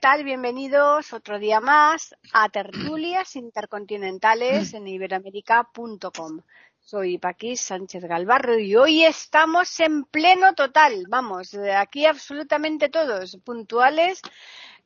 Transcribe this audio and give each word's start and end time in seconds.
Tal? 0.00 0.24
Bienvenidos 0.24 1.12
otro 1.12 1.38
día 1.38 1.60
más 1.60 2.16
a 2.32 2.48
Tertulias 2.48 3.36
Intercontinentales 3.36 4.72
en 4.72 4.88
iberoamérica.com. 4.88 6.40
Soy 6.80 7.18
Paquís 7.18 7.60
Sánchez 7.60 8.04
Galvarro 8.04 8.58
y 8.58 8.74
hoy 8.76 9.04
estamos 9.04 9.78
en 9.78 10.04
pleno 10.04 10.54
total. 10.54 11.04
Vamos, 11.10 11.54
aquí 11.76 12.06
absolutamente 12.06 12.88
todos 12.88 13.36
puntuales. 13.44 14.22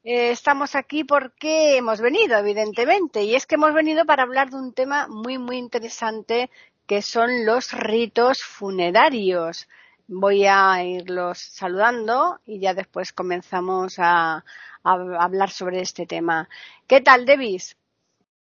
Eh, 0.03 0.33
estamos 0.33 0.75
aquí 0.75 1.05
porque 1.05 1.77
hemos 1.77 2.01
venido, 2.01 2.37
evidentemente, 2.37 3.23
y 3.23 3.37
es 3.37 3.47
que 3.47 3.55
hemos 3.55 3.73
venido 3.73 4.05
para 4.07 4.25
hablar 4.25 4.51
de 4.51 4.57
un 4.57 4.73
tema 4.73 5.07
muy, 5.07 5.39
muy 5.39 5.59
interesante 5.59 6.51
que 6.89 7.03
son 7.03 7.47
los 7.47 7.71
ritos 7.71 8.43
funerarios. 8.43 9.69
Voy 10.09 10.45
a 10.45 10.83
irlos 10.83 11.39
saludando 11.39 12.41
y 12.45 12.59
ya 12.59 12.75
después 12.75 13.13
comenzamos 13.13 13.95
a, 13.99 14.45
a 14.85 14.93
hablar 14.93 15.51
sobre 15.51 15.81
este 15.81 16.07
tema. 16.07 16.49
¿Qué 16.87 17.01
tal, 17.01 17.25
Devis? 17.25 17.77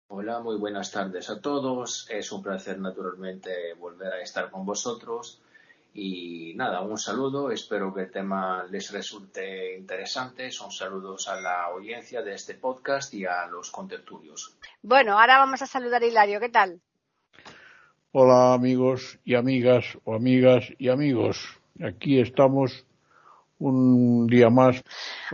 Hola, 0.10 0.42
muy 0.42 0.58
buenas 0.58 0.92
tardes 0.92 1.30
a 1.30 1.42
todos. 1.42 2.08
Es 2.10 2.32
un 2.32 2.44
placer, 2.44 2.80
naturalmente, 2.80 3.74
volver 3.80 4.14
a 4.14 4.22
estar 4.22 4.52
con 4.52 4.66
vosotros. 4.66 5.42
Y 5.96 6.54
nada, 6.56 6.82
un 6.82 6.98
saludo. 6.98 7.52
Espero 7.52 7.94
que 7.94 8.02
el 8.02 8.12
tema 8.12 8.64
les 8.70 8.92
resulte 8.92 9.78
interesante. 9.78 10.52
Son 10.52 10.72
saludos 10.72 11.28
a 11.28 11.40
la 11.40 11.64
audiencia 11.64 12.22
de 12.22 12.34
este 12.34 12.56
podcast 12.56 13.14
y 13.14 13.26
a 13.26 13.48
los 13.48 13.72
contertulios. 13.72 14.56
Bueno, 14.82 15.20
ahora 15.20 15.38
vamos 15.40 15.62
a 15.62 15.68
saludar 15.68 16.04
a 16.04 16.06
Hilario. 16.06 16.40
¿Qué 16.40 16.50
tal? 16.50 16.82
Hola, 18.12 18.54
amigos 18.54 19.18
y 19.24 19.34
amigas 19.34 19.98
o 20.04 20.14
amigas 20.14 20.66
y 20.78 20.90
amigos. 20.90 21.60
Aquí 21.84 22.20
estamos 22.20 22.86
un 23.64 24.28
día 24.28 24.50
más. 24.50 24.84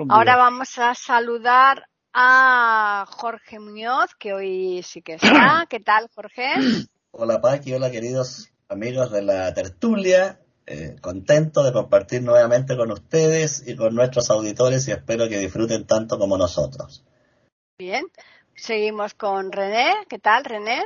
Ahora 0.07 0.35
vamos 0.35 0.77
a 0.77 0.93
saludar 0.93 1.87
a 2.13 3.05
Jorge 3.09 3.59
Muñoz, 3.59 4.13
que 4.19 4.33
hoy 4.33 4.83
sí 4.83 5.01
que 5.01 5.13
está. 5.13 5.65
¿Qué 5.69 5.79
tal, 5.79 6.09
Jorge? 6.13 6.53
Hola, 7.11 7.41
Paqui. 7.41 7.73
Hola, 7.73 7.89
queridos 7.89 8.51
amigos 8.67 9.11
de 9.11 9.23
la 9.23 9.53
tertulia. 9.53 10.39
Eh, 10.67 10.97
contento 11.01 11.63
de 11.63 11.73
compartir 11.73 12.21
nuevamente 12.21 12.77
con 12.77 12.91
ustedes 12.91 13.67
y 13.67 13.75
con 13.75 13.95
nuestros 13.95 14.29
auditores 14.29 14.87
y 14.87 14.91
espero 14.91 15.27
que 15.27 15.39
disfruten 15.39 15.87
tanto 15.87 16.19
como 16.19 16.37
nosotros. 16.37 17.03
Bien. 17.79 18.05
Seguimos 18.53 19.15
con 19.15 19.51
René. 19.51 19.91
¿Qué 20.07 20.19
tal, 20.19 20.45
René? 20.45 20.83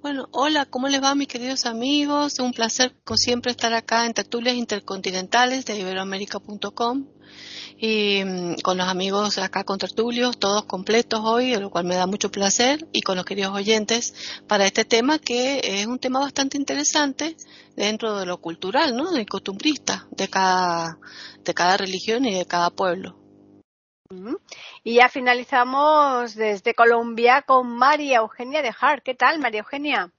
Bueno, 0.00 0.28
hola, 0.30 0.64
¿cómo 0.64 0.86
les 0.86 1.02
va 1.02 1.16
mis 1.16 1.26
queridos 1.26 1.66
amigos? 1.66 2.38
Un 2.38 2.52
placer 2.52 2.94
como 3.02 3.16
siempre 3.16 3.50
estar 3.50 3.72
acá 3.74 4.06
en 4.06 4.14
Tertulias 4.14 4.54
Intercontinentales 4.54 5.64
de 5.64 5.76
iberoamérica.com 5.76 7.08
y 7.78 8.22
mm, 8.24 8.60
con 8.62 8.78
los 8.78 8.86
amigos 8.86 9.38
acá 9.38 9.64
con 9.64 9.78
tertulios, 9.78 10.38
todos 10.38 10.66
completos 10.66 11.20
hoy, 11.24 11.56
lo 11.56 11.70
cual 11.70 11.84
me 11.84 11.96
da 11.96 12.06
mucho 12.06 12.30
placer, 12.30 12.86
y 12.92 13.02
con 13.02 13.16
los 13.16 13.24
queridos 13.24 13.52
oyentes 13.52 14.14
para 14.46 14.66
este 14.66 14.84
tema 14.84 15.18
que 15.18 15.60
es 15.64 15.86
un 15.88 15.98
tema 15.98 16.20
bastante 16.20 16.56
interesante 16.56 17.36
dentro 17.74 18.20
de 18.20 18.26
lo 18.26 18.40
cultural, 18.40 18.94
¿no? 18.96 19.10
De 19.10 19.26
costumbrista 19.26 20.06
de 20.12 20.28
cada, 20.28 21.00
de 21.44 21.54
cada 21.54 21.76
religión 21.76 22.24
y 22.24 22.34
de 22.34 22.46
cada 22.46 22.70
pueblo. 22.70 23.17
Y 24.84 24.94
ya 24.94 25.10
finalizamos 25.10 26.34
desde 26.34 26.72
Colombia 26.72 27.44
con 27.46 27.76
María 27.76 28.20
Eugenia 28.20 28.62
de 28.62 28.70
Hart. 28.80 29.02
¿Qué 29.04 29.14
tal, 29.14 29.38
María 29.38 29.60
Eugenia? 29.60 30.10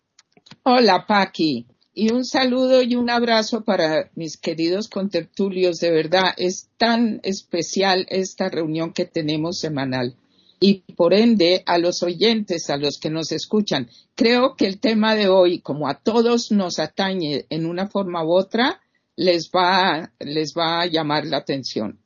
Hola, 0.61 1.07
Paqui. 1.07 1.65
Y 1.95 2.11
un 2.11 2.23
saludo 2.23 2.83
y 2.83 2.95
un 2.95 3.09
abrazo 3.09 3.63
para 3.63 4.11
mis 4.13 4.37
queridos 4.37 4.89
contertulios. 4.89 5.79
De 5.79 5.89
verdad, 5.89 6.35
es 6.37 6.69
tan 6.77 7.19
especial 7.23 8.05
esta 8.09 8.49
reunión 8.49 8.93
que 8.93 9.05
tenemos 9.05 9.57
semanal. 9.57 10.15
Y 10.59 10.83
por 10.93 11.15
ende, 11.15 11.63
a 11.65 11.79
los 11.79 12.03
oyentes, 12.03 12.69
a 12.69 12.77
los 12.77 12.99
que 12.99 13.09
nos 13.09 13.31
escuchan, 13.31 13.89
creo 14.13 14.55
que 14.55 14.67
el 14.67 14.79
tema 14.79 15.15
de 15.15 15.29
hoy, 15.29 15.61
como 15.61 15.87
a 15.87 15.95
todos 15.95 16.51
nos 16.51 16.77
atañe 16.77 17.47
en 17.49 17.65
una 17.65 17.87
forma 17.87 18.23
u 18.23 18.33
otra, 18.33 18.81
les 19.15 19.49
va, 19.49 20.11
les 20.19 20.53
va 20.55 20.81
a 20.81 20.85
llamar 20.85 21.25
la 21.25 21.37
atención. 21.37 21.97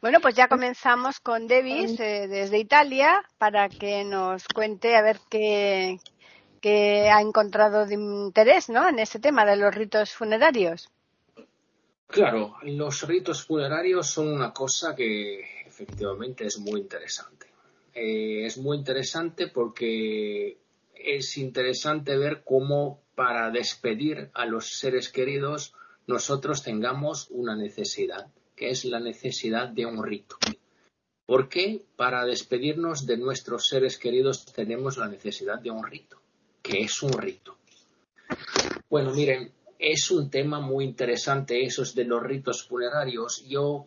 Bueno, 0.00 0.20
pues 0.20 0.34
ya 0.34 0.48
comenzamos 0.48 1.20
con 1.20 1.46
Davis 1.46 1.98
eh, 2.00 2.26
desde 2.28 2.58
Italia 2.58 3.22
para 3.38 3.68
que 3.68 4.04
nos 4.04 4.46
cuente 4.48 4.96
a 4.96 5.02
ver 5.02 5.20
qué, 5.30 6.00
ha 7.10 7.20
encontrado 7.20 7.86
de 7.86 7.94
interés 7.94 8.68
¿no? 8.68 8.88
en 8.88 8.98
este 8.98 9.18
tema 9.18 9.44
de 9.44 9.56
los 9.56 9.74
ritos 9.74 10.12
funerarios. 10.12 10.90
Claro, 12.06 12.56
los 12.62 13.06
ritos 13.06 13.44
funerarios 13.44 14.08
son 14.08 14.28
una 14.28 14.52
cosa 14.52 14.94
que 14.94 15.62
efectivamente 15.66 16.46
es 16.46 16.58
muy 16.58 16.80
interesante. 16.80 17.46
Eh, 17.94 18.46
es 18.46 18.58
muy 18.58 18.78
interesante 18.78 19.48
porque 19.48 20.58
es 20.94 21.36
interesante 21.36 22.16
ver 22.16 22.42
cómo 22.44 23.02
para 23.14 23.50
despedir 23.50 24.30
a 24.32 24.46
los 24.46 24.78
seres 24.78 25.10
queridos 25.10 25.74
nosotros 26.06 26.62
tengamos 26.62 27.28
una 27.30 27.54
necesidad 27.54 28.28
que 28.58 28.70
es 28.70 28.84
la 28.84 28.98
necesidad 28.98 29.68
de 29.68 29.86
un 29.86 30.02
rito. 30.02 30.36
Porque 31.24 31.84
para 31.96 32.24
despedirnos 32.24 33.06
de 33.06 33.16
nuestros 33.16 33.66
seres 33.66 33.98
queridos 33.98 34.46
tenemos 34.46 34.98
la 34.98 35.08
necesidad 35.08 35.60
de 35.60 35.70
un 35.70 35.86
rito. 35.86 36.16
que 36.60 36.80
es 36.80 37.02
un 37.02 37.12
rito? 37.12 37.56
Bueno, 38.90 39.14
miren, 39.14 39.52
es 39.78 40.10
un 40.10 40.28
tema 40.28 40.60
muy 40.60 40.84
interesante 40.84 41.62
esos 41.64 41.94
de 41.94 42.04
los 42.04 42.22
ritos 42.22 42.66
funerarios. 42.66 43.44
Yo 43.48 43.86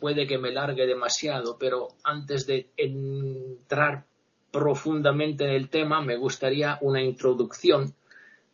puede 0.00 0.26
que 0.26 0.38
me 0.38 0.52
largue 0.52 0.86
demasiado, 0.86 1.58
pero 1.58 1.88
antes 2.04 2.46
de 2.46 2.70
entrar 2.76 4.06
profundamente 4.50 5.44
en 5.44 5.50
el 5.50 5.68
tema, 5.68 6.00
me 6.00 6.16
gustaría 6.16 6.78
una 6.80 7.02
introducción 7.02 7.94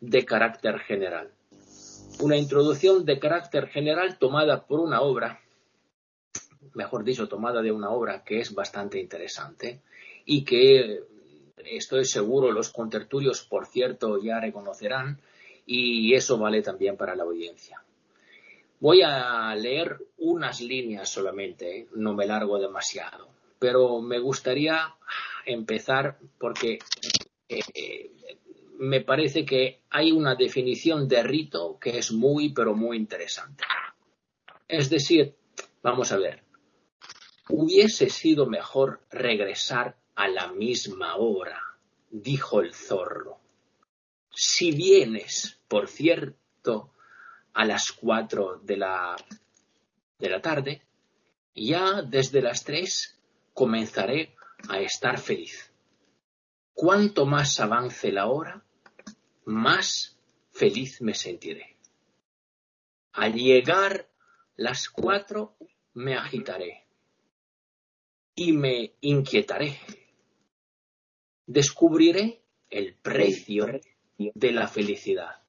de 0.01 0.25
carácter 0.25 0.79
general. 0.79 1.31
Una 2.19 2.35
introducción 2.35 3.05
de 3.05 3.19
carácter 3.19 3.67
general 3.67 4.17
tomada 4.17 4.65
por 4.65 4.79
una 4.81 5.01
obra 5.01 5.39
mejor 6.73 7.03
dicho, 7.03 7.27
tomada 7.27 7.61
de 7.61 7.71
una 7.71 7.89
obra 7.89 8.23
que 8.23 8.39
es 8.39 8.53
bastante 8.53 8.99
interesante 8.99 9.81
y 10.25 10.43
que 10.43 11.03
estoy 11.57 12.05
seguro 12.05 12.51
los 12.51 12.69
contertulios, 12.69 13.43
por 13.43 13.65
cierto, 13.65 14.21
ya 14.21 14.39
reconocerán 14.39 15.19
y 15.65 16.13
eso 16.15 16.37
vale 16.37 16.61
también 16.61 16.97
para 16.97 17.15
la 17.15 17.23
audiencia. 17.23 17.83
Voy 18.79 19.01
a 19.01 19.53
leer 19.55 19.97
unas 20.17 20.61
líneas 20.61 21.09
solamente, 21.09 21.79
¿eh? 21.79 21.87
no 21.95 22.13
me 22.13 22.25
largo 22.25 22.57
demasiado, 22.59 23.27
pero 23.59 24.01
me 24.01 24.19
gustaría 24.19 24.95
empezar 25.45 26.17
porque 26.37 26.79
eh, 27.49 28.11
me 28.79 29.01
parece 29.01 29.45
que 29.45 29.81
hay 29.89 30.11
una 30.11 30.35
definición 30.35 31.07
de 31.07 31.21
rito 31.23 31.77
que 31.79 31.97
es 31.97 32.11
muy, 32.11 32.53
pero 32.53 32.73
muy 32.73 32.95
interesante. 32.95 33.65
Es 34.67 34.89
decir, 34.89 35.35
vamos 35.83 36.11
a 36.11 36.17
ver, 36.17 36.43
Hubiese 37.51 38.11
sido 38.11 38.45
mejor 38.45 39.01
regresar 39.09 39.97
a 40.13 40.27
la 40.27 40.51
misma 40.53 41.15
hora, 41.15 41.59
dijo 42.11 42.61
el 42.61 42.75
zorro. 42.75 43.39
Si 44.31 44.71
vienes, 44.71 45.59
por 45.67 45.87
cierto, 45.87 46.93
a 47.53 47.65
las 47.65 47.91
cuatro 47.91 48.59
de 48.59 48.77
la, 48.77 49.15
de 50.19 50.29
la 50.29 50.41
tarde, 50.41 50.83
ya 51.55 52.03
desde 52.03 52.43
las 52.43 52.63
tres 52.63 53.19
comenzaré 53.55 54.35
a 54.69 54.79
estar 54.79 55.19
feliz. 55.19 55.73
Cuanto 56.75 57.25
más 57.25 57.59
avance 57.59 58.11
la 58.11 58.27
hora, 58.27 58.63
más 59.45 60.19
feliz 60.51 61.01
me 61.01 61.15
sentiré. 61.15 61.77
Al 63.13 63.33
llegar 63.33 64.07
las 64.55 64.87
cuatro 64.87 65.57
me 65.95 66.15
agitaré 66.15 66.88
y 68.39 68.53
me 68.53 68.93
inquietaré. 69.01 69.77
Descubriré 71.45 72.41
el 72.69 72.95
precio 72.95 73.81
de 74.17 74.51
la 74.53 74.69
felicidad. 74.69 75.43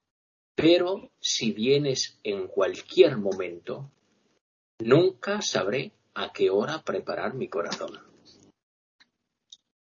Pero 0.57 1.13
si 1.21 1.53
vienes 1.53 2.19
en 2.25 2.49
cualquier 2.49 3.17
momento, 3.17 3.93
nunca 4.81 5.41
sabré 5.41 5.93
a 6.15 6.33
qué 6.33 6.51
hora 6.51 6.83
preparar 6.83 7.35
mi 7.35 7.47
corazón. 7.49 7.97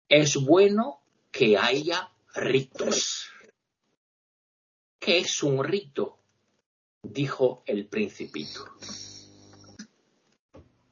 Es 0.09 0.35
bueno 0.45 1.01
que 1.31 1.57
haya 1.57 2.11
ritos. 2.35 3.31
¿Qué 4.99 5.19
es 5.19 5.45
un 5.45 5.63
rito? 5.63 6.19
dijo 7.05 7.63
el 7.67 7.87
principito. 7.87 8.65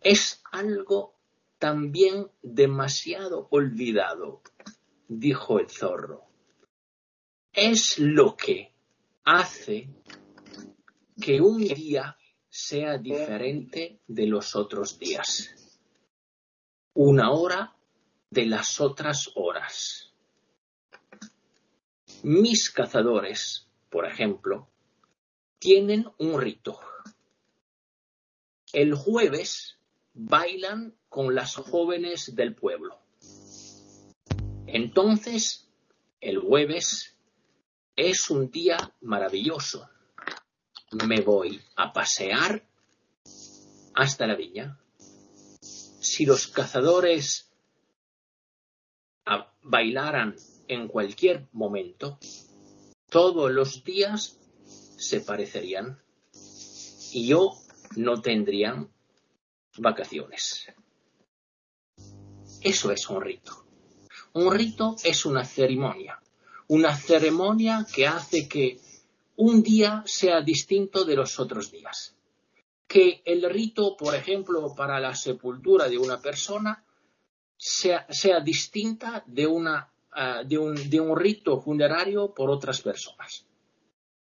Es 0.01 0.41
algo 0.53 1.14
también 1.65 2.31
demasiado 2.43 3.49
olvidado, 3.51 4.43
dijo 5.09 5.59
el 5.59 5.71
zorro. 5.71 6.27
Es 7.55 7.99
lo 7.99 8.37
que 8.37 8.75
hace 9.25 9.89
que 11.19 11.41
un 11.41 11.65
día 11.65 12.19
sea 12.51 12.99
diferente 12.99 13.99
de 14.07 14.27
los 14.27 14.55
otros 14.55 14.99
días. 14.99 15.55
Una 16.93 17.31
hora 17.31 17.75
de 18.29 18.45
las 18.45 18.79
otras 18.79 19.31
horas. 19.35 20.13
Mis 22.25 22.69
cazadores, 22.69 23.71
por 23.89 24.05
ejemplo, 24.05 24.69
tienen 25.59 26.05
un 26.19 26.39
rito. 26.39 26.79
El 28.71 28.93
jueves 28.95 29.79
bailan 30.15 30.97
con 31.09 31.35
las 31.35 31.57
jóvenes 31.57 32.35
del 32.35 32.55
pueblo. 32.55 33.01
Entonces, 34.67 35.69
el 36.21 36.39
jueves 36.39 37.17
es 37.97 38.31
un 38.31 38.51
día 38.51 38.95
maravilloso. 39.01 39.89
Me 41.07 41.21
voy 41.21 41.61
a 41.77 41.93
pasear 41.93 42.67
hasta 43.95 44.27
la 44.27 44.37
viña. 44.37 44.79
Si 45.61 46.25
los 46.25 46.47
cazadores 46.47 47.51
bailaran 49.63 50.37
en 50.69 50.89
cualquier 50.89 51.49
momento, 51.53 52.19
todos 53.09 53.51
los 53.51 53.85
días 53.85 54.39
se 54.97 55.21
parecerían 55.21 56.01
y 57.13 57.29
yo 57.29 57.53
no 57.97 58.21
tendría 58.21 58.89
vacaciones. 59.79 60.67
Eso 62.61 62.91
es 62.91 63.09
un 63.09 63.21
rito. 63.21 63.67
Un 64.33 64.53
rito 64.53 64.97
es 65.05 65.25
una 65.27 65.45
ceremonia. 65.45 66.21
Una 66.69 66.97
ceremonia 66.97 67.87
que 67.95 68.07
hace 68.07 68.49
que 68.49 68.81
un 69.37 69.63
día 69.63 70.03
sea 70.07 70.41
distinto 70.41 71.05
de 71.05 71.17
los 71.17 71.39
otros 71.39 71.71
días. 71.71 72.17
Que 72.87 73.23
el 73.25 73.49
rito, 73.51 73.97
por 73.97 74.15
ejemplo, 74.15 74.75
para 74.75 75.01
la 75.01 75.15
sepultura 75.15 75.89
de 75.89 75.99
una 75.99 76.21
persona 76.21 76.85
sea, 77.57 78.07
sea 78.11 78.41
distinta 78.41 79.23
de, 79.27 79.47
una, 79.47 79.93
uh, 80.17 80.47
de, 80.47 80.59
un, 80.59 80.91
de 80.91 81.01
un 81.01 81.17
rito 81.17 81.61
funerario 81.61 82.33
por 82.33 82.51
otras 82.51 82.81
personas 82.81 83.47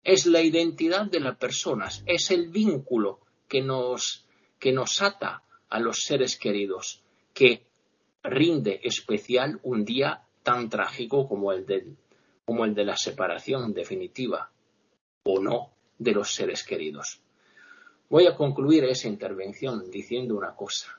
es 0.04 0.26
la 0.26 0.40
identidad 0.40 1.06
de 1.06 1.20
las 1.20 1.36
personas, 1.36 2.02
es 2.06 2.30
el 2.30 2.48
vínculo 2.48 3.20
que 3.48 3.62
nos, 3.62 4.26
que 4.62 4.70
nos 4.70 5.02
ata 5.02 5.42
a 5.70 5.80
los 5.80 6.04
seres 6.04 6.38
queridos, 6.38 7.02
que 7.34 7.66
rinde 8.22 8.78
especial 8.84 9.58
un 9.64 9.84
día 9.84 10.22
tan 10.44 10.70
trágico 10.70 11.28
como 11.28 11.50
el, 11.50 11.66
de, 11.66 11.96
como 12.44 12.64
el 12.64 12.72
de 12.72 12.84
la 12.84 12.96
separación 12.96 13.74
definitiva 13.74 14.52
o 15.24 15.40
no 15.40 15.72
de 15.98 16.12
los 16.12 16.32
seres 16.32 16.62
queridos. 16.62 17.20
Voy 18.08 18.28
a 18.28 18.36
concluir 18.36 18.84
esa 18.84 19.08
intervención 19.08 19.90
diciendo 19.90 20.36
una 20.36 20.54
cosa. 20.54 20.96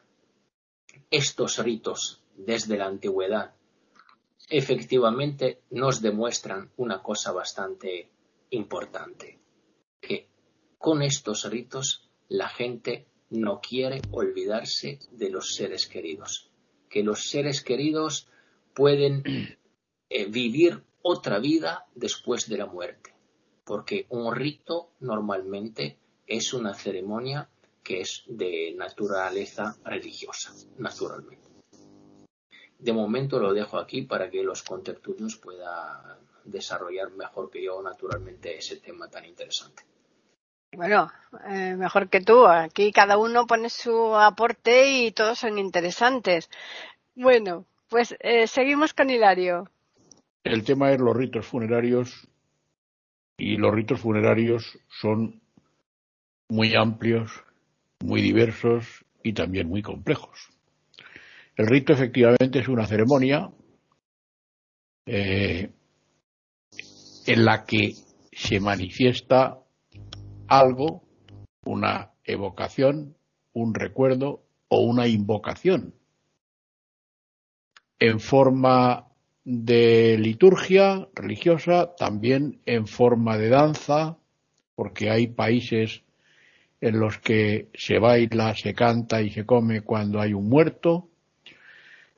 Estos 1.10 1.58
ritos 1.60 2.22
desde 2.36 2.76
la 2.76 2.88
antigüedad 2.88 3.54
efectivamente 4.50 5.62
nos 5.70 6.02
demuestran 6.02 6.70
una 6.76 7.02
cosa 7.02 7.32
bastante 7.32 8.10
importante, 8.50 9.40
que 10.02 10.28
con 10.78 11.02
estos 11.02 11.50
ritos 11.50 12.10
la 12.28 12.50
gente 12.50 13.08
no 13.34 13.60
quiere 13.60 14.02
olvidarse 14.12 15.00
de 15.12 15.30
los 15.30 15.56
seres 15.56 15.88
queridos, 15.88 16.52
que 16.90 17.04
los 17.04 17.30
seres 17.30 17.62
queridos 17.62 18.28
pueden 18.74 19.24
eh, 20.10 20.26
vivir 20.26 20.84
otra 21.02 21.40
vida 21.40 21.88
después 21.96 22.48
de 22.48 22.58
la 22.58 22.68
muerte, 22.68 23.14
porque 23.66 24.06
un 24.10 24.34
rito 24.36 24.92
normalmente 25.00 25.98
es 26.28 26.54
una 26.54 26.74
ceremonia 26.76 27.50
que 27.84 28.02
es 28.02 28.24
de 28.28 28.74
naturaleza 28.78 29.78
religiosa, 29.84 30.54
naturalmente. 30.78 31.50
De 32.78 32.94
momento 32.94 33.40
lo 33.40 33.54
dejo 33.54 33.78
aquí 33.78 34.04
para 34.04 34.30
que 34.30 34.44
los 34.44 34.62
contertulios 34.62 35.38
puedan 35.38 36.20
desarrollar 36.46 37.12
mejor 37.12 37.50
que 37.50 37.64
yo, 37.64 37.82
naturalmente, 37.82 38.58
ese 38.58 38.78
tema 38.78 39.10
tan 39.10 39.26
interesante. 39.26 39.84
Bueno, 40.76 41.12
eh, 41.50 41.76
mejor 41.76 42.10
que 42.10 42.22
tú. 42.22 42.48
Aquí 42.48 42.92
cada 42.92 43.18
uno 43.18 43.46
pone 43.46 43.70
su 43.70 44.16
aporte 44.16 44.92
y 44.92 45.12
todos 45.12 45.40
son 45.40 45.60
interesantes. 45.60 46.50
Bueno, 47.16 47.66
pues 47.90 48.16
eh, 48.20 48.48
seguimos 48.48 48.94
con 48.94 49.10
Hilario. 49.10 49.70
El 50.44 50.64
tema 50.64 50.92
es 50.92 51.00
los 51.00 51.16
ritos 51.16 51.46
funerarios 51.46 52.28
y 53.38 53.58
los 53.58 53.74
ritos 53.74 54.02
funerarios 54.02 54.78
son 54.90 55.42
muy 56.50 56.76
amplios, 56.76 57.32
muy 58.04 58.22
diversos 58.22 59.06
y 59.24 59.34
también 59.34 59.68
muy 59.68 59.82
complejos. 59.82 60.50
El 61.56 61.68
rito 61.68 61.94
efectivamente 61.94 62.60
es 62.60 62.68
una 62.68 62.88
ceremonia 62.88 63.52
eh, 65.06 65.72
en 67.26 67.46
la 67.46 67.64
que 67.66 67.94
se 68.32 68.60
manifiesta 68.60 69.63
algo, 70.48 71.04
una 71.66 72.12
evocación, 72.24 73.16
un 73.54 73.74
recuerdo 73.74 74.44
o 74.68 74.82
una 74.82 75.08
invocación 75.08 75.94
en 78.00 78.20
forma 78.20 79.08
de 79.46 80.18
liturgia 80.18 81.08
religiosa, 81.16 81.96
también 81.96 82.60
en 82.66 82.88
forma 82.88 83.38
de 83.38 83.50
danza, 83.50 84.18
porque 84.76 85.10
hay 85.10 85.28
países 85.28 86.02
en 86.82 87.00
los 87.00 87.18
que 87.20 87.70
se 87.74 88.00
baila, 88.00 88.56
se 88.56 88.74
canta 88.74 89.22
y 89.22 89.30
se 89.30 89.46
come 89.46 89.82
cuando 89.82 90.20
hay 90.20 90.34
un 90.34 90.50
muerto. 90.50 91.08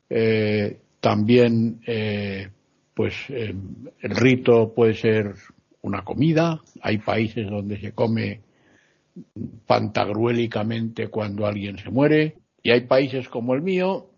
Eh, 0.09 0.79
también 0.99 1.81
eh, 1.85 2.49
pues 2.95 3.13
eh, 3.29 3.53
el 3.99 4.15
rito 4.15 4.73
puede 4.73 4.95
ser 4.95 5.35
una 5.85 6.03
comida, 6.03 6.61
hay 6.81 6.97
países 6.97 7.47
donde 7.47 7.79
se 7.79 7.91
come 7.91 8.41
pantagruélicamente 9.67 11.09
cuando 11.09 11.45
alguien 11.45 11.77
se 11.77 11.91
muere, 11.91 12.37
y 12.63 12.71
hay 12.71 12.87
países 12.87 13.29
como 13.29 13.53
el 13.53 13.61
mío, 13.61 14.09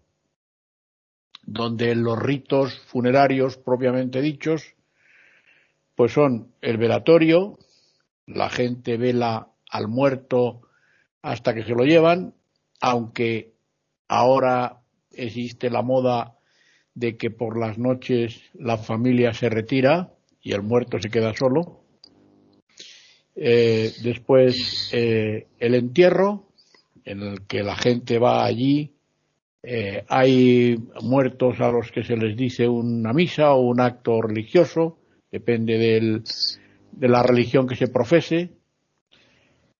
donde 1.43 1.93
los 1.93 2.17
ritos 2.17 2.79
funerarios 2.87 3.57
propiamente 3.57 4.21
dichos, 4.21 4.75
pues 5.95 6.13
son 6.13 6.53
el 6.61 6.77
velatorio, 6.77 7.59
la 8.25 8.49
gente 8.49 8.95
vela 8.95 9.49
al 9.69 9.89
muerto 9.89 10.61
hasta 11.21 11.53
que 11.53 11.65
se 11.65 11.75
lo 11.75 11.83
llevan, 11.83 12.33
aunque 12.79 13.51
ahora 14.07 14.77
existe 15.11 15.69
la 15.69 15.81
moda 15.81 16.35
de 16.93 17.17
que 17.17 17.29
por 17.29 17.59
las 17.59 17.77
noches 17.77 18.41
la 18.53 18.77
familia 18.77 19.33
se 19.33 19.49
retira 19.49 20.13
y 20.47 20.53
el 20.53 20.63
muerto 20.63 20.97
se 20.97 21.09
queda 21.09 21.33
solo. 21.33 21.81
Eh, 23.35 23.91
después 24.01 24.89
eh, 24.93 25.47
el 25.59 25.75
entierro, 25.75 26.47
en 27.03 27.21
el 27.21 27.45
que 27.47 27.63
la 27.63 27.75
gente 27.75 28.17
va 28.17 28.45
allí. 28.45 28.93
Eh, 29.61 30.05
hay 30.07 30.77
muertos 31.01 31.59
a 31.59 31.69
los 31.69 31.91
que 31.91 32.03
se 32.03 32.15
les 32.15 32.37
dice 32.37 32.65
una 32.65 33.11
misa 33.11 33.51
o 33.51 33.59
un 33.59 33.81
acto 33.81 34.21
religioso, 34.21 34.99
depende 35.29 35.77
del, 35.77 36.23
de 36.93 37.09
la 37.09 37.23
religión 37.23 37.67
que 37.67 37.75
se 37.75 37.89
profese. 37.89 38.51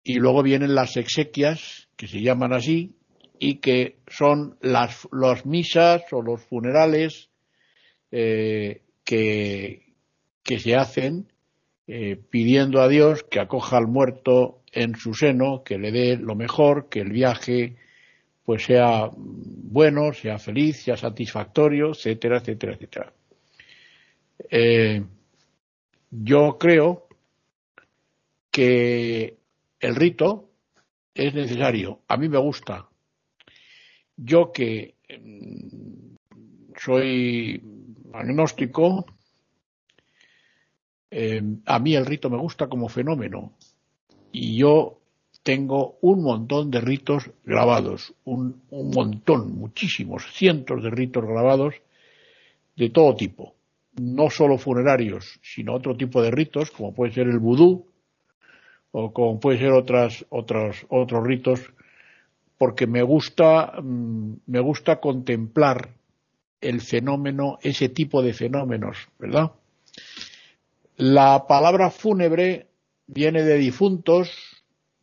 Y 0.04 0.16
luego 0.16 0.44
vienen 0.44 0.76
las 0.76 0.98
exequias, 0.98 1.88
que 1.96 2.08
se 2.08 2.22
llaman 2.22 2.52
así, 2.52 2.98
y 3.40 3.60
que 3.60 4.00
son 4.08 4.58
las, 4.60 5.08
misas 5.46 6.02
o 6.12 6.22
los 6.22 6.42
funerales 6.42 7.30
que, 8.10 8.82
se 10.60 10.76
hacen 10.76 11.32
eh, 11.88 12.20
pidiendo 12.30 12.82
a 12.82 12.88
Dios 12.88 13.24
que 13.24 13.40
acoja 13.40 13.78
al 13.78 13.88
muerto 13.88 14.62
en 14.72 14.96
su 14.96 15.14
seno, 15.14 15.64
que 15.64 15.78
le 15.78 15.92
dé 15.92 16.18
lo 16.18 16.36
mejor, 16.36 16.90
que 16.90 17.02
el 17.02 17.12
viaje 17.12 17.76
pues 18.44 18.64
sea 18.64 19.10
bueno, 19.14 20.14
sea 20.14 20.40
feliz, 20.40 20.78
sea 20.78 20.96
satisfactorio, 20.96 21.92
etcétera, 21.92 22.38
etcétera, 22.38 22.74
etcétera. 22.74 23.14
Eh, 24.50 25.04
yo 26.12 26.58
creo 26.58 27.08
que 28.52 29.38
el 29.80 29.96
rito 29.96 30.50
es 31.14 31.34
necesario. 31.34 32.02
A 32.08 32.16
mí 32.16 32.30
me 32.30 32.38
gusta 32.38 32.88
yo 34.18 34.52
que 34.52 34.96
mm, 35.22 36.16
soy 36.76 37.62
agnóstico, 38.14 39.06
eh, 41.12 41.42
a 41.66 41.80
mí 41.80 41.96
el 41.96 42.06
rito 42.06 42.30
me 42.30 42.38
gusta 42.38 42.68
como 42.68 42.90
fenómeno 42.90 43.54
y 44.32 44.58
yo 44.58 45.00
tengo 45.44 45.98
un 46.02 46.24
montón 46.24 46.70
de 46.70 46.82
ritos 46.82 47.32
grabados, 47.46 48.14
un, 48.26 48.64
un, 48.70 48.92
montón, 48.92 49.58
muchísimos, 49.58 50.26
cientos 50.34 50.84
de 50.84 50.90
ritos 50.90 51.26
grabados 51.26 51.76
de 52.76 52.90
todo 52.90 53.16
tipo, 53.16 53.56
no 54.00 54.30
solo 54.30 54.58
funerarios, 54.58 55.40
sino 55.42 55.74
otro 55.74 55.96
tipo 55.96 56.22
de 56.22 56.32
ritos, 56.32 56.72
como 56.72 56.94
puede 56.94 57.14
ser 57.14 57.28
el 57.28 57.40
vudú 57.40 57.86
o 58.92 59.14
como 59.14 59.40
puede 59.40 59.60
ser 59.60 59.72
otras, 59.72 60.26
otros, 60.30 60.86
otros 60.90 61.26
ritos, 61.26 61.62
porque 62.58 62.88
me 62.88 63.02
gusta, 63.02 63.80
mm, 63.82 64.34
me 64.48 64.60
gusta 64.60 65.00
contemplar 65.00 65.90
el 66.60 66.82
fenómeno, 66.82 67.58
ese 67.62 67.90
tipo 67.90 68.22
de 68.22 68.34
fenómenos, 68.34 68.98
¿verdad? 69.20 69.52
La 70.98 71.46
palabra 71.46 71.92
fúnebre 71.92 72.72
viene 73.06 73.44
de 73.44 73.58
difuntos, 73.58 74.32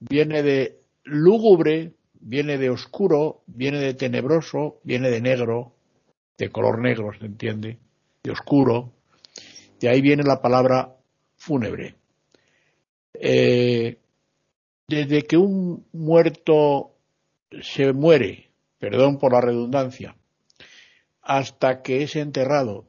viene 0.01 0.43
de 0.43 0.81
lúgubre, 1.05 1.93
viene 2.15 2.59
de 2.59 2.69
oscuro, 2.69 3.45
viene 3.47 3.79
de 3.79 3.95
tenebroso, 3.95 4.81
viene 4.83 5.09
de 5.09 5.21
negro, 5.21 5.73
de 6.37 6.51
color 6.51 6.81
negro, 6.81 7.13
se 7.17 7.27
entiende, 7.27 7.79
de 8.25 8.31
oscuro. 8.33 8.93
De 9.79 9.89
ahí 9.89 10.01
viene 10.01 10.25
la 10.25 10.43
palabra 10.43 10.97
fúnebre. 11.37 11.95
Eh, 13.15 13.97
desde 14.89 15.23
que 15.23 15.37
un 15.37 15.87
muerto 15.93 16.97
se 17.63 17.93
muere, 17.93 18.51
perdón 18.81 19.19
por 19.19 19.33
la 19.33 19.41
redundancia, 19.41 20.17
hasta 21.23 21.83
que 21.83 22.03
es 22.03 22.17
enterrado. 22.17 22.85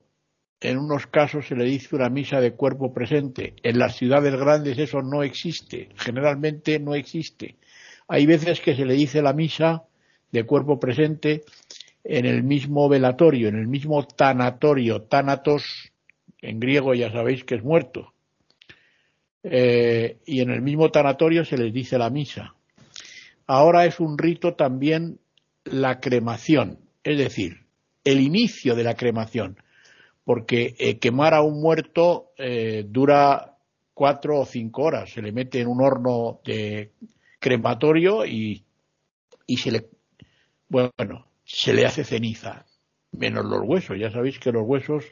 En 0.62 0.77
unos 0.77 1.07
casos 1.07 1.47
se 1.47 1.55
le 1.55 1.65
dice 1.65 1.95
una 1.95 2.09
misa 2.09 2.39
de 2.39 2.53
cuerpo 2.53 2.93
presente. 2.93 3.55
En 3.63 3.77
las 3.77 3.95
ciudades 3.97 4.35
grandes 4.35 4.77
eso 4.79 5.01
no 5.01 5.24
existe. 5.24 5.89
Generalmente 5.95 6.79
no 6.79 6.95
existe. 6.95 7.57
Hay 8.07 8.25
veces 8.25 8.62
que 8.62 8.75
se 8.75 8.85
le 8.85 8.93
dice 8.93 9.21
la 9.21 9.33
misa 9.33 9.83
de 10.31 10.43
cuerpo 10.45 10.79
presente 10.79 11.43
en 12.03 12.25
el 12.25 12.43
mismo 12.43 12.88
velatorio, 12.88 13.50
en 13.50 13.55
el 13.55 13.67
mismo 13.67 14.05
tanatorio. 14.05 15.03
Tanatos, 15.03 15.91
en 16.41 16.59
griego 16.59 16.93
ya 16.93 17.12
sabéis 17.12 17.43
que 17.43 17.55
es 17.55 17.63
muerto. 17.63 18.13
Eh, 19.43 20.17
y 20.25 20.41
en 20.41 20.50
el 20.50 20.62
mismo 20.62 20.89
tanatorio 20.89 21.45
se 21.45 21.57
les 21.57 21.71
dice 21.74 21.97
la 21.97 22.09
misa. 22.09 22.55
Ahora 23.47 23.85
es 23.85 24.00
un 24.00 24.17
rito 24.17 24.55
también 24.55 25.19
la 25.65 26.00
cremación, 26.00 26.79
es 27.03 27.17
decir, 27.17 27.65
el 28.03 28.21
inicio 28.21 28.75
de 28.75 28.83
la 28.83 28.95
cremación, 28.95 29.57
porque 30.25 30.75
eh, 30.79 30.98
quemar 30.98 31.34
a 31.34 31.41
un 31.41 31.62
muerto 31.62 32.32
eh, 32.38 32.84
dura 32.88 33.55
cuatro 33.94 34.39
o 34.39 34.46
cinco 34.46 34.84
horas, 34.84 35.12
se 35.12 35.22
le 35.22 35.32
mete 35.32 35.62
en 35.62 35.67
un 35.67 35.82
horno 35.82 36.41
de 36.44 36.91
crematorio 37.39 38.25
y, 38.25 38.65
y 39.46 39.58
se 39.58 39.72
le, 39.72 39.88
bueno, 40.67 41.27
se 41.46 41.74
le 41.74 41.86
hace 41.86 42.03
ceniza, 42.03 42.65
menos 43.12 43.46
los 43.46 43.62
huesos, 43.63 43.98
ya 43.98 44.12
sabéis 44.12 44.39
que 44.39 44.51
los 44.51 44.63
huesos 44.65 45.05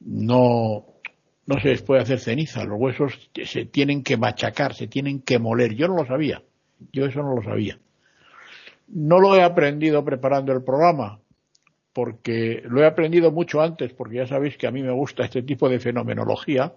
no, 0.00 0.86
no 1.46 1.60
se 1.60 1.68
les 1.68 1.82
puede 1.82 2.02
hacer 2.02 2.20
ceniza, 2.20 2.64
los 2.64 2.78
huesos 2.78 3.30
se 3.44 3.64
tienen 3.64 4.02
que 4.02 4.18
machacar, 4.18 4.74
se 4.74 4.86
tienen 4.86 5.22
que 5.22 5.38
moler, 5.38 5.74
yo 5.74 5.88
no 5.88 5.96
lo 5.96 6.06
sabía, 6.06 6.42
yo 6.92 7.06
eso 7.06 7.22
no 7.22 7.34
lo 7.34 7.42
sabía. 7.42 7.78
No 8.88 9.20
lo 9.20 9.34
he 9.34 9.42
aprendido 9.42 10.04
preparando 10.04 10.52
el 10.52 10.62
programa, 10.62 11.21
porque 11.92 12.62
lo 12.66 12.80
he 12.80 12.86
aprendido 12.86 13.30
mucho 13.30 13.60
antes, 13.60 13.92
porque 13.92 14.16
ya 14.16 14.26
sabéis 14.26 14.56
que 14.56 14.66
a 14.66 14.70
mí 14.70 14.82
me 14.82 14.92
gusta 14.92 15.24
este 15.24 15.42
tipo 15.42 15.68
de 15.68 15.78
fenomenología 15.78 16.72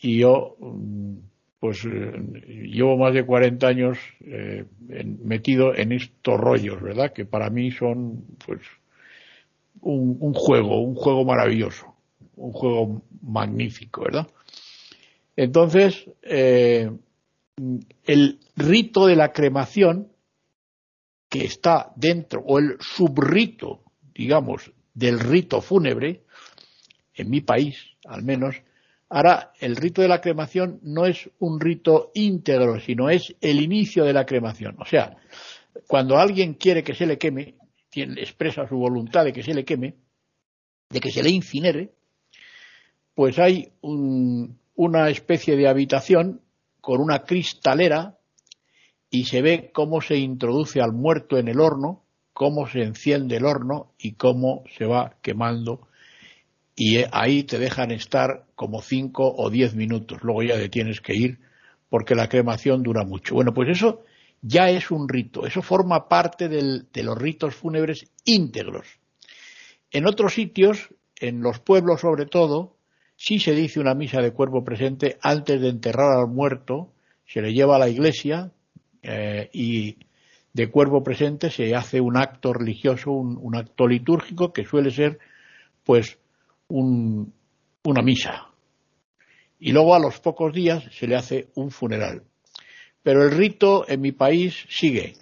y 0.00 0.18
yo 0.20 0.56
mm, 0.60 1.14
pues 1.58 1.84
eh, 1.84 2.12
llevo 2.68 2.96
más 2.96 3.14
de 3.14 3.24
40 3.24 3.66
años 3.66 3.98
eh, 4.20 4.64
metido 5.24 5.74
en 5.74 5.92
estos 5.92 6.38
rollos, 6.38 6.80
¿verdad? 6.80 7.12
Que 7.12 7.24
para 7.24 7.50
mí 7.50 7.72
son 7.72 8.24
pues 8.44 8.60
un, 9.80 10.34
juego, 10.34 10.80
un 10.80 10.94
juego 10.94 11.24
maravilloso, 11.24 11.94
un 12.36 12.52
juego 12.52 13.02
magnífico, 13.22 14.02
¿verdad? 14.02 14.28
Entonces, 15.36 16.08
eh, 16.22 16.90
el 18.04 18.38
rito 18.56 19.06
de 19.06 19.16
la 19.16 19.32
cremación 19.32 20.08
que 21.28 21.44
está 21.44 21.92
dentro, 21.96 22.42
o 22.46 22.58
el 22.58 22.76
subrito 22.80 23.82
digamos, 24.16 24.72
del 24.94 25.20
rito 25.20 25.60
fúnebre, 25.60 26.22
en 27.14 27.30
mi 27.30 27.40
país 27.40 27.96
al 28.06 28.22
menos, 28.22 28.56
ahora 29.08 29.52
el 29.60 29.76
rito 29.76 30.02
de 30.02 30.08
la 30.08 30.20
cremación 30.20 30.80
no 30.82 31.06
es 31.06 31.28
un 31.38 31.60
rito 31.60 32.10
íntegro, 32.14 32.80
sino 32.80 33.10
es 33.10 33.34
el 33.40 33.60
inicio 33.60 34.04
de 34.04 34.12
la 34.12 34.26
cremación. 34.26 34.76
O 34.78 34.84
sea, 34.84 35.16
cuando 35.86 36.16
alguien 36.16 36.54
quiere 36.54 36.82
que 36.82 36.94
se 36.94 37.06
le 37.06 37.18
queme, 37.18 37.56
expresa 37.92 38.68
su 38.68 38.76
voluntad 38.76 39.24
de 39.24 39.32
que 39.32 39.42
se 39.42 39.54
le 39.54 39.64
queme, 39.64 39.96
de 40.90 41.00
que 41.00 41.10
se 41.10 41.22
le 41.22 41.30
incinere, 41.30 41.92
pues 43.14 43.38
hay 43.38 43.72
un, 43.80 44.58
una 44.74 45.08
especie 45.08 45.56
de 45.56 45.68
habitación 45.68 46.42
con 46.80 47.00
una 47.00 47.24
cristalera 47.24 48.18
y 49.10 49.24
se 49.24 49.40
ve 49.40 49.70
cómo 49.72 50.00
se 50.00 50.16
introduce 50.16 50.80
al 50.80 50.92
muerto 50.92 51.38
en 51.38 51.48
el 51.48 51.60
horno 51.60 52.04
cómo 52.36 52.68
se 52.68 52.82
enciende 52.82 53.38
el 53.38 53.46
horno 53.46 53.94
y 53.98 54.12
cómo 54.12 54.62
se 54.76 54.84
va 54.84 55.16
quemando 55.22 55.88
y 56.76 56.98
ahí 57.10 57.44
te 57.44 57.58
dejan 57.58 57.90
estar 57.92 58.44
como 58.54 58.82
cinco 58.82 59.34
o 59.34 59.48
diez 59.48 59.74
minutos. 59.74 60.18
Luego 60.22 60.42
ya 60.42 60.56
te 60.56 60.68
tienes 60.68 61.00
que 61.00 61.14
ir 61.14 61.38
porque 61.88 62.14
la 62.14 62.28
cremación 62.28 62.82
dura 62.82 63.04
mucho. 63.06 63.34
Bueno, 63.34 63.54
pues 63.54 63.70
eso 63.70 64.04
ya 64.42 64.68
es 64.68 64.90
un 64.90 65.08
rito. 65.08 65.46
Eso 65.46 65.62
forma 65.62 66.08
parte 66.10 66.50
de 66.50 67.02
los 67.02 67.16
ritos 67.16 67.54
fúnebres 67.54 68.04
íntegros. 68.26 68.86
En 69.90 70.06
otros 70.06 70.34
sitios, 70.34 70.90
en 71.18 71.40
los 71.40 71.60
pueblos 71.60 72.02
sobre 72.02 72.26
todo, 72.26 72.76
sí 73.16 73.38
se 73.38 73.52
dice 73.52 73.80
una 73.80 73.94
misa 73.94 74.20
de 74.20 74.32
cuerpo 74.32 74.62
presente 74.62 75.16
antes 75.22 75.58
de 75.58 75.70
enterrar 75.70 76.18
al 76.18 76.28
muerto. 76.28 76.92
Se 77.24 77.40
le 77.40 77.54
lleva 77.54 77.76
a 77.76 77.78
la 77.78 77.88
iglesia 77.88 78.52
eh, 79.02 79.48
y 79.54 79.96
de 80.56 80.70
cuerpo 80.70 81.04
presente 81.04 81.50
se 81.50 81.74
hace 81.74 82.00
un 82.00 82.16
acto 82.16 82.54
religioso, 82.54 83.12
un, 83.12 83.54
acto 83.54 83.86
litúrgico 83.86 84.54
que 84.54 84.64
suele 84.64 84.90
ser 84.90 85.18
pues 85.84 86.18
un, 86.68 87.34
una 87.84 88.00
misa. 88.00 88.46
Y 89.60 89.72
luego 89.72 89.94
a 89.94 89.98
los 89.98 90.18
pocos 90.18 90.54
días 90.54 90.82
se 90.92 91.06
le 91.06 91.14
hace 91.14 91.48
un 91.56 91.70
funeral. 91.70 92.22
Pero 93.02 93.22
el 93.22 93.32
rito 93.32 93.84
en 93.86 94.00
mi 94.00 94.12
país 94.12 94.64
sigue. 94.70 95.12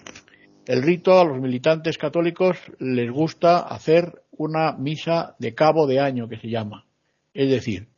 El 0.67 0.83
rito 0.83 1.19
a 1.19 1.25
los 1.25 1.41
militantes 1.41 1.99
católicos 1.99 2.57
les 2.79 3.11
gusta 3.11 3.59
hacer 3.59 4.23
una 4.31 4.76
misa 4.76 5.35
de 5.41 5.53
cabo 5.53 5.88
de 5.88 5.99
año 5.99 6.29
que 6.29 6.38
se 6.38 6.49
llama. 6.49 6.87
Es 7.35 7.50
decir, 7.50 7.88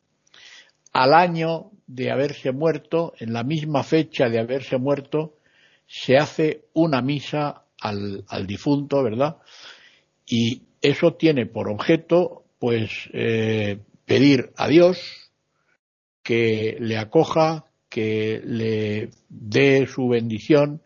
al 0.94 1.12
año 1.12 1.70
de 1.86 2.10
haberse 2.10 2.50
muerto, 2.52 3.12
en 3.18 3.34
la 3.34 3.44
misma 3.44 3.82
fecha 3.82 4.30
de 4.30 4.38
haberse 4.38 4.78
muerto, 4.78 5.35
se 5.86 6.16
hace 6.16 6.64
una 6.72 7.00
misa 7.00 7.62
al, 7.80 8.46
difunto, 8.46 9.02
¿verdad? 9.02 9.36
Y 10.26 10.62
eso 10.80 11.14
tiene 11.14 11.46
por 11.46 11.68
objeto, 11.68 12.44
pues, 12.58 12.90
eh, 13.12 13.78
pedir 14.04 14.52
a 14.56 14.68
Dios 14.68 15.30
que 16.22 16.76
le 16.80 16.98
acoja, 16.98 17.66
que 17.88 18.40
le 18.44 19.10
dé 19.28 19.86
su 19.86 20.08
bendición 20.08 20.82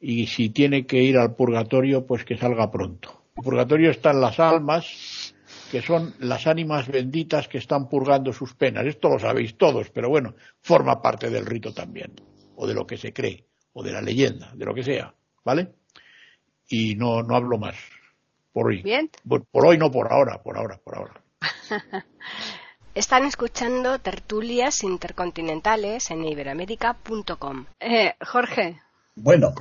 y 0.00 0.26
si 0.26 0.50
tiene 0.50 0.86
que 0.86 1.02
ir 1.02 1.16
al 1.16 1.34
purgatorio, 1.34 2.06
pues 2.06 2.24
que 2.24 2.36
salga 2.36 2.70
pronto. 2.70 3.22
El 3.36 3.42
purgatorio 3.42 3.90
están 3.90 4.20
las 4.20 4.38
almas, 4.38 5.34
que 5.70 5.80
son 5.80 6.14
las 6.18 6.46
ánimas 6.46 6.88
benditas 6.88 7.48
que 7.48 7.58
están 7.58 7.88
purgando 7.88 8.32
sus 8.32 8.54
penas. 8.54 8.86
Esto 8.86 9.08
lo 9.08 9.18
sabéis 9.18 9.56
todos, 9.56 9.90
pero 9.90 10.10
bueno, 10.10 10.34
forma 10.60 11.00
parte 11.00 11.30
del 11.30 11.46
rito 11.46 11.72
también, 11.72 12.12
o 12.56 12.66
de 12.66 12.74
lo 12.74 12.86
que 12.86 12.98
se 12.98 13.12
cree 13.12 13.46
o 13.74 13.82
de 13.82 13.92
la 13.92 14.00
leyenda, 14.00 14.50
de 14.54 14.64
lo 14.64 14.74
que 14.74 14.82
sea, 14.82 15.14
¿vale? 15.44 15.74
Y 16.68 16.94
no, 16.94 17.22
no 17.22 17.36
hablo 17.36 17.58
más 17.58 17.76
por 18.52 18.68
hoy. 18.68 18.82
Bien. 18.82 19.10
Por, 19.28 19.44
hoy 19.66 19.76
no, 19.76 19.90
por 19.90 20.10
ahora, 20.10 20.42
por 20.42 20.56
ahora, 20.56 20.80
por 20.82 20.96
ahora. 20.96 21.20
Están 22.94 23.24
escuchando 23.24 23.98
tertulias 23.98 24.84
intercontinentales 24.84 26.10
en 26.10 26.24
iberoamérica.com. 26.24 27.66
Eh, 27.80 28.14
Jorge. 28.24 28.80
Bueno, 29.16 29.52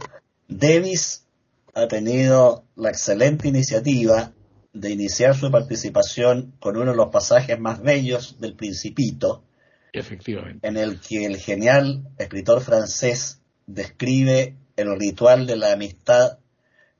Davis 0.47 1.25
ha 1.73 1.87
tenido 1.87 2.63
la 2.75 2.89
excelente 2.89 3.47
iniciativa 3.47 4.31
de 4.73 4.91
iniciar 4.91 5.35
su 5.35 5.49
participación 5.51 6.53
con 6.59 6.77
uno 6.77 6.91
de 6.91 6.97
los 6.97 7.09
pasajes 7.09 7.59
más 7.59 7.81
bellos 7.81 8.39
del 8.39 8.55
Principito, 8.55 9.43
Efectivamente. 9.91 10.67
en 10.67 10.77
el 10.77 10.99
que 10.99 11.25
el 11.25 11.37
genial 11.37 12.07
escritor 12.17 12.61
francés 12.61 13.42
describe 13.65 14.57
el 14.75 14.97
ritual 14.97 15.47
de 15.47 15.55
la 15.55 15.73
amistad 15.73 16.39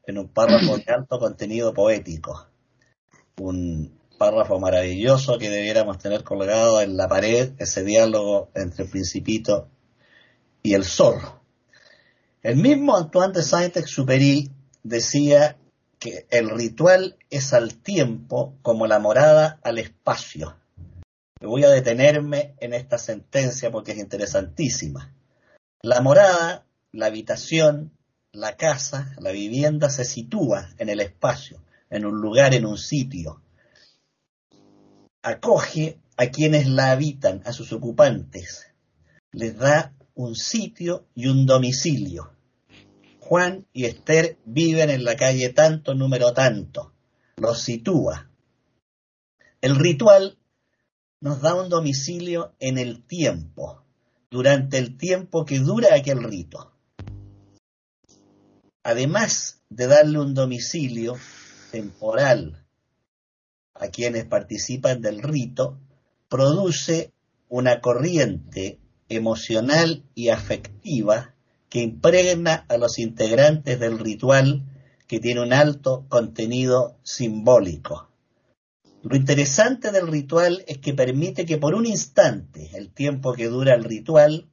en 0.05 0.17
un 0.17 0.27
párrafo 0.27 0.77
de 0.77 0.91
alto 0.91 1.19
contenido 1.19 1.73
poético. 1.73 2.47
Un 3.37 3.99
párrafo 4.17 4.59
maravilloso 4.59 5.37
que 5.37 5.49
debiéramos 5.49 5.97
tener 5.97 6.23
colgado 6.23 6.81
en 6.81 6.97
la 6.97 7.07
pared, 7.07 7.53
ese 7.57 7.83
diálogo 7.83 8.49
entre 8.53 8.85
el 8.85 8.89
principito 8.89 9.69
y 10.61 10.73
el 10.73 10.85
zorro. 10.85 11.41
El 12.41 12.57
mismo 12.57 12.95
Antoine 12.95 13.33
de 13.33 13.41
Saint-Exupéry 13.41 14.51
decía 14.83 15.57
que 15.97 16.27
el 16.29 16.49
ritual 16.49 17.17
es 17.29 17.53
al 17.53 17.75
tiempo 17.75 18.55
como 18.61 18.87
la 18.87 18.99
morada 18.99 19.59
al 19.63 19.77
espacio. 19.77 20.57
voy 21.41 21.63
a 21.63 21.69
detenerme 21.69 22.55
en 22.59 22.73
esta 22.73 22.97
sentencia 22.97 23.71
porque 23.71 23.93
es 23.93 23.97
interesantísima. 23.97 25.13
La 25.85 25.99
morada, 25.99 26.65
la 26.93 27.07
habitación, 27.07 27.91
la 28.31 28.55
casa, 28.55 29.13
la 29.19 29.31
vivienda 29.31 29.89
se 29.89 30.05
sitúa 30.05 30.69
en 30.77 30.87
el 30.87 31.01
espacio, 31.01 31.61
en 31.89 32.05
un 32.05 32.21
lugar, 32.21 32.53
en 32.53 32.65
un 32.65 32.77
sitio. 32.77 33.41
Acoge 35.21 35.99
a 36.15 36.27
quienes 36.27 36.67
la 36.67 36.91
habitan, 36.91 37.41
a 37.43 37.51
sus 37.51 37.73
ocupantes. 37.73 38.67
Les 39.33 39.57
da 39.57 39.93
un 40.15 40.35
sitio 40.35 41.05
y 41.15 41.27
un 41.27 41.45
domicilio. 41.45 42.31
Juan 43.19 43.67
y 43.73 43.83
Esther 43.83 44.37
viven 44.45 44.89
en 44.89 45.03
la 45.03 45.17
calle 45.17 45.49
tanto, 45.49 45.95
número 45.95 46.31
tanto. 46.31 46.93
Los 47.35 47.61
sitúa. 47.61 48.29
El 49.59 49.75
ritual 49.75 50.37
nos 51.19 51.41
da 51.41 51.55
un 51.55 51.67
domicilio 51.67 52.55
en 52.61 52.77
el 52.77 53.03
tiempo, 53.03 53.82
durante 54.33 54.79
el 54.79 54.97
tiempo 54.97 55.45
que 55.45 55.59
dura 55.59 55.89
aquel 55.93 56.23
rito. 56.23 56.71
Además 58.81 59.61
de 59.69 59.85
darle 59.85 60.17
un 60.17 60.33
domicilio 60.33 61.17
temporal 61.69 62.65
a 63.75 63.89
quienes 63.89 64.25
participan 64.25 65.01
del 65.01 65.21
rito, 65.21 65.77
produce 66.29 67.13
una 67.47 67.79
corriente 67.79 68.79
emocional 69.07 70.03
y 70.15 70.29
afectiva 70.29 71.35
que 71.69 71.83
impregna 71.83 72.65
a 72.69 72.77
los 72.77 72.97
integrantes 72.97 73.79
del 73.79 73.99
ritual 73.99 74.63
que 75.05 75.19
tiene 75.19 75.41
un 75.41 75.53
alto 75.53 76.07
contenido 76.09 76.97
simbólico. 77.03 78.09
Lo 79.03 79.17
interesante 79.17 79.91
del 79.91 80.07
ritual 80.07 80.63
es 80.65 80.77
que 80.77 80.93
permite 80.93 81.45
que 81.45 81.57
por 81.57 81.75
un 81.75 81.85
instante, 81.85 82.69
el 82.73 82.89
tiempo 82.89 83.33
que 83.33 83.47
dura 83.47 83.75
el 83.75 83.83
ritual, 83.83 84.49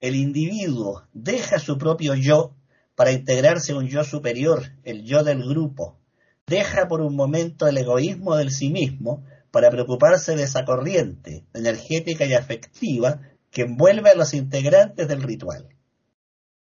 el 0.00 0.14
individuo 0.14 1.08
deja 1.14 1.58
su 1.58 1.78
propio 1.78 2.14
yo 2.14 2.54
para 2.94 3.12
integrarse 3.12 3.72
a 3.72 3.76
un 3.76 3.88
yo 3.88 4.04
superior, 4.04 4.72
el 4.84 5.04
yo 5.04 5.24
del 5.24 5.42
grupo. 5.42 5.98
Deja 6.46 6.86
por 6.86 7.00
un 7.00 7.16
momento 7.16 7.66
el 7.66 7.78
egoísmo 7.78 8.36
del 8.36 8.50
sí 8.50 8.68
mismo 8.68 9.24
para 9.50 9.70
preocuparse 9.70 10.36
de 10.36 10.42
esa 10.42 10.66
corriente 10.66 11.46
energética 11.54 12.26
y 12.26 12.34
afectiva 12.34 13.22
que 13.50 13.62
envuelve 13.62 14.10
a 14.10 14.16
los 14.16 14.34
integrantes 14.34 15.08
del 15.08 15.22
ritual. 15.22 15.66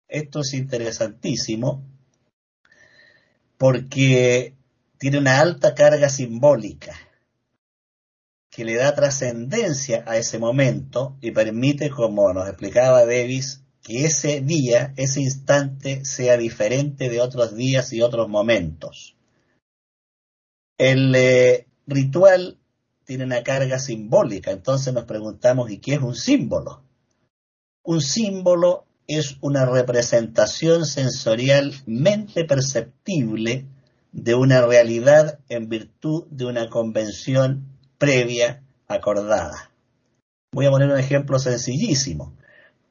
Esto 0.07 0.39
es 0.39 0.53
interesantísimo 0.53 1.83
porque 3.57 4.55
tiene 4.97 5.17
una 5.17 5.41
alta 5.41 5.75
carga 5.75 6.07
simbólica 6.07 7.08
que 8.59 8.65
le 8.65 8.75
da 8.75 8.93
trascendencia 8.93 10.03
a 10.05 10.17
ese 10.17 10.37
momento 10.37 11.15
y 11.21 11.31
permite, 11.31 11.89
como 11.89 12.33
nos 12.33 12.45
explicaba 12.49 13.05
Davis, 13.05 13.63
que 13.81 14.03
ese 14.03 14.41
día, 14.41 14.93
ese 14.97 15.21
instante 15.21 16.03
sea 16.03 16.35
diferente 16.35 17.07
de 17.07 17.21
otros 17.21 17.55
días 17.55 17.93
y 17.93 18.01
otros 18.01 18.27
momentos. 18.27 19.15
El 20.77 21.15
eh, 21.15 21.67
ritual 21.87 22.57
tiene 23.05 23.23
una 23.23 23.43
carga 23.43 23.79
simbólica, 23.79 24.51
entonces 24.51 24.93
nos 24.93 25.05
preguntamos, 25.05 25.71
¿y 25.71 25.77
qué 25.77 25.93
es 25.93 26.01
un 26.01 26.15
símbolo? 26.15 26.83
Un 27.83 28.01
símbolo 28.01 28.87
es 29.07 29.37
una 29.39 29.65
representación 29.65 30.85
sensorialmente 30.85 32.43
perceptible 32.43 33.67
de 34.11 34.35
una 34.35 34.61
realidad 34.65 35.39
en 35.47 35.69
virtud 35.69 36.25
de 36.29 36.43
una 36.43 36.69
convención 36.69 37.78
previa 37.99 38.63
acordada. 38.87 39.71
Voy 40.51 40.65
a 40.65 40.71
poner 40.71 40.89
un 40.89 40.97
ejemplo 40.97 41.37
sencillísimo. 41.37 42.33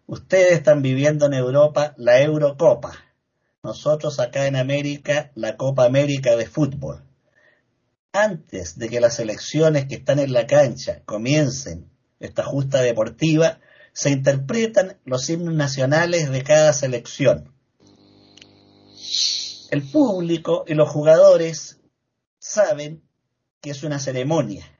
Ustedes 0.06 0.52
están 0.52 0.82
viviendo 0.82 1.26
en 1.26 1.32
Europa 1.32 1.94
la 1.96 2.20
Eurocopa. 2.20 2.92
Nosotros 3.62 4.20
acá 4.20 4.46
en 4.46 4.54
América 4.54 5.32
la 5.34 5.56
Copa 5.56 5.84
América 5.84 6.36
de 6.36 6.46
fútbol. 6.46 7.02
Antes 8.12 8.78
de 8.78 8.88
que 8.88 9.00
las 9.00 9.18
elecciones 9.18 9.86
que 9.86 9.96
están 9.96 10.18
en 10.18 10.32
la 10.32 10.46
cancha 10.46 11.02
comiencen 11.04 11.90
esta 12.20 12.44
justa 12.44 12.82
deportiva, 12.82 13.60
se 13.92 14.10
interpretan 14.10 14.98
los 15.04 15.28
himnos 15.30 15.54
nacionales 15.54 16.30
de 16.30 16.42
cada 16.42 16.72
selección. 16.72 17.54
El 19.70 19.82
público 19.90 20.64
y 20.66 20.74
los 20.74 20.88
jugadores 20.88 21.80
saben 22.38 23.02
que 23.60 23.70
es 23.70 23.82
una 23.82 23.98
ceremonia, 23.98 24.77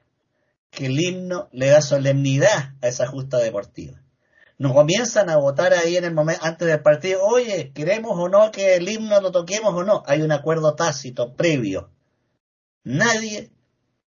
que 0.71 0.87
el 0.87 1.01
himno 1.01 1.49
le 1.53 1.69
da 1.69 1.81
solemnidad 1.81 2.75
a 2.83 2.89
esa 2.89 3.07
justa 3.07 3.39
deportiva. 3.39 4.03
Nos 4.59 4.73
comienzan 4.73 5.31
a 5.31 5.37
votar 5.37 5.73
ahí 5.73 5.97
en 5.97 6.05
el 6.05 6.15
momento 6.15 6.45
antes 6.45 6.67
del 6.67 6.83
partido, 6.83 7.23
oye, 7.23 7.73
queremos 7.73 8.13
o 8.19 8.29
no 8.29 8.51
que 8.51 8.75
el 8.75 8.89
himno 8.89 9.21
lo 9.21 9.31
toquemos 9.31 9.73
o 9.73 9.85
no. 9.85 10.03
Hay 10.07 10.23
un 10.23 10.33
acuerdo 10.33 10.75
tácito 10.75 11.35
previo. 11.35 11.91
Nadie 12.83 13.53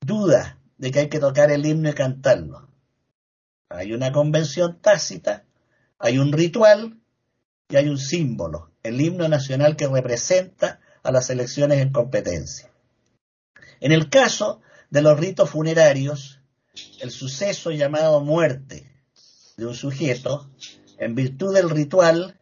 duda 0.02 0.60
de 0.78 0.92
que 0.92 1.00
hay 1.00 1.10
que 1.10 1.20
tocar 1.20 1.50
el 1.50 1.66
himno 1.66 1.90
y 1.90 1.94
cantarlo. 1.94 2.68
Hay 3.70 3.94
una 3.94 4.12
convención 4.12 4.80
tácita, 4.82 5.46
hay 5.98 6.18
un 6.20 6.34
ritual 6.34 7.00
y 7.70 7.78
hay 7.78 7.88
un 7.88 7.98
símbolo, 7.98 8.72
el 8.84 9.00
himno 9.00 9.28
nacional 9.30 9.78
que 9.78 9.88
representa 9.88 10.82
a 11.02 11.12
las 11.12 11.30
elecciones 11.30 11.80
en 11.80 11.92
competencia. 11.92 12.70
En 13.80 13.92
el 13.92 14.10
caso 14.10 14.62
de 14.90 15.02
los 15.02 15.20
ritos 15.20 15.50
funerarios, 15.50 16.43
el 17.00 17.12
suceso 17.12 17.72
llamado 17.72 18.22
muerte 18.22 18.90
de 19.58 19.66
un 19.66 19.76
sujeto, 19.76 20.50
en 20.98 21.16
virtud 21.16 21.54
del 21.54 21.70
ritual, 21.70 22.40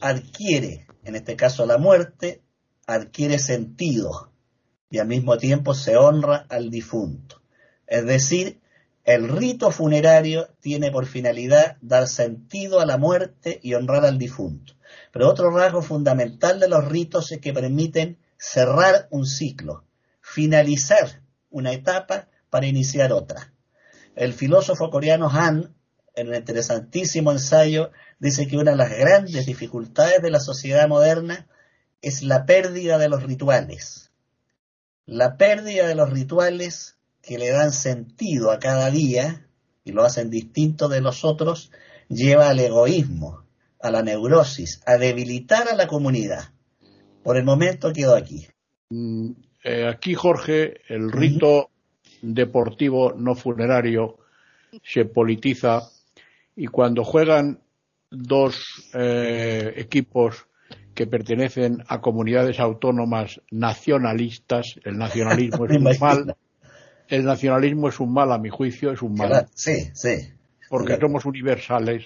adquiere, 0.00 0.86
en 1.04 1.14
este 1.14 1.36
caso 1.36 1.66
la 1.66 1.78
muerte, 1.78 2.42
adquiere 2.86 3.38
sentido 3.38 4.32
y 4.90 4.98
al 4.98 5.06
mismo 5.06 5.38
tiempo 5.38 5.74
se 5.74 5.96
honra 5.96 6.46
al 6.48 6.70
difunto. 6.70 7.42
Es 7.86 8.04
decir, 8.04 8.60
el 9.04 9.28
rito 9.28 9.70
funerario 9.70 10.48
tiene 10.60 10.90
por 10.90 11.06
finalidad 11.06 11.76
dar 11.80 12.08
sentido 12.08 12.80
a 12.80 12.86
la 12.86 12.98
muerte 12.98 13.60
y 13.62 13.74
honrar 13.74 14.04
al 14.04 14.18
difunto. 14.18 14.74
Pero 15.12 15.28
otro 15.28 15.50
rasgo 15.50 15.82
fundamental 15.82 16.58
de 16.58 16.68
los 16.68 16.86
ritos 16.88 17.30
es 17.30 17.40
que 17.40 17.52
permiten 17.52 18.18
cerrar 18.36 19.06
un 19.10 19.26
ciclo, 19.26 19.84
finalizar 20.20 21.22
una 21.50 21.72
etapa 21.72 22.28
para 22.50 22.66
iniciar 22.66 23.12
otra. 23.12 23.52
El 24.16 24.32
filósofo 24.32 24.90
coreano 24.90 25.30
Han, 25.30 25.74
en 26.14 26.28
un 26.28 26.34
interesantísimo 26.34 27.32
ensayo, 27.32 27.90
dice 28.18 28.46
que 28.46 28.56
una 28.56 28.72
de 28.72 28.76
las 28.76 28.90
grandes 28.90 29.46
dificultades 29.46 30.20
de 30.20 30.30
la 30.30 30.40
sociedad 30.40 30.88
moderna 30.88 31.48
es 32.02 32.22
la 32.22 32.44
pérdida 32.44 32.98
de 32.98 33.08
los 33.08 33.22
rituales. 33.22 34.10
La 35.06 35.36
pérdida 35.36 35.86
de 35.86 35.94
los 35.94 36.10
rituales 36.10 36.98
que 37.22 37.38
le 37.38 37.50
dan 37.50 37.72
sentido 37.72 38.50
a 38.50 38.58
cada 38.58 38.90
día 38.90 39.46
y 39.84 39.92
lo 39.92 40.04
hacen 40.04 40.30
distinto 40.30 40.88
de 40.88 41.00
los 41.00 41.24
otros, 41.24 41.70
lleva 42.08 42.48
al 42.48 42.58
egoísmo, 42.60 43.44
a 43.80 43.90
la 43.90 44.02
neurosis, 44.02 44.82
a 44.86 44.96
debilitar 44.96 45.68
a 45.68 45.74
la 45.74 45.86
comunidad. 45.86 46.52
Por 47.22 47.36
el 47.36 47.44
momento 47.44 47.92
quedo 47.92 48.14
aquí. 48.14 48.46
Mm, 48.90 49.32
eh, 49.64 49.88
aquí, 49.88 50.14
Jorge, 50.14 50.80
el 50.88 51.10
rito 51.12 51.69
deportivo 52.22 53.12
no 53.12 53.34
funerario 53.34 54.18
se 54.82 55.04
politiza 55.04 55.90
y 56.56 56.66
cuando 56.66 57.04
juegan 57.04 57.60
dos 58.10 58.90
eh, 58.94 59.72
equipos 59.76 60.46
que 60.94 61.06
pertenecen 61.06 61.82
a 61.88 62.00
comunidades 62.00 62.60
autónomas 62.60 63.40
nacionalistas, 63.50 64.78
el 64.84 64.98
nacionalismo 64.98 65.66
es 65.66 65.70
un 65.76 65.98
mal, 65.98 66.36
el 67.08 67.24
nacionalismo 67.24 67.88
es 67.88 68.00
un 68.00 68.12
mal 68.12 68.32
a 68.32 68.38
mi 68.38 68.50
juicio, 68.50 68.92
es 68.92 69.02
un 69.02 69.14
mal. 69.14 69.48
Sí, 69.54 69.90
sí. 69.94 70.32
Porque 70.68 70.98
somos 70.98 71.24
universales, 71.24 72.04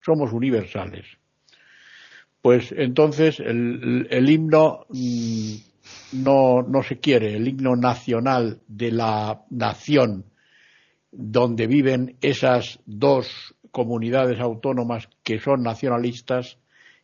somos 0.00 0.32
universales. 0.32 1.06
Pues 2.42 2.72
entonces 2.76 3.40
el, 3.40 4.06
el 4.10 4.30
himno 4.30 4.86
mm, 4.88 5.54
no, 6.12 6.62
no 6.62 6.82
se 6.82 6.98
quiere, 6.98 7.36
el 7.36 7.46
himno 7.48 7.76
nacional 7.76 8.60
de 8.66 8.92
la 8.92 9.42
nación 9.50 10.24
donde 11.12 11.66
viven 11.66 12.16
esas 12.20 12.80
dos 12.86 13.54
comunidades 13.70 14.40
autónomas 14.40 15.08
que 15.22 15.38
son 15.38 15.62
nacionalistas 15.62 16.58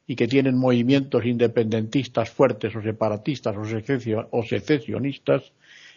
y 0.07 0.15
que 0.15 0.29
tienen 0.29 0.57
movimientos 0.57 1.25
independentistas 1.25 2.31
fuertes 2.31 2.75
o 2.77 2.83
separatistas 2.83 3.57
o 3.57 4.43
secesionistas, 4.45 5.53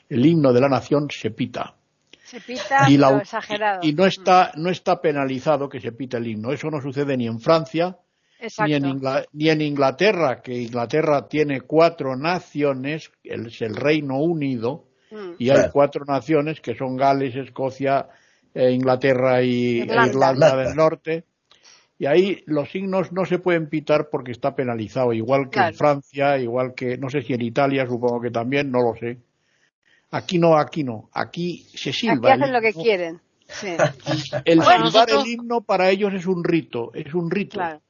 el 0.10 0.25
himno 0.25 0.52
de 0.52 0.62
la 0.62 0.69
nación 0.69 1.08
se 1.12 1.30
pita. 1.32 1.75
Se 2.23 2.41
pita, 2.41 2.89
y, 2.89 2.97
la- 2.97 3.17
exagerado. 3.17 3.80
y 3.84 3.93
no 3.93 4.06
está 4.06 4.52
no 4.56 4.69
está 4.69 5.02
penalizado 5.02 5.69
que 5.69 5.80
se 5.80 5.91
pita 5.91 6.17
el 6.17 6.28
himno. 6.28 6.52
Eso 6.52 6.69
no 6.69 6.82
sucede 6.82 7.17
ni 7.17 7.28
en 7.28 7.39
Francia. 7.39 7.97
Ni 8.65 8.73
en, 8.73 8.86
Ingla- 8.86 9.25
ni 9.34 9.49
en 9.49 9.62
Inglaterra, 9.62 10.41
que 10.41 10.54
Inglaterra 10.56 11.28
tiene 11.28 11.62
cuatro 11.62 12.15
naciones, 12.15 13.12
el- 13.23 13.47
es 13.47 13.62
el 13.62 13.75
Reino 13.75 14.19
Unido, 14.19 14.86
Mm. 15.12 15.32
y 15.39 15.49
hay 15.49 15.56
Claro. 15.56 15.71
cuatro 15.73 16.06
naciones 16.06 16.62
que 16.62 16.75
son 16.75 16.95
Gales, 16.95 17.36
Escocia, 17.36 18.08
eh, 18.54 18.71
Inglaterra 18.71 19.41
y 19.41 19.80
e 19.82 19.84
Irlanda. 19.86 20.08
Irlanda 20.08 20.56
del 20.56 20.75
Norte. 20.75 21.23
Y 21.97 22.06
ahí 22.06 22.43
los 22.45 22.69
signos 22.71 23.12
no 23.12 23.25
se 23.25 23.39
pueden 23.39 23.67
pitar 23.69 24.10
porque 24.10 24.32
está 24.32 24.56
penalizado, 24.56 25.12
igual 25.12 25.45
que 25.45 25.49
Claro. 25.52 25.69
en 25.69 25.75
Francia, 25.75 26.38
igual 26.38 26.73
que, 26.73 26.97
no 26.97 27.10
sé 27.10 27.21
si 27.23 27.34
en 27.34 27.41
Italia, 27.41 27.86
supongo 27.88 28.21
que 28.21 28.32
también, 28.32 28.71
no 28.71 28.80
lo 28.82 28.95
sé. 28.97 29.17
Aquí 30.12 30.39
no, 30.39 30.58
aquí 30.58 30.84
no. 30.84 31.10
Aquí 31.13 31.65
se 31.75 31.89
Aquí 31.89 31.99
silba. 31.99 32.34
el 32.34 32.41
hacen 32.41 32.54
lo 32.54 32.62
que 32.62 32.69
himno. 32.69 32.84
quieren. 32.84 33.19
Sí, 33.47 33.67
El 34.45 34.58
Bueno, 34.60 34.63
silbar 34.63 34.80
nosotros- 34.80 35.23
el 35.25 35.32
himno 35.32 35.62
para 35.62 35.89
ellos 35.89 36.13
es 36.13 36.25
un 36.28 36.43
rito, 36.43 36.91
es 36.93 37.13
un 37.15 37.30
rito. 37.32 37.56
claro. 37.58 37.82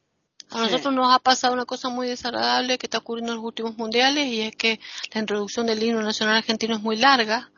A 0.51 0.59
nosotros 0.59 0.93
nos 0.93 1.13
ha 1.13 1.19
pasado 1.19 1.53
una 1.53 1.65
cosa 1.65 1.89
muy 1.89 2.07
desagradable 2.07 2.77
que 2.77 2.88
está 2.88 2.97
ocurriendo 2.97 3.33
en 3.33 3.38
los 3.38 3.45
últimos 3.45 3.77
mundiales 3.77 4.27
y 4.27 4.41
es 4.41 4.55
que 4.55 4.79
la 5.13 5.21
introducción 5.21 5.67
del 5.67 5.83
himno 5.83 6.01
nacional 6.01 6.38
argentino 6.38 6.75
es 6.75 6.81
muy 6.81 6.95
larga. 6.95 7.51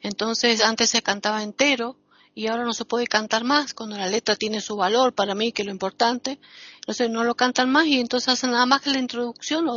Entonces 0.00 0.62
antes 0.62 0.90
se 0.90 1.02
cantaba 1.02 1.42
entero 1.42 1.96
y 2.38 2.46
ahora 2.46 2.62
no 2.62 2.72
se 2.72 2.84
puede 2.84 3.08
cantar 3.08 3.42
más 3.42 3.74
cuando 3.74 3.96
la 3.96 4.06
letra 4.06 4.36
tiene 4.36 4.60
su 4.60 4.76
valor 4.76 5.12
para 5.12 5.34
mí, 5.34 5.50
que 5.50 5.62
es 5.62 5.66
lo 5.66 5.72
importante. 5.72 6.38
Entonces 6.76 7.10
no 7.10 7.24
lo 7.24 7.34
cantan 7.34 7.68
más 7.70 7.86
y 7.86 7.98
entonces 7.98 8.28
hacen 8.28 8.52
nada 8.52 8.64
más 8.66 8.80
que 8.82 8.90
la 8.90 9.00
introducción. 9.00 9.66
Oh, 9.68 9.74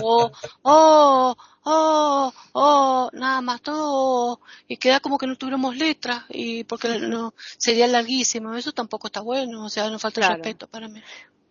oh, 0.00 0.30
oh, 0.62 1.36
oh, 1.64 2.32
oh, 2.52 3.10
nada 3.12 3.40
más 3.40 3.60
todo. 3.60 4.40
Y 4.68 4.76
queda 4.76 5.00
como 5.00 5.18
que 5.18 5.26
no 5.26 5.36
tuviéramos 5.36 5.76
letra 5.76 6.26
y 6.28 6.64
porque 6.64 6.98
no 7.00 7.34
sería 7.58 7.86
larguísimo. 7.86 8.54
Eso 8.54 8.72
tampoco 8.72 9.08
está 9.08 9.20
bueno, 9.20 9.64
o 9.64 9.68
sea, 9.68 9.90
no 9.90 9.98
falta 9.98 10.20
Claro. 10.20 10.34
respeto 10.36 10.68
para 10.68 10.88
mí. 10.88 11.02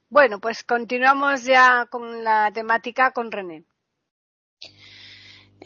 Bueno, 0.10 0.40
pues 0.40 0.64
continuamos 0.64 1.44
ya 1.44 1.88
con 1.90 2.24
la 2.24 2.52
temática 2.54 3.12
con 3.12 3.32
René. 3.32 3.66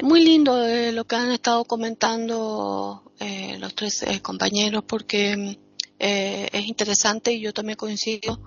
Muy 0.01 0.23
lindo 0.23 0.63
eh, 0.65 0.91
lo 0.91 1.05
que 1.05 1.15
han 1.15 1.31
estado 1.31 1.65
comentando 1.65 3.12
eh, 3.19 3.57
los 3.60 3.73
tres 3.73 4.03
eh, 4.03 4.21
compañeros 4.21 4.83
porque 4.88 5.57
eh, 5.99 6.47
es 6.51 6.67
interesante 6.67 7.33
y 7.33 7.41
yo 7.41 7.51
también 7.51 7.77
coincido 7.77 8.39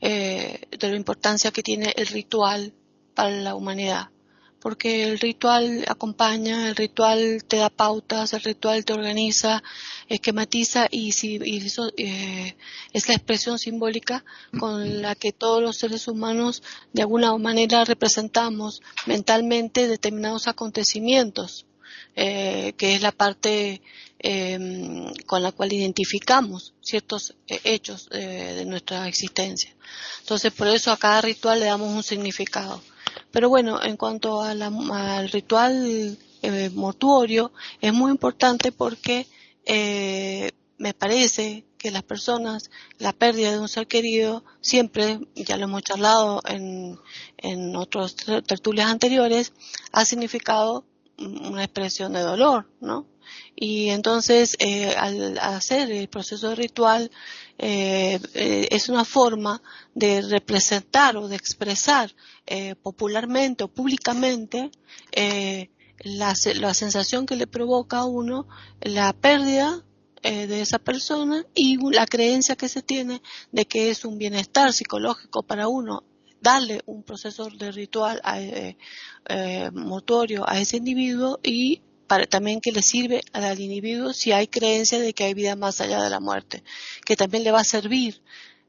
eh, 0.00 0.62
de 0.70 0.90
la 0.90 0.96
importancia 0.96 1.50
que 1.50 1.62
tiene 1.62 1.92
el 1.96 2.06
ritual 2.06 2.72
para 3.14 3.30
la 3.30 3.54
humanidad. 3.54 4.08
Porque 4.64 5.04
el 5.04 5.18
ritual 5.18 5.84
acompaña, 5.88 6.70
el 6.70 6.74
ritual 6.74 7.44
te 7.46 7.58
da 7.58 7.68
pautas, 7.68 8.32
el 8.32 8.40
ritual 8.40 8.86
te 8.86 8.94
organiza, 8.94 9.62
esquematiza 10.08 10.88
y, 10.90 11.12
si, 11.12 11.38
y 11.44 11.58
eso 11.58 11.92
eh, 11.98 12.56
es 12.94 13.06
la 13.08 13.14
expresión 13.14 13.58
simbólica 13.58 14.24
con 14.58 15.02
la 15.02 15.16
que 15.16 15.32
todos 15.32 15.62
los 15.62 15.76
seres 15.76 16.08
humanos 16.08 16.62
de 16.94 17.02
alguna 17.02 17.36
manera 17.36 17.84
representamos 17.84 18.80
mentalmente 19.04 19.86
determinados 19.86 20.48
acontecimientos, 20.48 21.66
eh, 22.16 22.72
que 22.78 22.94
es 22.94 23.02
la 23.02 23.12
parte 23.12 23.82
eh, 24.26 25.12
con 25.26 25.42
la 25.42 25.52
cual 25.52 25.74
identificamos 25.74 26.72
ciertos 26.80 27.34
eh, 27.46 27.60
hechos 27.64 28.08
eh, 28.10 28.54
de 28.56 28.64
nuestra 28.64 29.06
existencia. 29.06 29.76
Entonces, 30.20 30.50
por 30.50 30.66
eso 30.68 30.90
a 30.90 30.96
cada 30.96 31.20
ritual 31.20 31.60
le 31.60 31.66
damos 31.66 31.94
un 31.94 32.02
significado. 32.02 32.80
Pero 33.34 33.48
bueno, 33.48 33.82
en 33.82 33.96
cuanto 33.96 34.40
a 34.42 34.54
la- 34.54 34.68
al 35.18 35.28
ritual 35.28 36.16
eh, 36.42 36.70
mortuorio, 36.72 37.52
es 37.80 37.92
muy 37.92 38.10
importante 38.12 38.70
porque 38.70 39.26
eh, 39.66 40.52
me 40.78 40.94
parece 40.94 41.64
que 41.78 41.90
las 41.90 42.04
personas, 42.04 42.70
la 42.98 43.12
pérdida 43.12 43.50
de 43.50 43.58
un 43.58 43.68
ser 43.68 43.86
querido, 43.88 44.44
siempre, 44.60 45.18
ya 45.34 45.56
lo 45.56 45.64
hemos 45.64 45.82
charlado 45.82 46.40
en, 46.46 46.98
en 47.38 47.74
otros 47.76 48.14
ter- 48.14 48.42
tertulias 48.42 48.88
anteriores, 48.88 49.52
ha 49.90 50.04
significado 50.04 50.84
una 51.18 51.64
expresión 51.64 52.12
de 52.12 52.20
dolor, 52.20 52.66
¿no? 52.80 53.06
Y 53.56 53.88
entonces, 53.90 54.56
eh, 54.60 54.94
al 54.96 55.38
hacer 55.38 55.90
el 55.90 56.08
proceso 56.08 56.50
de 56.50 56.54
ritual, 56.56 57.10
eh, 57.58 58.18
eh, 58.34 58.68
es 58.70 58.88
una 58.88 59.04
forma 59.04 59.62
de 59.94 60.22
representar 60.22 61.16
o 61.16 61.28
de 61.28 61.36
expresar 61.36 62.14
eh, 62.46 62.74
popularmente 62.74 63.64
o 63.64 63.68
públicamente 63.68 64.70
eh, 65.12 65.70
la, 66.00 66.34
la 66.56 66.74
sensación 66.74 67.26
que 67.26 67.36
le 67.36 67.46
provoca 67.46 67.98
a 67.98 68.06
uno 68.06 68.48
la 68.80 69.12
pérdida 69.12 69.84
eh, 70.22 70.46
de 70.46 70.62
esa 70.62 70.78
persona 70.78 71.46
y 71.54 71.78
la 71.92 72.06
creencia 72.06 72.56
que 72.56 72.68
se 72.68 72.82
tiene 72.82 73.22
de 73.52 73.66
que 73.66 73.90
es 73.90 74.04
un 74.04 74.18
bienestar 74.18 74.72
psicológico 74.72 75.44
para 75.44 75.68
uno 75.68 76.02
darle 76.40 76.82
un 76.86 77.04
proceso 77.04 77.48
de 77.48 77.72
ritual 77.72 78.20
a, 78.24 78.38
mortuorio 79.72 80.44
a 80.46 80.60
ese 80.60 80.76
individuo 80.76 81.40
y 81.42 81.80
para, 82.06 82.26
también 82.26 82.60
que 82.60 82.72
le 82.72 82.82
sirve 82.82 83.22
al 83.32 83.60
individuo 83.60 84.12
si 84.12 84.32
hay 84.32 84.46
creencia 84.46 84.98
de 84.98 85.12
que 85.12 85.24
hay 85.24 85.34
vida 85.34 85.56
más 85.56 85.80
allá 85.80 86.02
de 86.02 86.10
la 86.10 86.20
muerte, 86.20 86.62
que 87.04 87.16
también 87.16 87.44
le 87.44 87.50
va 87.50 87.60
a 87.60 87.64
servir. 87.64 88.22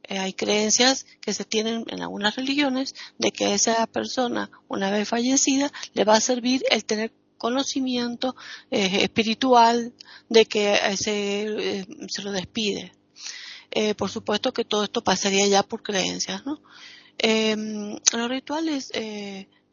Eh, 0.07 0.19
hay 0.19 0.33
creencias 0.33 1.05
que 1.19 1.33
se 1.33 1.45
tienen 1.45 1.83
en 1.87 2.01
algunas 2.01 2.35
religiones 2.35 2.93
de 3.17 3.31
que 3.31 3.45
a 3.45 3.53
esa 3.55 3.87
persona, 3.87 4.51
una 4.67 4.91
vez 4.91 5.09
fallecida, 5.09 5.71
le 5.93 6.03
va 6.03 6.15
a 6.15 6.21
servir 6.21 6.63
el 6.69 6.85
tener 6.85 7.11
conocimiento 7.37 8.35
eh, 8.69 9.03
espiritual 9.03 9.93
de 10.29 10.45
que 10.45 10.73
eh, 10.73 10.97
se 12.07 12.21
lo 12.21 12.31
despide. 12.31 12.93
Por 13.97 14.09
supuesto 14.09 14.53
que 14.53 14.63
todo 14.63 14.85
esto 14.85 15.03
pasaría 15.03 15.45
ya 15.47 15.61
por 15.61 15.83
creencias, 15.83 16.45
¿no? 16.45 16.61
Los 18.13 18.29
rituales 18.29 18.89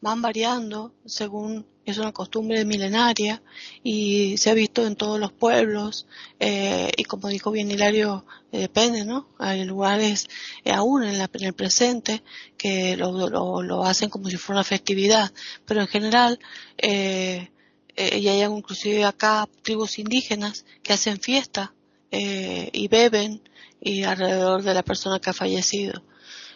van 0.01 0.21
variando 0.21 0.93
según 1.07 1.65
es 1.85 1.99
una 1.99 2.13
costumbre 2.13 2.65
milenaria 2.65 3.43
y 3.83 4.37
se 4.39 4.51
ha 4.51 4.55
visto 4.55 4.87
en 4.87 4.97
todos 4.97 5.19
los 5.19 5.33
pueblos 5.33 6.07
eh, 6.39 6.91
y 6.97 7.05
como 7.05 7.29
dijo 7.29 7.51
bien 7.51 7.71
Hilario 7.71 8.25
eh, 8.53 8.61
depende 8.61 9.05
no 9.05 9.29
hay 9.39 9.65
lugares 9.65 10.29
eh, 10.65 10.73
aún 10.73 11.05
en, 11.05 11.19
la, 11.19 11.29
en, 11.33 11.45
el 11.45 11.55
presente 11.55 12.23
que 12.57 12.97
lo, 12.97 13.29
lo, 13.63 13.85
hacen 13.85 14.11
como 14.11 14.31
si 14.31 14.37
fuera 14.37 14.61
una 14.61 14.65
festividad 14.65 15.33
pero 15.67 15.81
en 15.81 15.89
general 15.89 16.39
eh, 17.95 18.19
y 18.19 18.29
hay 18.29 18.43
inclusive 18.43 19.05
acá 19.05 19.49
tribus 19.63 19.99
indígenas 19.99 20.65
que 20.83 20.95
hacen 20.95 21.21
fiesta 21.21 21.75
eh, 22.11 22.71
y 22.73 22.89
beben 22.89 23.43
y 23.81 24.05
alrededor 24.05 24.63
de 24.63 24.75
la 24.75 24.83
persona 24.83 25.19
que 25.21 25.31
ha 25.31 25.35
fallecido. 25.35 26.03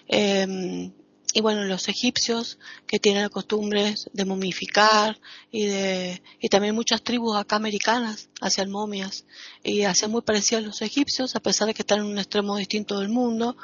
Eh, 0.08 0.90
y 1.36 1.42
bueno, 1.42 1.64
los 1.64 1.88
egipcios 1.88 2.58
que 2.86 2.98
tienen 2.98 3.24
la 3.24 3.28
costumbre 3.28 3.94
de 4.10 4.24
momificar 4.24 5.20
y 5.50 5.66
de 5.66 6.22
y 6.40 6.48
también 6.48 6.74
muchas 6.74 7.02
tribus 7.02 7.36
acá 7.36 7.56
americanas 7.56 8.30
hacían 8.40 8.70
momias. 8.70 9.26
Y 9.62 9.82
hacían 9.82 10.12
muy 10.12 10.22
parecidas 10.22 10.64
a 10.64 10.66
los 10.66 10.80
egipcios 10.80 11.36
a 11.36 11.40
pesar 11.40 11.68
de 11.68 11.74
que 11.74 11.82
están 11.82 11.98
en 11.98 12.06
un 12.06 12.18
extremo 12.18 12.56
distinto 12.56 13.00
del 13.00 13.10
mundo 13.10 13.54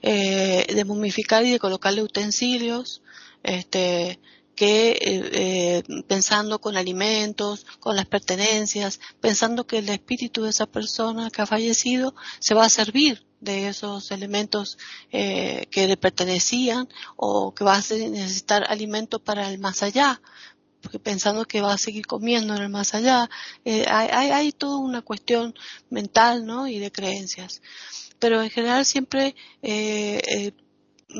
eh, 0.00 0.64
de 0.74 0.84
momificar 0.86 1.44
y 1.44 1.50
de 1.50 1.58
colocarle 1.58 2.02
utensilios 2.02 3.02
este 3.42 4.18
que 4.54 4.92
eh, 4.92 4.98
eh, 5.02 6.02
pensando 6.08 6.62
con 6.62 6.78
alimentos, 6.78 7.66
con 7.78 7.94
las 7.94 8.06
pertenencias, 8.06 9.00
pensando 9.20 9.66
que 9.66 9.78
el 9.78 9.90
espíritu 9.90 10.44
de 10.44 10.50
esa 10.50 10.64
persona 10.64 11.28
que 11.28 11.42
ha 11.42 11.46
fallecido 11.46 12.14
se 12.40 12.54
va 12.54 12.64
a 12.64 12.70
servir 12.70 13.27
de 13.40 13.68
esos 13.68 14.10
elementos 14.10 14.78
eh, 15.12 15.66
que 15.70 15.86
le 15.86 15.96
pertenecían 15.96 16.88
o 17.16 17.54
que 17.54 17.64
va 17.64 17.76
a 17.76 17.78
necesitar 17.78 18.64
alimento 18.68 19.18
para 19.20 19.50
el 19.50 19.58
más 19.58 19.82
allá, 19.82 20.20
porque 20.80 20.98
pensando 20.98 21.44
que 21.44 21.60
va 21.60 21.72
a 21.72 21.78
seguir 21.78 22.06
comiendo 22.06 22.54
en 22.54 22.62
el 22.62 22.68
más 22.68 22.94
allá, 22.94 23.28
eh, 23.64 23.84
hay, 23.88 24.52
toda 24.52 24.78
una 24.78 25.02
cuestión 25.02 25.54
mental 25.90 26.46
¿no? 26.46 26.68
y 26.68 26.78
de 26.78 26.92
creencias. 26.92 27.62
Pero 28.18 28.42
en 28.42 28.50
general 28.50 28.84
siempre 28.84 29.34
eh, 29.62 30.52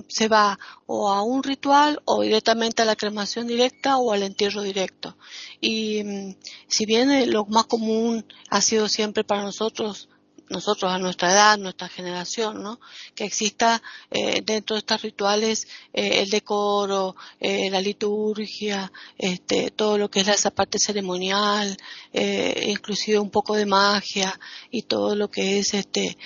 se 0.09 0.29
va 0.29 0.59
o 0.87 1.11
a 1.11 1.23
un 1.23 1.43
ritual 1.43 2.01
o 2.05 2.23
directamente 2.23 2.83
a 2.83 2.85
la 2.85 2.97
cremación 2.97 3.47
directa 3.47 3.97
o 3.97 4.13
al 4.13 4.23
entierro 4.23 4.63
directo. 4.63 5.17
Y 5.61 6.03
mm, 6.05 6.37
si 6.69 6.87
bien 6.87 7.31
lo 7.31 7.47
más 7.47 7.67
común 7.67 8.25
ha 8.51 8.61
sido 8.61 8.89
siempre 8.89 9.25
para 9.25 9.43
nosotros 9.43 10.09
nosotros 10.51 10.91
a 10.91 10.99
nuestra 10.99 11.33
edad, 11.33 11.59
nuestra 11.59 11.89
generación, 11.89 12.63
¿no? 12.63 12.81
Que 13.15 13.25
exista 13.25 13.83
eh, 14.11 14.43
dentro 14.45 14.75
de 14.75 14.81
estos 14.81 15.03
rituales 15.03 15.67
eh, 15.93 16.21
el 16.23 16.31
decoro, 16.31 17.17
eh, 17.41 17.71
la 17.71 17.81
liturgia, 17.81 18.91
este, 19.17 19.71
todo 19.71 19.99
lo 19.99 20.11
que 20.11 20.21
es 20.21 20.29
esa 20.29 20.51
parte 20.51 20.79
ceremonial, 20.79 21.77
inclusive 22.13 23.19
un 23.19 23.31
poco 23.31 23.55
de 23.55 23.67
magia 23.67 24.39
y 24.71 24.83
todo 24.83 25.15
lo 25.15 25.31
que 25.31 25.59
es 25.59 25.75
este, 25.75 26.17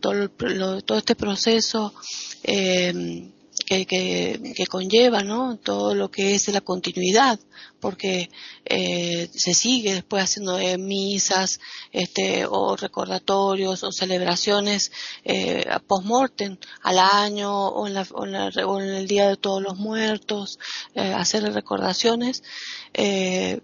todo, 0.00 0.14
lo, 0.14 0.82
todo, 0.82 0.98
este 0.98 1.14
proceso 1.14 1.92
que, 3.64 3.86
que, 3.86 4.66
conlleva 4.66 5.22
¿no? 5.22 5.56
todo 5.56 5.94
lo 5.94 6.10
que 6.10 6.34
es 6.34 6.48
la 6.48 6.60
continuidad, 6.60 7.38
porque 7.80 8.30
eh, 8.64 9.28
se 9.34 9.54
sigue 9.54 9.94
después 9.94 10.24
haciendo 10.24 10.58
eh, 10.58 10.78
misas 10.78 11.60
este, 11.92 12.46
o 12.46 12.76
recordatorios 12.76 13.82
o 13.84 13.92
celebraciones 13.92 14.92
eh, 15.24 15.64
post-mortem 15.86 16.56
al 16.82 16.98
año 16.98 17.68
o 17.68 17.86
en, 17.86 17.94
la, 17.94 18.06
o, 18.12 18.80
en 18.80 18.88
el 18.88 19.06
Día 19.06 19.28
de 19.28 19.36
Todos 19.36 19.62
los 19.62 19.76
Muertos, 19.78 20.58
eh, 20.94 21.12
hacer 21.12 21.42
recordaciones. 21.52 22.42
Eh, 22.94 23.60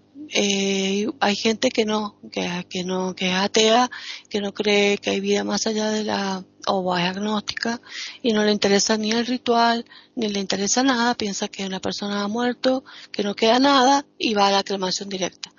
hay 1.21 1.37
gente 1.37 1.71
que 1.71 1.85
no, 1.85 2.19
que 2.31 2.85
no, 2.85 3.15
que 3.15 3.31
es 3.31 3.35
atea, 3.35 3.91
que 4.29 4.41
no 4.41 4.53
cree 4.53 4.99
que 4.99 5.11
hay 5.11 5.21
vida 5.21 5.45
más 5.45 5.67
allá 5.67 5.91
de 5.91 6.05
la 6.05 6.45
o 6.69 6.97
es 6.97 7.05
agnóstica 7.05 7.81
y 8.23 8.33
no 8.33 8.45
le 8.45 8.53
interesa 8.53 8.97
ni 8.97 9.11
el 9.11 9.27
ritual, 9.27 9.85
ni 10.15 10.29
le 10.29 10.41
interesa 10.41 10.83
nada, 10.83 11.15
piensa 11.15 11.49
que 11.49 11.67
una 11.67 11.81
persona 11.81 12.23
ha 12.23 12.29
muerto, 12.29 12.85
que 13.11 13.23
no 13.23 13.35
queda 13.35 13.59
nada 13.59 14.07
y 14.19 14.35
va 14.35 14.49
a 14.49 14.53
la 14.53 14.63
cremación 14.63 15.09
directa. 15.09 15.53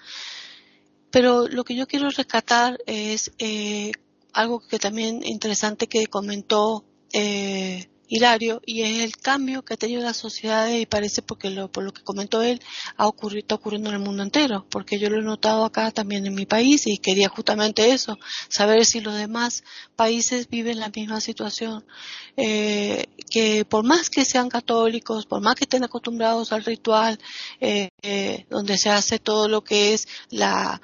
Pero 1.12 1.48
lo 1.48 1.64
que 1.64 1.76
yo 1.76 1.88
quiero 1.88 2.10
rescatar 2.10 2.80
es 2.86 3.32
eh, 3.40 3.92
algo 4.34 4.60
que 4.60 4.80
también 4.80 5.22
interesante 5.26 5.88
que 5.88 6.08
comentó 6.08 6.86
eh, 7.14 7.90
Hilario 8.10 8.60
y 8.66 8.82
es 8.82 9.04
el 9.04 9.16
cambio 9.16 9.64
que 9.64 9.76
ha 9.76 9.78
tenido 9.78 10.02
la 10.02 10.16
sociedad 10.16 10.68
y 10.68 10.88
parece 10.88 11.22
porque 11.22 11.52
lo, 11.52 11.72
por 11.72 11.84
lo 11.84 11.94
que 11.94 12.02
comentó 12.04 12.42
él 12.42 12.60
ha 12.98 13.08
ocurrido, 13.08 13.42
está 13.42 13.56
ocurriendo 13.56 13.90
en 13.90 13.98
el 13.98 14.02
mundo 14.02 14.24
entero 14.24 14.66
porque 14.70 14.98
yo 14.98 15.12
lo 15.12 15.20
he 15.20 15.24
notado 15.24 15.64
acá 15.64 15.92
también 15.92 16.26
en 16.26 16.34
mi 16.34 16.48
país 16.48 16.88
y 16.88 16.98
quería 16.98 17.30
justamente 17.30 17.92
eso 17.92 18.18
saber 18.50 18.84
si 18.86 19.00
los 19.00 19.14
demás 19.16 19.64
países 19.96 20.50
viven 20.50 20.80
la 20.80 20.90
misma 20.90 21.22
situación 21.22 21.86
eh, 22.36 23.06
que 23.30 23.64
por 23.64 23.86
más 23.86 24.10
que 24.10 24.26
sean 24.26 24.50
católicos 24.50 25.28
por 25.28 25.42
más 25.42 25.54
que 25.54 25.66
estén 25.66 25.84
acostumbrados 25.84 26.52
al 26.52 26.66
ritual 26.66 27.20
eh, 27.62 27.90
eh, 28.02 28.46
donde 28.50 28.80
se 28.80 28.90
hace 28.90 29.20
todo 29.20 29.48
lo 29.48 29.64
que 29.64 29.94
es 29.94 30.08
la 30.32 30.82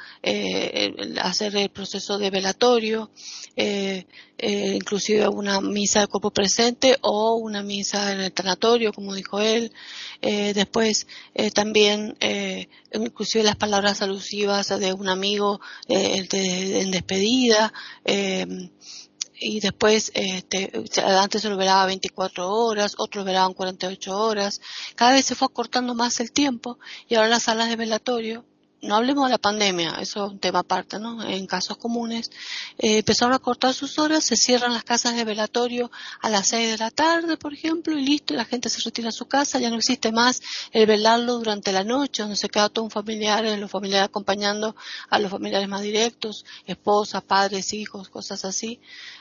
hacer 1.23 1.55
el 1.55 1.69
proceso 1.69 2.19
de 2.19 2.29
velatorio 2.29 3.09
inclusive 4.37 5.27
una 5.27 5.61
misa 5.61 6.01
de 6.01 6.07
cuerpo 6.07 6.31
presente 6.31 6.97
o 7.01 7.35
una 7.35 7.63
misa 7.63 8.11
en 8.11 8.21
el 8.21 8.31
tanatorio, 8.31 8.93
como 8.93 9.13
dijo 9.13 9.39
él. 9.39 9.71
Eh, 10.21 10.53
después 10.53 11.07
eh, 11.33 11.51
también, 11.51 12.17
eh, 12.19 12.67
inclusive 12.93 13.43
las 13.43 13.55
palabras 13.55 14.01
alusivas 14.01 14.67
de 14.79 14.93
un 14.93 15.09
amigo 15.09 15.61
en 15.87 16.91
despedida. 16.91 17.73
y 19.37 19.59
después, 19.59 20.11
este, 20.15 20.71
antes 21.03 21.41
se 21.41 21.49
lo 21.49 21.57
velaba 21.57 21.85
24 21.85 22.49
horas, 22.49 22.95
otros 22.97 23.25
velaban 23.25 23.53
48 23.53 24.17
horas. 24.17 24.61
Cada 24.95 25.13
vez 25.13 25.25
se 25.25 25.35
fue 25.35 25.47
acortando 25.47 25.93
más 25.93 26.19
el 26.19 26.31
tiempo 26.31 26.79
y 27.07 27.15
ahora 27.15 27.29
las 27.29 27.43
salas 27.43 27.69
de 27.69 27.75
velatorio 27.75 28.45
no 28.85 28.95
hablemos 28.95 29.25
de 29.25 29.31
la 29.31 29.37
pandemia, 29.37 29.97
eso 29.99 30.25
es 30.25 30.31
un 30.31 30.39
tema 30.39 30.59
aparte, 30.59 30.99
¿no? 30.99 31.23
En 31.23 31.45
casos 31.47 31.77
comunes, 31.77 32.31
eh, 32.77 32.99
empezaron 32.99 33.33
a 33.33 33.39
cortar 33.39 33.73
sus 33.73 33.99
horas, 33.99 34.23
se 34.23 34.35
cierran 34.35 34.73
las 34.73 34.83
casas 34.83 35.15
de 35.15 35.23
velatorio 35.23 35.91
a 36.21 36.29
las 36.29 36.47
seis 36.47 36.71
de 36.71 36.77
la 36.77 36.91
tarde, 36.91 37.37
por 37.37 37.53
ejemplo, 37.53 37.97
y 37.97 38.05
listo, 38.05 38.33
la 38.33 38.45
gente 38.45 38.69
se 38.69 38.81
retira 38.83 39.09
a 39.09 39.11
su 39.11 39.25
casa, 39.25 39.59
ya 39.59 39.69
no 39.69 39.77
existe 39.77 40.11
más 40.11 40.41
el 40.71 40.85
velarlo 40.85 41.33
durante 41.33 41.71
la 41.71 41.83
noche, 41.83 42.23
donde 42.23 42.37
se 42.37 42.49
queda 42.49 42.69
todo 42.69 42.85
un 42.85 42.91
familiar, 42.91 43.43
los 43.57 43.71
familiares 43.71 44.09
acompañando 44.09 44.75
a 45.09 45.19
los 45.19 45.31
familiares 45.31 45.67
más 45.67 45.81
directos, 45.81 46.45
esposas, 46.65 47.23
padres, 47.23 47.73
hijos, 47.73 48.09
cosas 48.09 48.45
así. 48.45 48.79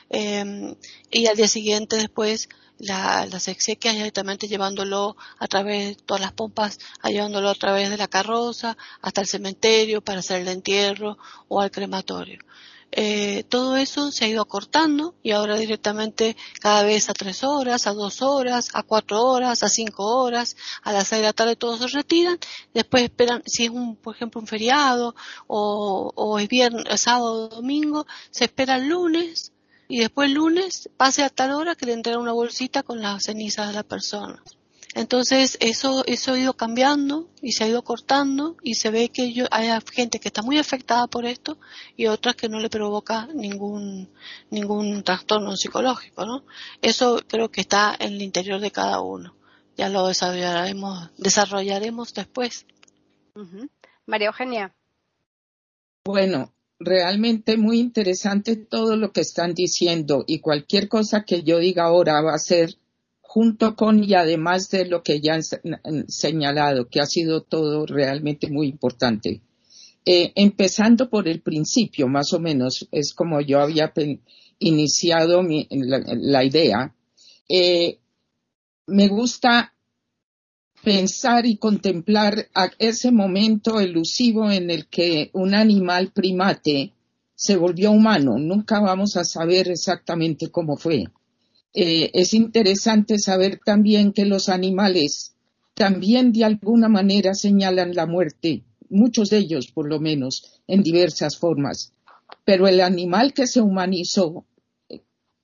Eh, 0.09 0.75
y 1.11 1.27
al 1.27 1.35
día 1.35 1.47
siguiente 1.47 1.95
después 1.97 2.47
la, 2.79 3.25
las 3.25 3.47
exequias 3.47 3.95
directamente 3.95 4.47
llevándolo 4.47 5.15
a 5.39 5.47
través 5.47 5.97
de 5.97 6.03
todas 6.03 6.21
las 6.21 6.33
pompas, 6.33 6.79
llevándolo 7.03 7.49
a 7.49 7.55
través 7.55 7.89
de 7.89 7.97
la 7.97 8.07
carroza 8.07 8.77
hasta 9.01 9.21
el 9.21 9.27
cementerio 9.27 10.01
para 10.01 10.19
hacer 10.19 10.41
el 10.41 10.47
entierro 10.47 11.17
o 11.47 11.61
al 11.61 11.71
crematorio. 11.71 12.39
Eh, 12.97 13.43
todo 13.49 13.75
eso 13.75 14.09
se 14.11 14.23
ha 14.23 14.27
ido 14.29 14.41
acortando 14.41 15.15
y 15.21 15.31
ahora 15.31 15.57
directamente 15.57 16.37
cada 16.61 16.83
vez 16.83 17.09
a 17.09 17.13
tres 17.13 17.43
horas, 17.43 17.87
a 17.87 17.93
dos 17.93 18.21
horas, 18.21 18.69
a 18.73 18.83
cuatro 18.83 19.21
horas, 19.21 19.63
a 19.63 19.69
cinco 19.69 20.23
horas, 20.23 20.55
a 20.81 20.93
las 20.93 21.09
seis 21.09 21.21
de 21.21 21.27
la 21.27 21.33
tarde 21.33 21.57
todos 21.57 21.79
se 21.79 21.87
retiran, 21.87 22.39
después 22.73 23.03
esperan, 23.03 23.43
si 23.45 23.65
es 23.65 23.69
un, 23.69 23.97
por 23.97 24.15
ejemplo, 24.15 24.39
un 24.39 24.47
feriado 24.47 25.13
o, 25.47 26.39
es 26.39 26.47
viernes, 26.47 27.01
sábado 27.01 27.33
o 27.33 27.47
domingo, 27.49 28.07
se 28.31 28.45
espera 28.45 28.77
el 28.77 28.87
lunes 28.87 29.51
y 29.87 29.99
después 29.99 30.29
el 30.29 30.35
lunes 30.35 30.89
pase 30.97 31.23
a 31.23 31.29
tal 31.29 31.51
hora 31.51 31.75
que 31.75 31.85
le 31.85 31.93
entrega 31.93 32.19
una 32.19 32.31
bolsita 32.31 32.83
con 32.83 33.01
las 33.01 33.23
cenizas 33.23 33.67
de 33.67 33.73
la 33.73 33.83
persona. 33.83 34.41
Entonces 34.95 35.57
eso, 35.59 36.05
eso 36.07 36.31
ha 36.31 36.39
ido 36.39 36.53
cambiando 36.53 37.29
y 37.41 37.51
se 37.51 37.65
ha 37.65 37.67
ido 37.67 37.83
cortando 37.83 38.55
y 38.63 38.75
se 38.75 38.91
ve 38.91 39.09
que 39.09 39.33
yo, 39.33 39.45
hay 39.51 39.69
gente 39.91 40.21
que 40.21 40.29
está 40.29 40.41
muy 40.41 40.57
afectada 40.57 41.05
por 41.07 41.25
esto 41.25 41.59
y 41.97 42.07
otras 42.07 42.35
que 42.35 42.47
no 42.47 42.59
le 42.59 42.69
provoca 42.69 43.27
ningún, 43.33 44.09
ningún 44.49 45.03
trastorno 45.03 45.57
psicológico, 45.57 46.25
¿no? 46.25 46.45
Eso 46.81 47.19
creo 47.27 47.51
que 47.51 47.59
está 47.59 47.93
en 47.99 48.13
el 48.13 48.21
interior 48.21 48.61
de 48.61 48.71
cada 48.71 49.01
uno. 49.01 49.35
Ya 49.75 49.89
lo 49.89 50.07
desarrollaremos, 50.07 51.09
desarrollaremos 51.17 52.13
después. 52.13 52.65
María 54.05 54.27
Eugenia. 54.27 54.73
Bueno, 56.05 56.54
realmente 56.79 57.57
muy 57.57 57.79
interesante 57.79 58.55
todo 58.55 58.95
lo 58.95 59.11
que 59.11 59.21
están 59.21 59.53
diciendo 59.53 60.23
y 60.27 60.39
cualquier 60.39 60.87
cosa 60.87 61.23
que 61.23 61.43
yo 61.43 61.59
diga 61.59 61.83
ahora 61.83 62.21
va 62.21 62.33
a 62.33 62.39
ser 62.39 62.75
junto 63.21 63.75
con 63.75 64.03
y 64.03 64.13
además 64.13 64.69
de 64.69 64.85
lo 64.85 65.03
que 65.03 65.19
ya 65.19 65.33
han 65.35 66.07
señalado, 66.07 66.87
que 66.87 67.01
ha 67.01 67.05
sido 67.05 67.41
todo 67.41 67.85
realmente 67.85 68.49
muy 68.49 68.67
importante. 68.67 69.41
Eh, 70.05 70.31
empezando 70.35 71.09
por 71.09 71.27
el 71.27 71.41
principio, 71.41 72.07
más 72.07 72.31
o 72.31 72.39
menos, 72.39 72.87
es 72.91 73.13
como 73.13 73.41
yo 73.41 73.59
había 73.59 73.91
iniciado 74.59 75.43
la, 75.69 76.43
idea. 76.45 76.95
Eh, 77.49 77.97
me 78.87 79.07
gusta 79.09 79.74
pensar 80.85 81.47
y 81.47 81.57
contemplar 81.57 82.47
a 82.53 82.69
ese 82.77 83.11
momento 83.11 83.79
elusivo 83.79 84.51
en 84.51 84.69
el 84.69 84.85
que 84.85 85.31
un 85.33 85.55
animal 85.55 86.11
primate 86.13 86.93
se 87.33 87.55
volvió 87.55 87.91
humano. 87.91 88.37
Nunca 88.37 88.79
vamos 88.79 89.17
a 89.17 89.23
saber 89.23 89.67
exactamente 89.67 90.51
cómo 90.51 90.77
fue. 90.77 91.05
Eh, 91.73 92.11
es 92.13 92.35
interesante 92.35 93.17
saber 93.17 93.59
también 93.65 94.13
que 94.13 94.25
los 94.25 94.47
animales 94.47 95.33
también 95.73 96.31
de 96.31 96.45
alguna 96.45 96.87
manera 96.87 97.33
señalan 97.33 97.95
la 97.95 98.05
muerte, 98.05 98.63
muchos 98.89 99.31
de 99.31 99.39
ellos 99.39 99.71
por 99.73 99.89
lo 99.89 99.99
menos, 99.99 100.61
en 100.67 100.83
diversas 100.83 101.35
formas. 101.35 101.93
Pero 102.45 102.67
el 102.67 102.79
animal 102.79 103.33
que 103.33 103.47
se 103.47 103.59
humanizó, 103.59 104.45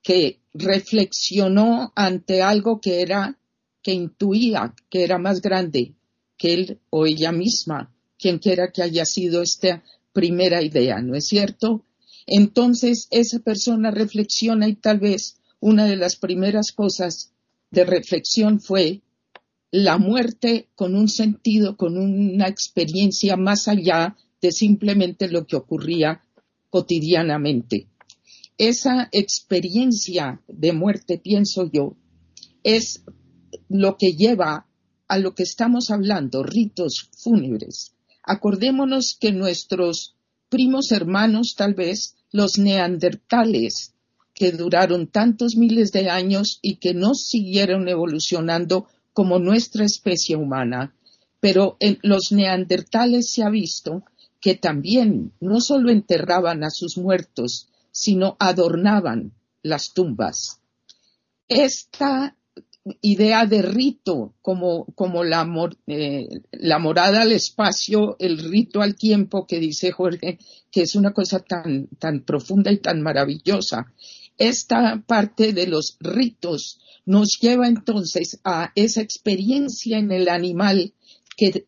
que 0.03 0.39
reflexionó 0.53 1.91
ante 1.95 2.43
algo 2.43 2.79
que 2.79 3.01
era 3.01 3.39
que 3.81 3.93
intuía 3.93 4.73
que 4.89 5.03
era 5.03 5.17
más 5.17 5.41
grande 5.41 5.95
que 6.37 6.53
él 6.53 6.79
o 6.89 7.05
ella 7.05 7.31
misma, 7.31 7.93
quien 8.17 8.39
quiera 8.39 8.71
que 8.71 8.83
haya 8.83 9.05
sido 9.05 9.41
esta 9.41 9.83
primera 10.13 10.61
idea, 10.61 11.01
¿no 11.01 11.15
es 11.15 11.27
cierto? 11.27 11.85
Entonces 12.27 13.07
esa 13.11 13.39
persona 13.39 13.91
reflexiona 13.91 14.67
y 14.67 14.75
tal 14.75 14.99
vez 14.99 15.37
una 15.59 15.85
de 15.85 15.95
las 15.95 16.15
primeras 16.15 16.71
cosas 16.71 17.31
de 17.71 17.85
reflexión 17.85 18.59
fue 18.59 19.01
la 19.71 19.97
muerte 19.97 20.67
con 20.75 20.95
un 20.95 21.07
sentido, 21.07 21.77
con 21.77 21.97
una 21.97 22.47
experiencia 22.47 23.37
más 23.37 23.67
allá 23.67 24.17
de 24.41 24.51
simplemente 24.51 25.29
lo 25.29 25.45
que 25.45 25.55
ocurría 25.55 26.23
cotidianamente. 26.69 27.87
Esa 28.57 29.09
experiencia 29.11 30.41
de 30.47 30.73
muerte, 30.73 31.17
pienso 31.17 31.69
yo, 31.71 31.95
es 32.63 33.03
lo 33.71 33.97
que 33.97 34.13
lleva 34.13 34.65
a 35.07 35.17
lo 35.17 35.33
que 35.33 35.43
estamos 35.43 35.91
hablando, 35.91 36.43
ritos 36.43 37.09
fúnebres. 37.17 37.93
Acordémonos 38.23 39.17
que 39.19 39.31
nuestros 39.31 40.15
primos 40.49 40.91
hermanos, 40.91 41.55
tal 41.55 41.73
vez, 41.73 42.15
los 42.31 42.57
neandertales, 42.57 43.93
que 44.33 44.51
duraron 44.51 45.07
tantos 45.07 45.55
miles 45.55 45.91
de 45.91 46.09
años 46.09 46.59
y 46.61 46.77
que 46.77 46.93
no 46.93 47.13
siguieron 47.13 47.87
evolucionando 47.87 48.87
como 49.13 49.39
nuestra 49.39 49.85
especie 49.85 50.35
humana, 50.35 50.95
pero 51.39 51.77
en 51.79 51.99
los 52.01 52.31
neandertales 52.31 53.31
se 53.33 53.43
ha 53.43 53.49
visto 53.49 54.03
que 54.39 54.55
también 54.55 55.33
no 55.39 55.59
solo 55.61 55.91
enterraban 55.91 56.63
a 56.63 56.69
sus 56.69 56.97
muertos, 56.97 57.67
sino 57.91 58.37
adornaban 58.39 59.33
las 59.61 59.93
tumbas. 59.93 60.61
Esta 61.47 62.35
idea 63.01 63.45
de 63.45 63.61
rito 63.61 64.33
como, 64.41 64.85
como 64.95 65.23
la, 65.23 65.47
eh, 65.87 66.27
la 66.51 66.79
morada 66.79 67.21
al 67.21 67.31
espacio, 67.31 68.15
el 68.19 68.39
rito 68.39 68.81
al 68.81 68.95
tiempo 68.95 69.45
que 69.45 69.59
dice 69.59 69.91
Jorge, 69.91 70.39
que 70.71 70.81
es 70.81 70.95
una 70.95 71.13
cosa 71.13 71.39
tan, 71.39 71.87
tan 71.99 72.21
profunda 72.21 72.71
y 72.71 72.77
tan 72.77 73.01
maravillosa. 73.01 73.93
Esta 74.37 75.03
parte 75.05 75.53
de 75.53 75.67
los 75.67 75.97
ritos 75.99 76.79
nos 77.05 77.37
lleva 77.39 77.67
entonces 77.67 78.39
a 78.43 78.71
esa 78.75 79.01
experiencia 79.01 79.99
en 79.99 80.11
el 80.11 80.29
animal 80.29 80.93
que 81.37 81.65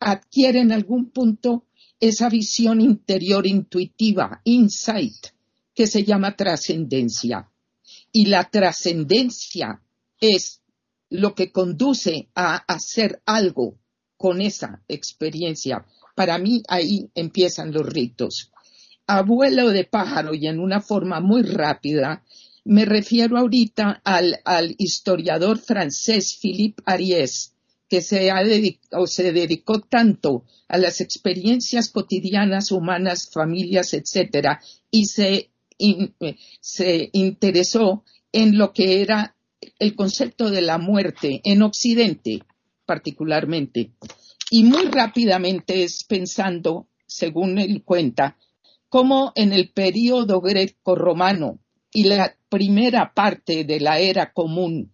adquiere 0.00 0.60
en 0.60 0.72
algún 0.72 1.10
punto 1.10 1.64
esa 2.00 2.28
visión 2.28 2.80
interior 2.80 3.46
intuitiva, 3.46 4.40
insight, 4.44 5.26
que 5.74 5.86
se 5.86 6.04
llama 6.04 6.36
trascendencia. 6.36 7.50
Y 8.12 8.26
la 8.26 8.48
trascendencia 8.48 9.82
es 10.20 10.60
lo 11.10 11.34
que 11.34 11.52
conduce 11.52 12.28
a 12.34 12.56
hacer 12.56 13.22
algo 13.24 13.78
con 14.16 14.40
esa 14.40 14.82
experiencia. 14.88 15.86
Para 16.14 16.38
mí 16.38 16.62
ahí 16.68 17.10
empiezan 17.14 17.72
los 17.72 17.86
ritos. 17.86 18.50
Abuelo 19.06 19.70
de 19.70 19.84
pájaro 19.84 20.34
y 20.34 20.46
en 20.46 20.60
una 20.60 20.80
forma 20.80 21.20
muy 21.20 21.42
rápida, 21.42 22.24
me 22.64 22.84
refiero 22.84 23.38
ahorita 23.38 24.02
al, 24.04 24.74
historiador 24.76 25.58
francés 25.58 26.36
Philippe 26.38 26.82
Ariès, 26.84 27.54
que 27.88 28.02
se, 28.02 28.30
ha 28.30 28.42
se 29.06 29.32
dedicó 29.32 29.80
tanto 29.80 30.44
a 30.68 30.76
las 30.76 31.00
experiencias 31.00 31.88
cotidianas 31.88 32.70
humanas, 32.70 33.30
familias, 33.32 33.94
etcétera, 33.94 34.60
y 34.90 35.06
se, 35.06 35.48
se 36.60 37.08
interesó 37.14 38.04
en 38.32 38.58
lo 38.58 38.74
que 38.74 39.00
era 39.00 39.34
el 39.78 39.94
concepto 39.94 40.50
de 40.50 40.62
la 40.62 40.78
muerte 40.78 41.40
en 41.44 41.62
Occidente, 41.62 42.42
particularmente. 42.86 43.92
Y 44.50 44.64
muy 44.64 44.86
rápidamente 44.86 45.84
es 45.84 46.04
pensando, 46.04 46.88
según 47.06 47.58
él 47.58 47.82
cuenta, 47.84 48.38
cómo 48.88 49.32
en 49.34 49.52
el 49.52 49.70
período 49.70 50.40
greco-romano 50.40 51.58
y 51.92 52.04
la 52.04 52.34
primera 52.48 53.12
parte 53.14 53.64
de 53.64 53.80
la 53.80 53.98
era 53.98 54.32
común, 54.32 54.92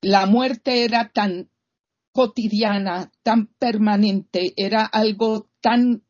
la 0.00 0.26
muerte 0.26 0.84
era 0.84 1.10
tan 1.12 1.50
cotidiana, 2.12 3.12
tan 3.22 3.46
permanente, 3.58 4.52
era 4.56 4.84
algo 4.84 5.48
tan 5.60 6.02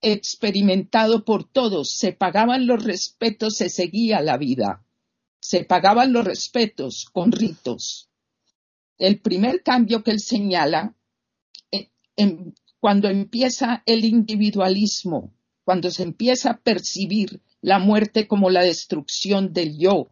experimentado 0.00 1.24
por 1.24 1.44
todos, 1.44 1.96
se 1.96 2.12
pagaban 2.12 2.66
los 2.66 2.82
respetos, 2.82 3.56
se 3.56 3.68
seguía 3.68 4.20
la 4.20 4.36
vida 4.36 4.83
se 5.44 5.62
pagaban 5.62 6.14
los 6.14 6.24
respetos 6.24 7.04
con 7.12 7.30
ritos. 7.30 8.08
El 8.96 9.20
primer 9.20 9.62
cambio 9.62 10.02
que 10.02 10.12
él 10.12 10.20
señala, 10.20 10.96
eh, 11.70 11.90
cuando 12.80 13.10
empieza 13.10 13.82
el 13.84 14.06
individualismo, 14.06 15.34
cuando 15.62 15.90
se 15.90 16.02
empieza 16.02 16.50
a 16.50 16.60
percibir 16.62 17.42
la 17.60 17.78
muerte 17.78 18.26
como 18.26 18.48
la 18.48 18.62
destrucción 18.62 19.52
del 19.52 19.76
yo, 19.76 20.08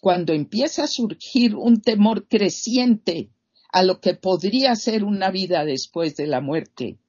cuando 0.00 0.32
empieza 0.32 0.84
a 0.84 0.88
surgir 0.88 1.56
un 1.56 1.80
temor 1.80 2.28
creciente 2.28 3.30
a 3.72 3.82
lo 3.82 4.00
que 4.00 4.14
podría 4.14 4.76
ser 4.76 5.02
una 5.02 5.32
vida 5.32 5.64
después 5.64 6.14
de 6.14 6.28
la 6.28 6.40
muerte, 6.40 7.00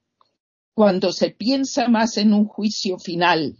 cuando 0.74 1.12
se 1.12 1.30
piensa 1.30 1.86
más 1.86 2.16
en 2.16 2.32
un 2.32 2.44
juicio 2.44 2.98
final, 2.98 3.56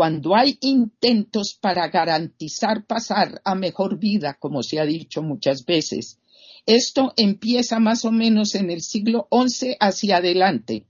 cuando 0.00 0.34
hay 0.34 0.56
intentos 0.62 1.58
para 1.60 1.88
garantizar 1.88 2.86
pasar 2.86 3.42
a 3.44 3.54
mejor 3.54 3.98
vida, 3.98 4.38
como 4.40 4.62
se 4.62 4.80
ha 4.80 4.86
dicho 4.86 5.20
muchas 5.22 5.66
veces, 5.66 6.18
esto 6.64 7.12
empieza 7.18 7.80
más 7.80 8.06
o 8.06 8.10
menos 8.10 8.54
en 8.54 8.70
el 8.70 8.80
siglo 8.80 9.28
XI 9.30 9.76
hacia 9.78 10.16
adelante. 10.16 10.86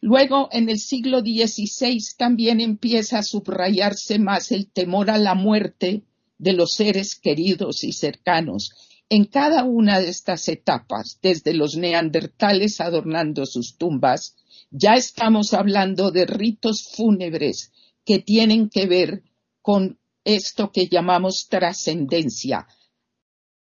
Luego, 0.00 0.48
en 0.50 0.68
el 0.68 0.80
siglo 0.80 1.20
XVI 1.20 1.96
también 2.18 2.60
empieza 2.60 3.20
a 3.20 3.22
subrayarse 3.22 4.18
más 4.18 4.50
el 4.50 4.68
temor 4.68 5.10
a 5.10 5.18
la 5.18 5.36
muerte 5.36 6.02
de 6.36 6.54
los 6.54 6.72
seres 6.72 7.14
queridos 7.14 7.84
y 7.84 7.92
cercanos. 7.92 8.72
En 9.08 9.26
cada 9.26 9.62
una 9.62 10.00
de 10.00 10.08
estas 10.08 10.48
etapas, 10.48 11.20
desde 11.22 11.54
los 11.54 11.76
neandertales 11.76 12.80
adornando 12.80 13.46
sus 13.46 13.76
tumbas, 13.76 14.34
ya 14.72 14.94
estamos 14.94 15.54
hablando 15.54 16.10
de 16.10 16.26
ritos 16.26 16.88
fúnebres 16.96 17.70
que 18.04 18.18
tienen 18.18 18.68
que 18.68 18.86
ver 18.86 19.22
con 19.62 19.98
esto 20.24 20.70
que 20.72 20.88
llamamos 20.88 21.48
trascendencia, 21.48 22.66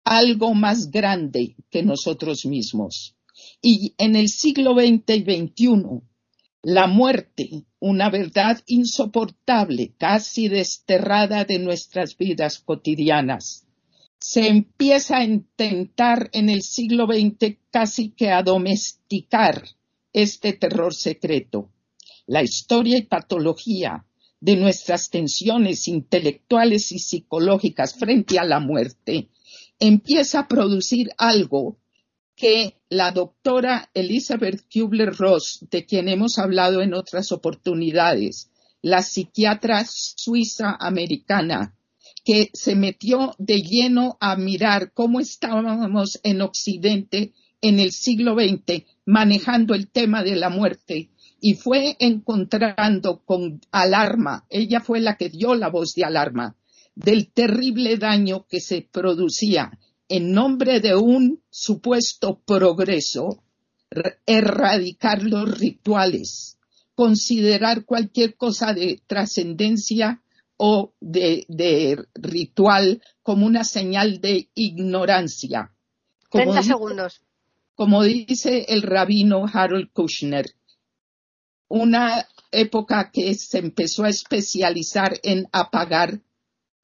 algo 0.03 0.53
más 0.53 0.91
grande 0.91 1.55
que 1.69 1.83
nosotros 1.83 2.45
mismos. 2.45 3.15
Y 3.61 3.93
en 3.97 4.15
el 4.15 4.29
siglo 4.29 4.73
XX 4.73 5.09
y 5.09 5.23
XXI, 5.23 6.01
la 6.61 6.87
muerte, 6.87 7.65
una 7.79 8.09
verdad 8.09 8.61
insoportable, 8.67 9.93
casi 9.97 10.47
desterrada 10.47 11.43
de 11.43 11.59
nuestras 11.59 12.17
vidas 12.17 12.59
cotidianas, 12.59 13.65
se 14.19 14.47
empieza 14.47 15.17
a 15.17 15.25
intentar 15.25 16.29
en 16.31 16.49
el 16.49 16.61
siglo 16.61 17.05
XX 17.07 17.57
casi 17.69 18.11
que 18.11 18.31
a 18.31 18.41
domesticar 18.41 19.67
este 20.13 20.53
terror 20.53 20.93
secreto. 20.93 21.69
La 22.25 22.41
historia 22.41 22.97
y 22.97 23.01
patología 23.01 24.05
de 24.43 24.57
nuestras 24.57 25.09
tensiones 25.09 25.87
intelectuales 25.87 26.91
y 26.91 26.99
psicológicas 26.99 27.95
frente 27.95 28.37
a 28.39 28.43
la 28.43 28.59
muerte, 28.59 29.29
empieza 29.79 30.39
a 30.39 30.47
producir 30.49 31.11
algo 31.17 31.77
que 32.35 32.75
la 32.89 33.11
doctora 33.11 33.89
Elizabeth 33.93 34.65
Kubler-Ross, 34.69 35.65
de 35.71 35.85
quien 35.85 36.09
hemos 36.09 36.39
hablado 36.39 36.81
en 36.81 36.93
otras 36.93 37.31
oportunidades, 37.31 38.49
la 38.81 39.01
psiquiatra 39.01 39.85
suiza 39.87 40.75
americana, 40.77 41.77
que 42.25 42.49
se 42.51 42.75
metió 42.75 43.35
de 43.37 43.61
lleno 43.61 44.17
a 44.19 44.35
mirar 44.35 44.91
cómo 44.91 45.21
estábamos 45.21 46.19
en 46.23 46.41
Occidente 46.41 47.31
en 47.61 47.79
el 47.79 47.93
siglo 47.93 48.35
XX 48.35 48.83
manejando 49.05 49.73
el 49.73 49.89
tema 49.89 50.21
de 50.21 50.35
la 50.35 50.49
muerte 50.49 51.12
y 51.45 51.55
fue 51.55 51.97
encontrando 51.99 53.21
con 53.25 53.59
alarma, 53.69 54.45
ella 54.49 54.79
fue 54.79 55.01
la 55.01 55.17
que 55.17 55.27
dio 55.27 55.55
la 55.55 55.67
voz 55.67 55.93
de 55.93 56.05
alarma, 56.05 56.55
del 56.95 57.33
terrible 57.33 57.97
daño 57.97 58.45
que 58.47 58.61
se 58.61 58.87
producía 58.89 59.77
en 60.07 60.31
nombre 60.31 60.79
de 60.79 60.95
un 60.95 61.43
supuesto 61.49 62.39
progreso, 62.45 63.43
erradicar 64.25 65.21
los 65.23 65.59
rituales, 65.59 66.59
considerar 66.95 67.83
cualquier 67.83 68.37
cosa 68.37 68.73
de 68.73 69.01
trascendencia 69.05 70.23
o 70.55 70.93
de, 71.01 72.05
ritual 72.13 73.01
como 73.21 73.45
una 73.45 73.65
señal 73.65 74.21
de 74.21 74.47
ignorancia. 74.55 75.73
Como 76.29 76.63
segundos. 76.63 77.21
Como 77.75 78.01
dice 78.03 78.65
el 78.69 78.81
rabino 78.81 79.45
Harold 79.51 79.91
Kushner, 79.91 80.45
una 81.67 82.27
época 82.51 83.11
que 83.11 83.33
se 83.33 83.57
empezó 83.57 84.03
a 84.03 84.09
especializar 84.09 85.19
en 85.23 85.47
apagar 85.51 86.21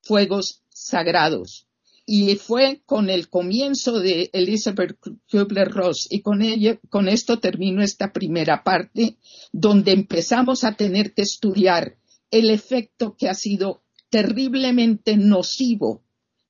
fuegos 0.02 0.63
sagrados. 0.70 1.68
Y 2.06 2.36
fue 2.38 2.82
con 2.88 3.12
el 3.12 3.30
comienzo 3.30 4.00
de 4.00 4.32
Elizabeth 4.34 4.98
Kubler-Ross 5.32 6.08
y 6.10 6.22
con, 6.22 6.42
ella, 6.42 6.80
con 6.89 7.08
esto 7.08 7.39
termino 7.39 7.84
esta 7.84 8.12
primera 8.12 8.63
parte, 8.63 9.18
donde 9.52 9.92
empezamos 9.92 10.63
a 10.63 10.74
tener 10.74 11.13
que 11.13 11.22
estudiar 11.22 11.98
el 12.32 12.50
efecto 12.50 13.15
que 13.15 13.30
ha 13.30 13.36
sido 13.36 13.84
terriblemente 14.10 15.18
nocivo 15.18 16.04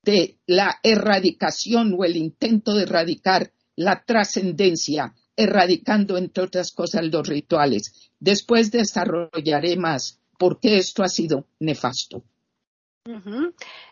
de 0.03 0.39
la 0.47 0.79
erradicación 0.81 1.93
o 1.97 2.05
el 2.05 2.15
intento 2.15 2.73
de 2.73 2.83
erradicar 2.83 3.51
la 3.75 4.03
trascendencia 4.05 5.13
erradicando, 5.39 6.17
entre 6.17 6.43
otras 6.43 6.73
cosas, 6.73 7.05
los 7.05 7.27
rituales. 7.27 8.11
Después 8.19 8.71
desarrollaré 8.71 9.77
más 9.77 10.19
por 10.37 10.59
qué 10.59 10.77
esto 10.77 11.01
ha 11.01 11.07
sido 11.07 11.45
nefasto. 11.59 12.23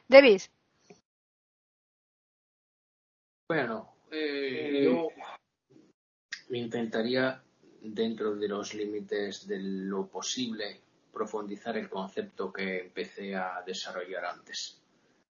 David. 0.08 0.42
Bueno, 3.48 3.96
eh, 4.12 4.84
yo 4.84 5.08
intentaría, 6.50 7.42
dentro 7.82 8.36
de 8.36 8.48
los 8.50 8.74
límites 8.74 9.48
de 9.48 9.60
lo 9.60 10.08
posible, 10.08 10.82
profundizar 11.14 11.78
el 11.78 11.90
concepto 11.90 12.52
que 12.52 12.82
empecé 12.82 13.36
a 13.36 13.64
desarrollar 13.66 14.26
antes, 14.26 14.82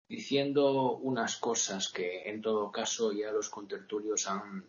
diciendo 0.09 0.97
unas 0.97 1.37
cosas 1.37 1.89
que, 1.89 2.29
en 2.29 2.41
todo 2.41 2.69
caso, 2.69 3.13
ya 3.13 3.31
los 3.31 3.49
contertulios 3.49 4.27
han 4.27 4.65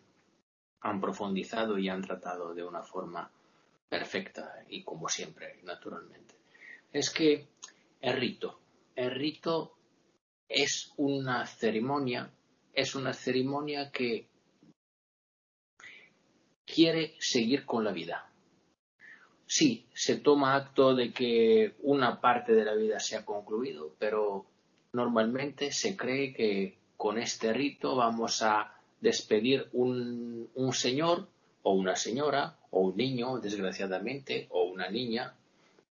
han 0.83 0.99
profundizado 0.99 1.77
y 1.77 1.89
han 1.89 2.01
tratado 2.01 2.53
de 2.53 2.63
una 2.63 2.83
forma 2.83 3.31
perfecta 3.89 4.63
y 4.69 4.83
como 4.83 5.07
siempre, 5.07 5.59
naturalmente. 5.63 6.35
Es 6.91 7.09
que 7.09 7.47
el 8.01 8.17
rito, 8.17 8.59
el 8.95 9.11
rito 9.11 9.77
es 10.47 10.93
una 10.97 11.45
ceremonia, 11.45 12.29
es 12.73 12.95
una 12.95 13.13
ceremonia 13.13 13.91
que 13.91 14.27
quiere 16.65 17.15
seguir 17.19 17.65
con 17.65 17.85
la 17.85 17.91
vida. 17.91 18.29
Sí, 19.45 19.87
se 19.93 20.17
toma 20.17 20.55
acto 20.55 20.95
de 20.95 21.13
que 21.13 21.75
una 21.79 22.19
parte 22.19 22.53
de 22.53 22.65
la 22.65 22.75
vida 22.75 22.99
se 22.99 23.15
ha 23.15 23.23
concluido, 23.23 23.95
pero 23.99 24.45
normalmente 24.91 25.71
se 25.71 25.95
cree 25.95 26.33
que 26.33 26.77
con 26.97 27.17
este 27.17 27.53
rito 27.53 27.95
vamos 27.95 28.41
a 28.41 28.73
despedir 29.03 29.67
un, 29.73 30.49
un 30.55 30.73
señor 30.73 31.27
o 31.61 31.73
una 31.73 31.95
señora 31.95 32.57
o 32.71 32.79
un 32.87 32.95
niño, 32.95 33.39
desgraciadamente, 33.39 34.47
o 34.49 34.63
una 34.63 34.89
niña, 34.89 35.35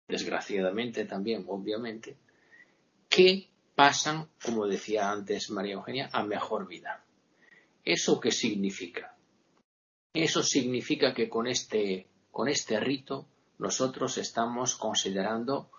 desgraciadamente 0.08 1.04
también, 1.04 1.44
obviamente, 1.48 2.16
que 3.08 3.48
pasan, 3.74 4.28
como 4.44 4.66
decía 4.66 5.10
antes 5.10 5.50
María 5.50 5.74
Eugenia, 5.74 6.10
a 6.12 6.24
mejor 6.24 6.66
vida. 6.66 7.04
¿Eso 7.84 8.20
qué 8.20 8.32
significa? 8.32 9.16
Eso 10.12 10.42
significa 10.42 11.14
que 11.14 11.28
con 11.28 11.46
este, 11.46 12.08
con 12.32 12.48
este 12.48 12.80
rito 12.80 13.26
nosotros 13.58 14.18
estamos 14.18 14.74
considerando 14.74 15.70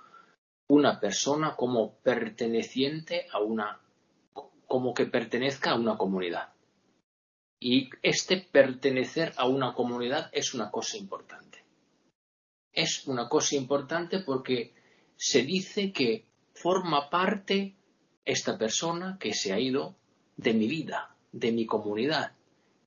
una 0.69 0.99
persona 0.99 1.55
como 1.55 1.95
perteneciente 1.99 3.27
a 3.31 3.39
una, 3.39 3.81
como 4.67 4.93
que 4.93 5.05
pertenezca 5.05 5.71
a 5.71 5.75
una 5.75 5.97
comunidad. 5.97 6.56
Y 7.59 7.89
este 8.03 8.37
pertenecer 8.37 9.33
a 9.37 9.47
una 9.47 9.73
comunidad 9.73 10.29
es 10.31 10.53
una 10.53 10.69
cosa 10.69 10.97
importante. 10.97 11.63
Es 12.71 13.07
una 13.07 13.27
cosa 13.27 13.55
importante 13.55 14.19
porque 14.19 14.73
se 15.15 15.41
dice 15.41 15.91
que 15.91 16.25
forma 16.53 17.09
parte 17.09 17.75
esta 18.25 18.57
persona 18.57 19.17
que 19.19 19.33
se 19.33 19.53
ha 19.53 19.59
ido 19.59 19.95
de 20.35 20.53
mi 20.53 20.67
vida, 20.67 21.15
de 21.31 21.51
mi 21.51 21.65
comunidad, 21.65 22.33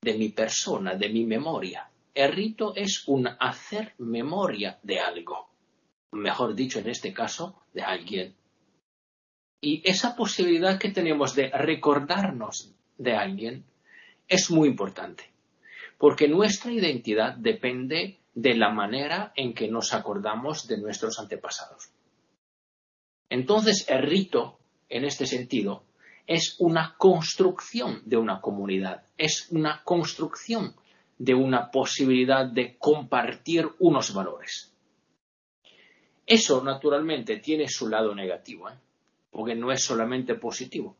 de 0.00 0.14
mi 0.14 0.28
persona, 0.28 0.94
de 0.94 1.08
mi 1.08 1.24
memoria. 1.24 1.90
El 2.14 2.32
rito 2.32 2.74
es 2.76 3.06
un 3.08 3.28
hacer 3.38 3.94
memoria 3.98 4.78
de 4.82 5.00
algo. 5.00 5.50
Mejor 6.12 6.54
dicho, 6.54 6.78
en 6.78 6.88
este 6.88 7.12
caso, 7.12 7.62
de 7.72 7.82
alguien. 7.82 8.34
Y 9.60 9.82
esa 9.88 10.16
posibilidad 10.16 10.78
que 10.78 10.90
tenemos 10.90 11.34
de 11.34 11.50
recordarnos 11.50 12.72
de 12.98 13.14
alguien 13.14 13.64
es 14.30 14.50
muy 14.50 14.68
importante, 14.68 15.24
porque 15.98 16.28
nuestra 16.28 16.72
identidad 16.72 17.34
depende 17.34 18.20
de 18.32 18.54
la 18.54 18.70
manera 18.70 19.32
en 19.34 19.52
que 19.52 19.68
nos 19.68 19.92
acordamos 19.92 20.68
de 20.68 20.78
nuestros 20.78 21.18
antepasados. 21.18 21.90
Entonces, 23.28 23.84
el 23.88 24.02
rito, 24.02 24.60
en 24.88 25.04
este 25.04 25.26
sentido, 25.26 25.84
es 26.26 26.56
una 26.60 26.94
construcción 26.96 28.02
de 28.04 28.16
una 28.16 28.40
comunidad, 28.40 29.02
es 29.18 29.48
una 29.50 29.82
construcción 29.82 30.76
de 31.18 31.34
una 31.34 31.70
posibilidad 31.70 32.46
de 32.46 32.78
compartir 32.78 33.68
unos 33.80 34.14
valores. 34.14 34.72
Eso, 36.24 36.62
naturalmente, 36.62 37.38
tiene 37.38 37.68
su 37.68 37.88
lado 37.88 38.14
negativo, 38.14 38.70
¿eh? 38.70 38.78
porque 39.30 39.56
no 39.56 39.72
es 39.72 39.82
solamente 39.82 40.36
positivo. 40.36 40.96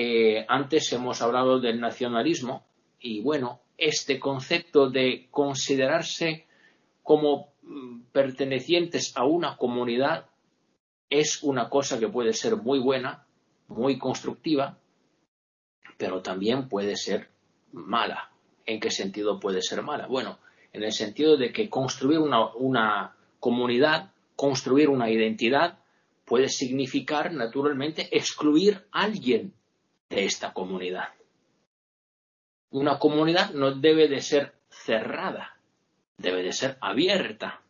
Eh, 0.00 0.44
antes 0.46 0.92
hemos 0.92 1.20
hablado 1.22 1.58
del 1.58 1.80
nacionalismo 1.80 2.64
y 3.00 3.20
bueno, 3.20 3.62
este 3.76 4.20
concepto 4.20 4.88
de 4.88 5.26
considerarse 5.32 6.46
como 7.02 7.48
mm, 7.62 8.02
pertenecientes 8.12 9.16
a 9.16 9.24
una 9.24 9.56
comunidad 9.56 10.26
es 11.10 11.42
una 11.42 11.68
cosa 11.68 11.98
que 11.98 12.06
puede 12.06 12.32
ser 12.32 12.54
muy 12.54 12.78
buena, 12.78 13.26
muy 13.66 13.98
constructiva, 13.98 14.78
pero 15.96 16.22
también 16.22 16.68
puede 16.68 16.94
ser 16.94 17.30
mala. 17.72 18.30
¿En 18.66 18.78
qué 18.78 18.92
sentido 18.92 19.40
puede 19.40 19.62
ser 19.62 19.82
mala? 19.82 20.06
Bueno, 20.06 20.38
en 20.72 20.84
el 20.84 20.92
sentido 20.92 21.36
de 21.36 21.50
que 21.50 21.68
construir 21.68 22.20
una, 22.20 22.54
una 22.54 23.16
comunidad, 23.40 24.12
construir 24.36 24.90
una 24.90 25.10
identidad, 25.10 25.80
puede 26.24 26.48
significar 26.48 27.32
naturalmente 27.32 28.16
excluir 28.16 28.86
a 28.92 29.02
alguien 29.02 29.57
de 30.08 30.24
esta 30.24 30.52
comunidad. 30.52 31.08
Una 32.70 32.98
comunidad 32.98 33.50
no 33.52 33.74
debe 33.74 34.08
de 34.08 34.20
ser 34.20 34.54
cerrada, 34.68 35.58
debe 36.18 36.42
de 36.42 36.52
ser 36.52 36.76
abierta, 36.80 37.62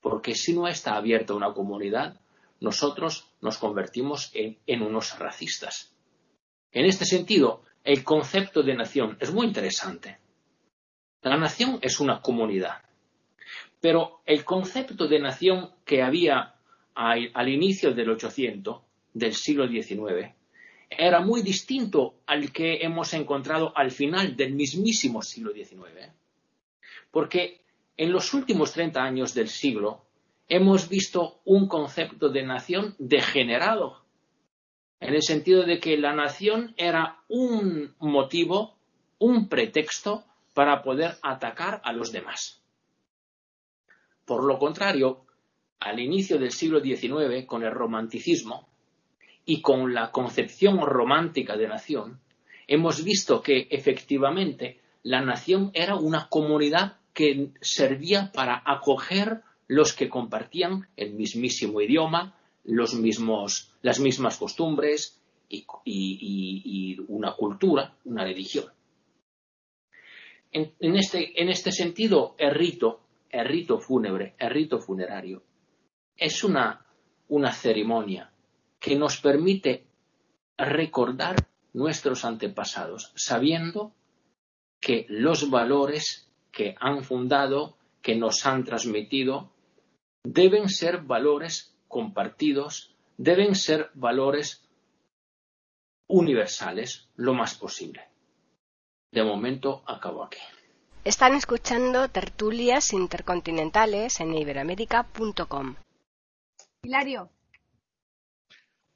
porque 0.00 0.34
si 0.34 0.54
no 0.54 0.68
está 0.68 0.96
abierta 0.96 1.34
una 1.34 1.52
comunidad, 1.52 2.20
nosotros 2.60 3.28
nos 3.40 3.58
convertimos 3.58 4.30
en, 4.34 4.82
unos 4.82 5.18
racistas. 5.18 5.92
En 6.70 6.86
este 6.86 7.04
sentido, 7.04 7.62
el 7.84 8.04
concepto 8.04 8.62
de 8.62 8.74
nación 8.74 9.16
es 9.20 9.32
muy 9.32 9.46
interesante. 9.46 10.18
La 11.22 11.36
nación 11.36 11.78
es 11.82 11.98
una 11.98 12.20
comunidad, 12.20 12.82
pero 13.80 14.20
el 14.26 14.44
concepto 14.44 15.08
de 15.08 15.18
nación 15.18 15.72
que 15.84 16.02
había 16.02 16.54
al, 16.94 17.48
inicio 17.48 17.92
del 17.92 18.10
800, 18.10 18.80
del 19.12 19.34
siglo 19.34 19.66
XIX, 19.66 20.35
era 20.88 21.20
muy 21.20 21.42
distinto 21.42 22.20
al 22.26 22.52
que 22.52 22.78
hemos 22.82 23.12
encontrado 23.14 23.76
al 23.76 23.90
final 23.90 24.36
del 24.36 24.54
mismísimo 24.54 25.22
siglo 25.22 25.52
XIX. 25.52 26.12
Porque 27.10 27.62
en 27.96 28.12
los 28.12 28.34
últimos 28.34 28.72
30 28.72 29.02
años 29.02 29.34
del 29.34 29.48
siglo 29.48 30.06
hemos 30.48 30.88
visto 30.88 31.40
un 31.44 31.66
concepto 31.66 32.28
de 32.28 32.44
nación 32.44 32.94
degenerado, 32.98 34.04
en 35.00 35.14
el 35.14 35.22
sentido 35.22 35.64
de 35.64 35.78
que 35.78 35.96
la 35.98 36.14
nación 36.14 36.74
era 36.76 37.20
un 37.28 37.94
motivo, 37.98 38.78
un 39.18 39.48
pretexto 39.48 40.24
para 40.54 40.82
poder 40.82 41.16
atacar 41.22 41.80
a 41.84 41.92
los 41.92 42.12
demás. 42.12 42.62
Por 44.24 44.44
lo 44.44 44.58
contrario, 44.58 45.26
al 45.80 46.00
inicio 46.00 46.38
del 46.38 46.50
siglo 46.50 46.80
XIX, 46.80 47.46
con 47.46 47.62
el 47.62 47.72
romanticismo, 47.72 48.68
y 49.46 49.62
con 49.62 49.94
la 49.94 50.10
concepción 50.10 50.80
romántica 50.80 51.56
de 51.56 51.68
nación, 51.68 52.20
hemos 52.66 53.04
visto 53.04 53.40
que 53.40 53.68
efectivamente 53.70 54.80
la 55.04 55.20
nación 55.20 55.70
era 55.72 55.94
una 55.94 56.28
comunidad 56.28 56.98
que 57.14 57.52
servía 57.60 58.32
para 58.34 58.60
acoger 58.66 59.42
los 59.68 59.94
que 59.94 60.08
compartían 60.08 60.88
el 60.96 61.14
mismísimo 61.14 61.80
idioma, 61.80 62.36
los 62.64 62.94
mismos, 62.94 63.72
las 63.82 64.00
mismas 64.00 64.36
costumbres 64.36 65.22
y, 65.48 66.98
una 67.06 67.32
cultura, 67.32 67.96
una 68.04 68.24
religión. 68.24 68.66
En, 70.50 70.72
en, 70.80 70.96
este, 70.96 71.40
en 71.40 71.48
este 71.48 71.70
sentido, 71.70 72.34
el 72.38 72.52
rito, 72.52 73.00
el 73.30 73.46
rito 73.46 73.78
fúnebre, 73.78 74.34
el 74.38 74.50
rito 74.50 74.80
funerario, 74.80 75.44
es 76.16 76.42
una, 76.42 76.84
una 77.28 77.52
ceremonia 77.52 78.32
que 78.78 78.96
nos 78.96 79.20
permite 79.20 79.86
recordar 80.56 81.36
nuestros 81.72 82.24
antepasados, 82.24 83.12
sabiendo 83.14 83.92
que 84.80 85.06
los 85.08 85.50
valores 85.50 86.30
que 86.50 86.74
han 86.80 87.04
fundado, 87.04 87.76
que 88.00 88.16
nos 88.16 88.46
han 88.46 88.64
transmitido, 88.64 89.52
deben 90.24 90.68
ser 90.68 91.02
valores 91.02 91.76
compartidos, 91.88 92.94
deben 93.16 93.54
ser 93.54 93.90
valores 93.94 94.66
universales 96.08 97.08
lo 97.16 97.34
más 97.34 97.54
posible. 97.56 98.08
De 99.12 99.22
momento 99.22 99.82
acabo 99.86 100.24
aquí. 100.24 100.38
Están 101.04 101.34
escuchando 101.34 102.08
tertulias 102.08 102.92
intercontinentales 102.92 104.20
en 104.20 104.34
iberoamérica.com. 104.34 105.76
Hilario, 106.82 107.30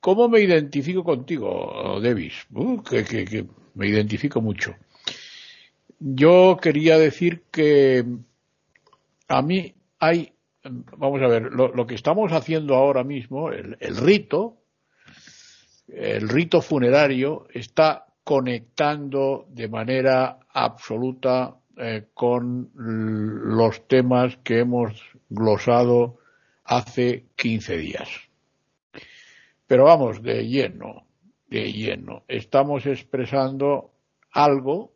¿Cómo 0.01 0.28
me 0.28 0.40
identifico 0.40 1.05
contigo, 1.05 2.01
Davis? 2.03 2.46
Uh, 2.53 2.82
que, 2.82 3.46
me 3.74 3.86
identifico 3.86 4.40
mucho. 4.40 4.74
Yo 5.98 6.57
quería 6.61 6.98
decir 6.98 7.42
que 7.51 8.05
a 9.28 9.42
mí 9.42 9.74
hay, 9.98 10.32
vamos 10.96 11.20
a 11.20 11.26
ver, 11.26 11.53
lo, 11.53 11.86
que 11.86 11.94
estamos 11.94 12.32
haciendo 12.32 12.76
ahora 12.76 13.05
mismo, 13.05 13.51
el, 13.51 13.76
rito, 13.98 14.62
el 15.88 16.30
rito 16.30 16.62
funerario, 16.62 17.46
está 17.53 18.07
conectando 18.24 19.46
de 19.51 19.68
manera 19.68 20.38
absoluta 20.48 21.59
eh, 21.76 22.07
con 22.14 22.70
los 22.74 23.86
temas 23.86 24.38
que 24.38 24.61
hemos 24.61 24.94
glosado 25.28 26.18
hace 26.64 27.26
15 27.36 27.76
días. 27.76 28.30
Pero 29.71 29.85
vamos, 29.85 30.21
de 30.21 30.49
lleno, 30.49 31.07
de 31.47 31.73
lleno. 31.73 32.25
Estamos 32.27 32.87
expresando 32.87 33.93
algo 34.33 34.91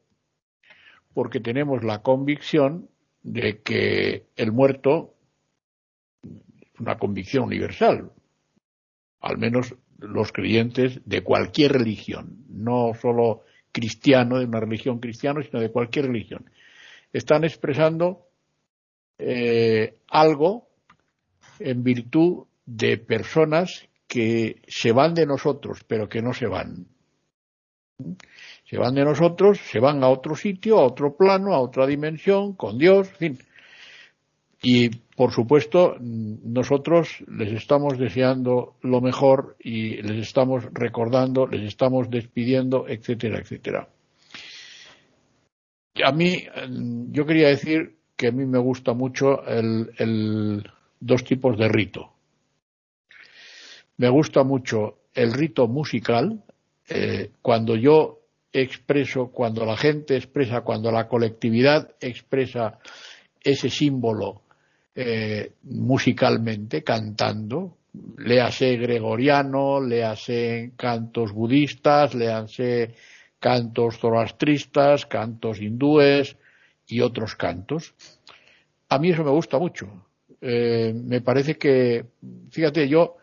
porque 1.12 1.39
tenemos 1.39 1.85
la 1.85 2.03
convicción 2.03 2.89
de 3.22 3.62
que 3.62 4.27
el 4.35 4.51
muerto 4.51 5.14
es 6.25 6.81
una 6.81 6.99
convicción 6.99 7.45
universal, 7.45 8.11
al 9.20 9.39
menos 9.39 9.77
los 9.99 10.33
creyentes 10.33 11.01
de 11.05 11.22
cualquier 11.22 11.75
religión, 11.75 12.45
no 12.49 12.95
solo 13.01 13.43
cristiano, 13.70 14.41
de 14.41 14.47
una 14.47 14.59
religión 14.59 14.99
cristiana, 14.99 15.41
sino 15.45 15.61
de 15.61 15.70
cualquier 15.70 16.07
religión. 16.07 16.51
Están 17.12 17.45
expresando 17.45 18.27
eh, 19.18 19.99
algo 20.09 20.66
en 21.61 21.85
virtud 21.85 22.47
de 22.66 22.99
personas 22.99 23.89
que 24.14 24.62
se 24.68 24.92
van 24.92 25.12
de 25.12 25.26
nosotros, 25.26 25.82
pero 25.88 26.08
que 26.08 26.22
no 26.22 26.32
se 26.32 26.46
van. 26.46 26.86
Se 28.64 28.78
van 28.78 28.94
de 28.94 29.04
nosotros, 29.04 29.58
se 29.58 29.80
van 29.80 30.04
a 30.04 30.08
otro 30.08 30.36
sitio, 30.36 30.78
a 30.78 30.86
otro 30.86 31.16
plano, 31.16 31.52
a 31.52 31.58
otra 31.58 31.84
dimensión, 31.84 32.52
con 32.54 32.78
Dios, 32.78 33.08
en 33.14 33.16
fin. 33.16 33.38
Y 34.62 34.88
por 35.16 35.32
supuesto, 35.32 35.96
nosotros 35.98 37.24
les 37.26 37.54
estamos 37.54 37.98
deseando 37.98 38.76
lo 38.82 39.00
mejor 39.00 39.56
y 39.58 40.00
les 40.02 40.28
estamos 40.28 40.62
recordando, 40.72 41.48
les 41.48 41.62
estamos 41.62 42.08
despidiendo, 42.08 42.86
etcétera, 42.86 43.40
etcétera. 43.40 43.88
A 46.04 46.12
mí, 46.12 46.44
yo 47.10 47.26
quería 47.26 47.48
decir 47.48 47.96
que 48.14 48.28
a 48.28 48.32
mí 48.32 48.46
me 48.46 48.60
gusta 48.60 48.92
mucho 48.92 49.44
el, 49.44 50.62
dos 51.00 51.24
tipos 51.24 51.58
de 51.58 51.68
rito. 51.68 52.13
Me 53.97 54.09
gusta 54.09 54.42
mucho 54.42 54.99
el 55.14 55.32
rito 55.32 55.68
musical, 55.68 56.42
eh, 56.88 57.30
cuando 57.40 57.76
yo 57.76 58.20
expreso, 58.53 59.28
cuando 59.28 59.64
la 59.64 59.76
gente 59.76 60.16
expresa, 60.16 60.62
cuando 60.62 60.90
la 60.90 61.09
colectividad 61.09 61.95
expresa 62.01 62.78
ese 63.40 63.68
símbolo 63.68 64.42
eh, 64.95 65.53
musicalmente, 65.62 66.82
cantando, 66.82 67.76
léase 68.18 68.76
gregoriano, 68.76 69.80
léase 69.80 70.72
cantos 70.76 71.32
budistas, 71.32 72.14
léase 72.14 72.95
cantos 73.38 73.99
zoroastristas, 73.99 75.07
cantos 75.07 75.61
hindúes 75.61 76.36
y 76.86 77.01
otros 77.01 77.34
cantos. 77.36 77.95
A 78.88 78.99
mí 78.99 79.11
eso 79.11 79.24
me 79.24 79.30
gusta 79.30 79.59
mucho. 79.59 80.07
Eh, 80.40 80.92
me 80.95 81.20
parece 81.20 81.57
que, 81.57 82.05
fíjate, 82.51 82.88
yo 82.88 83.16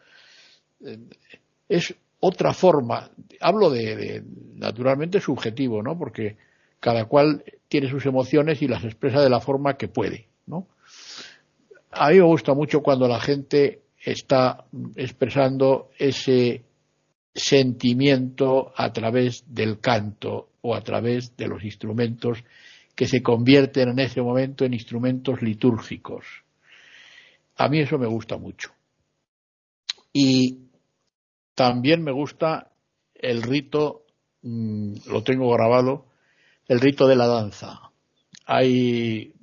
es 1.70 1.96
otra 2.20 2.54
forma, 2.54 3.10
hablo 3.40 3.70
de, 3.70 4.24
naturalmente 4.56 5.20
subjetivo, 5.20 5.82
¿no? 5.82 5.98
Porque 5.98 6.38
cada 6.80 7.06
cual 7.06 7.44
tiene 7.68 7.90
sus 7.90 8.06
emociones 8.06 8.62
y 8.62 8.68
las 8.68 8.84
expresa 8.84 9.22
de 9.22 9.30
la 9.30 9.40
forma 9.40 9.76
que 9.76 9.88
puede, 9.88 10.28
¿no? 10.46 10.68
A 11.92 12.10
mí 12.10 12.18
me 12.18 12.26
gusta 12.26 12.54
mucho 12.54 12.82
cuando 12.82 13.08
la 13.08 13.20
gente 13.20 13.82
está 14.04 14.66
expresando 14.96 15.90
ese 15.98 16.64
sentimiento 17.34 18.72
a 18.76 18.92
través 18.92 19.44
del 19.48 19.80
canto 19.80 20.50
o 20.62 20.76
a 20.76 20.82
través 20.82 21.36
de 21.38 21.48
los 21.48 21.64
instrumentos 21.64 22.44
que 22.96 23.08
se 23.08 23.22
convierten 23.24 23.90
en 23.90 24.00
ese 24.00 24.22
momento 24.22 24.64
en 24.64 24.74
instrumentos 24.74 25.42
litúrgicos. 25.42 26.26
A 27.58 27.68
mí 27.68 27.80
eso 27.80 27.98
me 27.98 28.08
gusta 28.08 28.38
mucho. 28.38 28.72
Y 30.14 30.61
también 31.56 32.04
me 32.04 32.12
gusta 32.12 32.72
el 33.16 33.44
rito, 33.44 34.06
mm, 34.42 34.96
lo 35.08 35.24
tengo 35.24 35.52
grabado, 35.52 36.06
el 36.68 36.80
rito 36.80 37.08
de 37.08 37.16
la 37.16 37.28
danza. 37.28 37.92
Hay 38.46 39.34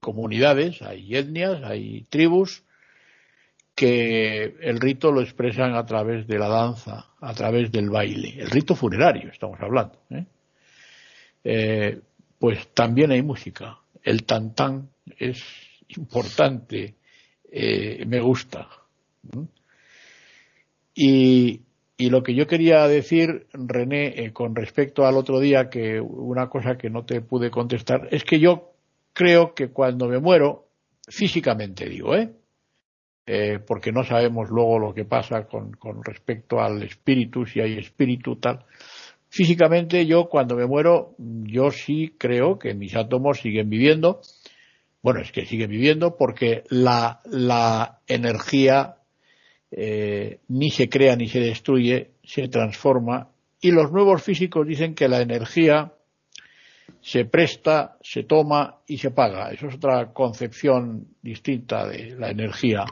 comunidades, 0.00 0.82
hay 0.82 1.14
etnias, 1.16 1.62
hay 1.62 2.06
tribus 2.08 2.64
que 3.74 4.56
el 4.60 4.80
rito 4.80 5.12
lo 5.12 5.22
expresan 5.22 5.74
a 5.74 5.86
través 5.86 6.26
de 6.26 6.38
la 6.38 6.48
danza, 6.48 7.06
a 7.20 7.34
través 7.34 7.70
del 7.72 7.88
baile. 7.88 8.34
El 8.38 8.50
rito 8.50 8.74
funerario, 8.74 9.30
estamos 9.30 9.58
hablando. 9.60 9.98
¿eh? 10.10 10.26
Eh, 11.44 12.00
pues 12.38 12.68
también 12.74 13.10
hay 13.10 13.22
música. 13.22 13.78
El 14.02 14.24
tantán 14.24 14.90
es 15.18 15.42
importante, 15.88 16.96
eh, 17.50 18.04
me 18.06 18.20
gusta. 18.20 18.68
Y, 21.02 21.62
lo 22.10 22.22
que 22.22 22.34
yo 22.34 22.46
quería 22.46 22.86
decir, 22.86 23.46
René, 23.54 24.30
con 24.34 24.54
respecto 24.54 25.06
al 25.06 25.16
otro 25.16 25.40
día, 25.40 25.70
que 25.70 25.98
una 25.98 26.50
cosa 26.50 26.76
que 26.76 26.90
no 26.90 27.06
te 27.06 27.22
pude 27.22 27.50
contestar, 27.50 28.08
es 28.10 28.22
que 28.22 28.38
yo 28.38 28.72
creo 29.14 29.54
que 29.54 29.68
cuando 29.68 30.08
me 30.08 30.18
muero, 30.18 30.66
físicamente 31.08 31.88
digo, 31.88 32.14
¿eh? 32.14 32.32
eh 33.26 33.60
porque 33.66 33.92
no 33.92 34.04
sabemos 34.04 34.50
luego 34.50 34.78
lo 34.78 34.92
que 34.92 35.06
pasa 35.06 35.46
con, 35.46 35.72
con 35.72 36.04
respecto 36.04 36.60
al 36.60 36.82
espíritu, 36.82 37.46
si 37.46 37.60
hay 37.60 37.78
espíritu, 37.78 38.36
tal. 38.36 38.66
Físicamente 39.30 40.04
yo 40.04 40.28
cuando 40.28 40.56
me 40.56 40.66
muero, 40.66 41.14
yo 41.18 41.70
sí 41.70 42.14
creo 42.18 42.58
que 42.58 42.74
mis 42.74 42.94
átomos 42.94 43.40
siguen 43.40 43.70
viviendo. 43.70 44.20
Bueno, 45.02 45.20
es 45.20 45.32
que 45.32 45.46
siguen 45.46 45.70
viviendo 45.70 46.18
porque 46.18 46.64
la, 46.68 47.20
la 47.24 48.00
energía 48.06 48.99
eh, 49.70 50.40
ni 50.48 50.70
se 50.70 50.88
crea 50.88 51.16
ni 51.16 51.28
se 51.28 51.40
destruye, 51.40 52.10
se 52.24 52.48
transforma. 52.48 53.28
Y 53.60 53.70
los 53.70 53.92
nuevos 53.92 54.22
físicos 54.22 54.66
dicen 54.66 54.94
que 54.94 55.08
la 55.08 55.20
energía 55.20 55.92
se 57.00 57.24
presta, 57.24 57.96
se 58.02 58.24
toma 58.24 58.78
y 58.86 58.98
se 58.98 59.10
paga. 59.10 59.50
Eso 59.50 59.68
es 59.68 59.76
otra 59.76 60.12
concepción 60.12 61.06
distinta 61.22 61.86
de 61.86 62.16
la 62.18 62.30
energía. 62.30 62.84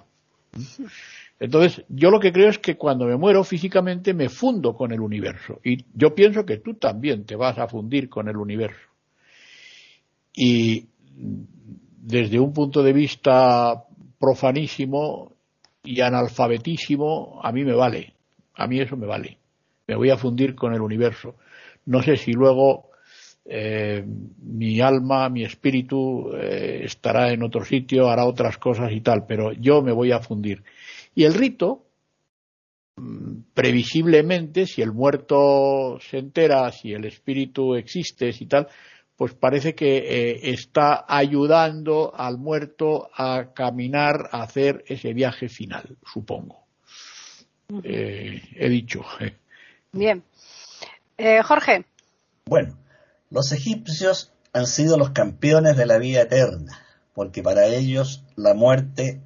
Entonces, 1.41 1.85
yo 1.89 2.11
lo 2.11 2.19
que 2.19 2.33
creo 2.33 2.49
es 2.49 2.59
que 2.59 2.77
cuando 2.77 3.07
me 3.07 3.17
muero 3.17 3.45
físicamente 3.45 4.13
me 4.15 4.29
fundo 4.29 4.75
con 4.75 4.93
el 4.93 5.01
universo. 5.01 5.61
Y 5.63 5.85
yo 5.95 6.15
pienso 6.15 6.45
que 6.45 6.59
tú 6.59 6.75
también 6.75 7.25
te 7.25 7.37
vas 7.37 7.59
a 7.59 7.69
fundir 7.69 8.09
con 8.09 8.29
el 8.29 8.37
universo. 8.37 8.89
Y 10.35 10.87
desde 11.17 12.41
un 12.41 12.53
punto 12.53 12.83
de 12.83 12.93
vista 12.93 13.85
profanísimo 14.19 15.38
y 15.85 16.01
analfabetísimo, 16.01 17.41
a 17.43 17.53
mí 17.53 17.65
me 17.65 17.75
vale. 17.75 18.15
A 18.55 18.67
mí 18.67 18.81
eso 18.81 18.97
me 18.97 19.07
vale. 19.07 19.39
Me 19.87 19.97
voy 19.97 20.11
a 20.11 20.17
fundir 20.17 20.55
con 20.55 20.75
el 20.75 20.81
universo. 20.81 21.37
No 21.87 22.03
sé 22.03 22.17
si 22.17 22.33
luego 22.33 22.91
eh, 23.51 24.05
mi 24.43 24.81
alma, 24.81 25.31
mi 25.31 25.43
espíritu 25.43 26.33
eh, 26.35 26.83
estará 26.85 27.33
en 27.33 27.43
otro 27.43 27.65
sitio, 27.65 28.09
hará 28.09 28.27
otras 28.27 28.59
cosas 28.59 28.93
y 28.93 29.01
tal, 29.01 29.25
pero 29.27 29.53
yo 29.53 29.81
me 29.81 29.93
voy 29.93 30.13
a 30.13 30.21
fundir. 30.21 30.63
Y 31.15 31.25
el 31.25 31.33
rito, 31.33 31.87
mm, 32.97 33.53
previsiblemente, 33.55 34.67
si 34.67 34.83
el 34.83 34.93
muerto 34.93 35.99
se 36.01 36.19
entera, 36.19 36.71
si 36.73 36.93
el 36.93 37.07
espíritu 37.07 37.75
existe 37.75 38.31
y 38.39 38.47
tal, 38.47 38.69
pues 39.19 39.35
parece 39.35 39.75
que 39.75 39.99
eh, 39.99 40.53
está 40.53 41.05
ayudando 41.09 42.15
al 42.15 42.39
muerto 42.39 43.11
a 43.15 43.53
caminar, 43.53 44.31
a 44.31 44.43
hacer 44.43 44.85
ese 44.87 45.13
viaje 45.13 45.49
final, 45.49 45.99
supongo. 46.11 46.65
he 47.83 48.69
dicho. 48.71 49.05
Bien. 49.93 50.23
Jorge. 51.45 51.85
Bueno, 52.47 52.79
los 53.29 53.51
egipcios 53.51 54.33
han 54.53 54.67
sido 54.67 54.97
los 54.97 55.11
campeones 55.11 55.77
de 55.77 55.87
la 55.87 55.99
vida 55.99 56.23
eterna, 56.23 56.87
porque 57.13 57.43
para 57.43 57.67
ellos 57.67 58.25
la 58.37 58.55
muerte 58.55 59.21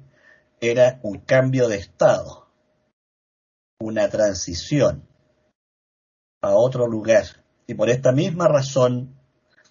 era 0.59 0.99
un 1.03 1.19
cambio 1.19 1.67
de 1.67 1.77
estado, 1.77 2.47
una 3.79 4.09
transición 4.09 5.07
a 6.41 6.55
otro 6.55 6.87
lugar. 6.87 7.25
Y 7.67 7.75
por 7.75 7.89
esta 7.89 8.11
misma 8.11 8.47
razón, 8.47 9.15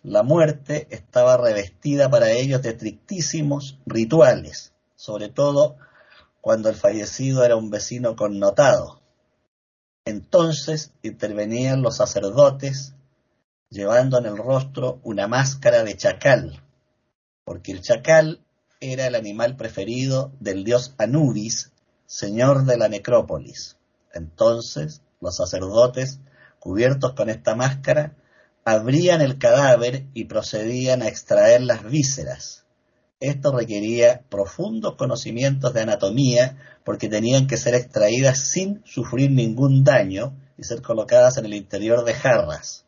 la 0.02 0.22
muerte 0.22 0.88
estaba 0.90 1.36
revestida 1.36 2.10
para 2.10 2.30
ellos 2.30 2.62
de 2.62 2.70
estrictísimos 2.70 3.78
rituales, 3.86 4.72
sobre 4.96 5.28
todo 5.28 5.76
cuando 6.40 6.68
el 6.68 6.74
fallecido 6.74 7.44
era 7.44 7.56
un 7.56 7.70
vecino 7.70 8.16
connotado. 8.16 9.00
Entonces 10.04 10.92
intervenían 11.02 11.82
los 11.82 11.96
sacerdotes 11.96 12.94
llevando 13.70 14.18
en 14.18 14.26
el 14.26 14.36
rostro 14.36 15.00
una 15.04 15.28
máscara 15.28 15.84
de 15.84 15.96
chacal, 15.96 16.62
porque 17.44 17.70
el 17.70 17.80
chacal 17.80 18.40
era 18.80 19.06
el 19.06 19.14
animal 19.14 19.56
preferido 19.56 20.32
del 20.40 20.64
dios 20.64 20.94
Anubis, 20.98 21.70
señor 22.06 22.64
de 22.64 22.76
la 22.76 22.88
necrópolis. 22.88 23.76
Entonces 24.12 25.02
los 25.20 25.36
sacerdotes, 25.36 26.18
cubiertos 26.58 27.14
con 27.14 27.30
esta 27.30 27.54
máscara, 27.54 28.16
abrían 28.64 29.20
el 29.20 29.38
cadáver 29.38 30.06
y 30.14 30.24
procedían 30.24 31.02
a 31.02 31.08
extraer 31.08 31.62
las 31.62 31.84
vísceras. 31.84 32.64
Esto 33.20 33.56
requería 33.56 34.22
profundos 34.28 34.96
conocimientos 34.96 35.72
de 35.74 35.82
anatomía 35.82 36.58
porque 36.84 37.08
tenían 37.08 37.46
que 37.46 37.56
ser 37.56 37.74
extraídas 37.74 38.50
sin 38.50 38.82
sufrir 38.84 39.30
ningún 39.30 39.84
daño 39.84 40.36
y 40.58 40.64
ser 40.64 40.82
colocadas 40.82 41.36
en 41.36 41.46
el 41.46 41.54
interior 41.54 42.04
de 42.04 42.14
jarras. 42.14 42.84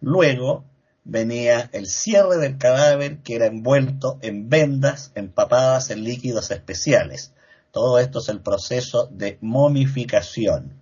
Luego 0.00 0.64
venía 1.04 1.68
el 1.72 1.86
cierre 1.86 2.38
del 2.38 2.58
cadáver 2.58 3.18
que 3.18 3.36
era 3.36 3.46
envuelto 3.46 4.18
en 4.22 4.48
vendas 4.48 5.12
empapadas 5.14 5.90
en 5.90 6.04
líquidos 6.04 6.50
especiales. 6.50 7.32
Todo 7.70 7.98
esto 7.98 8.20
es 8.20 8.28
el 8.28 8.40
proceso 8.40 9.08
de 9.10 9.38
momificación. 9.40 10.80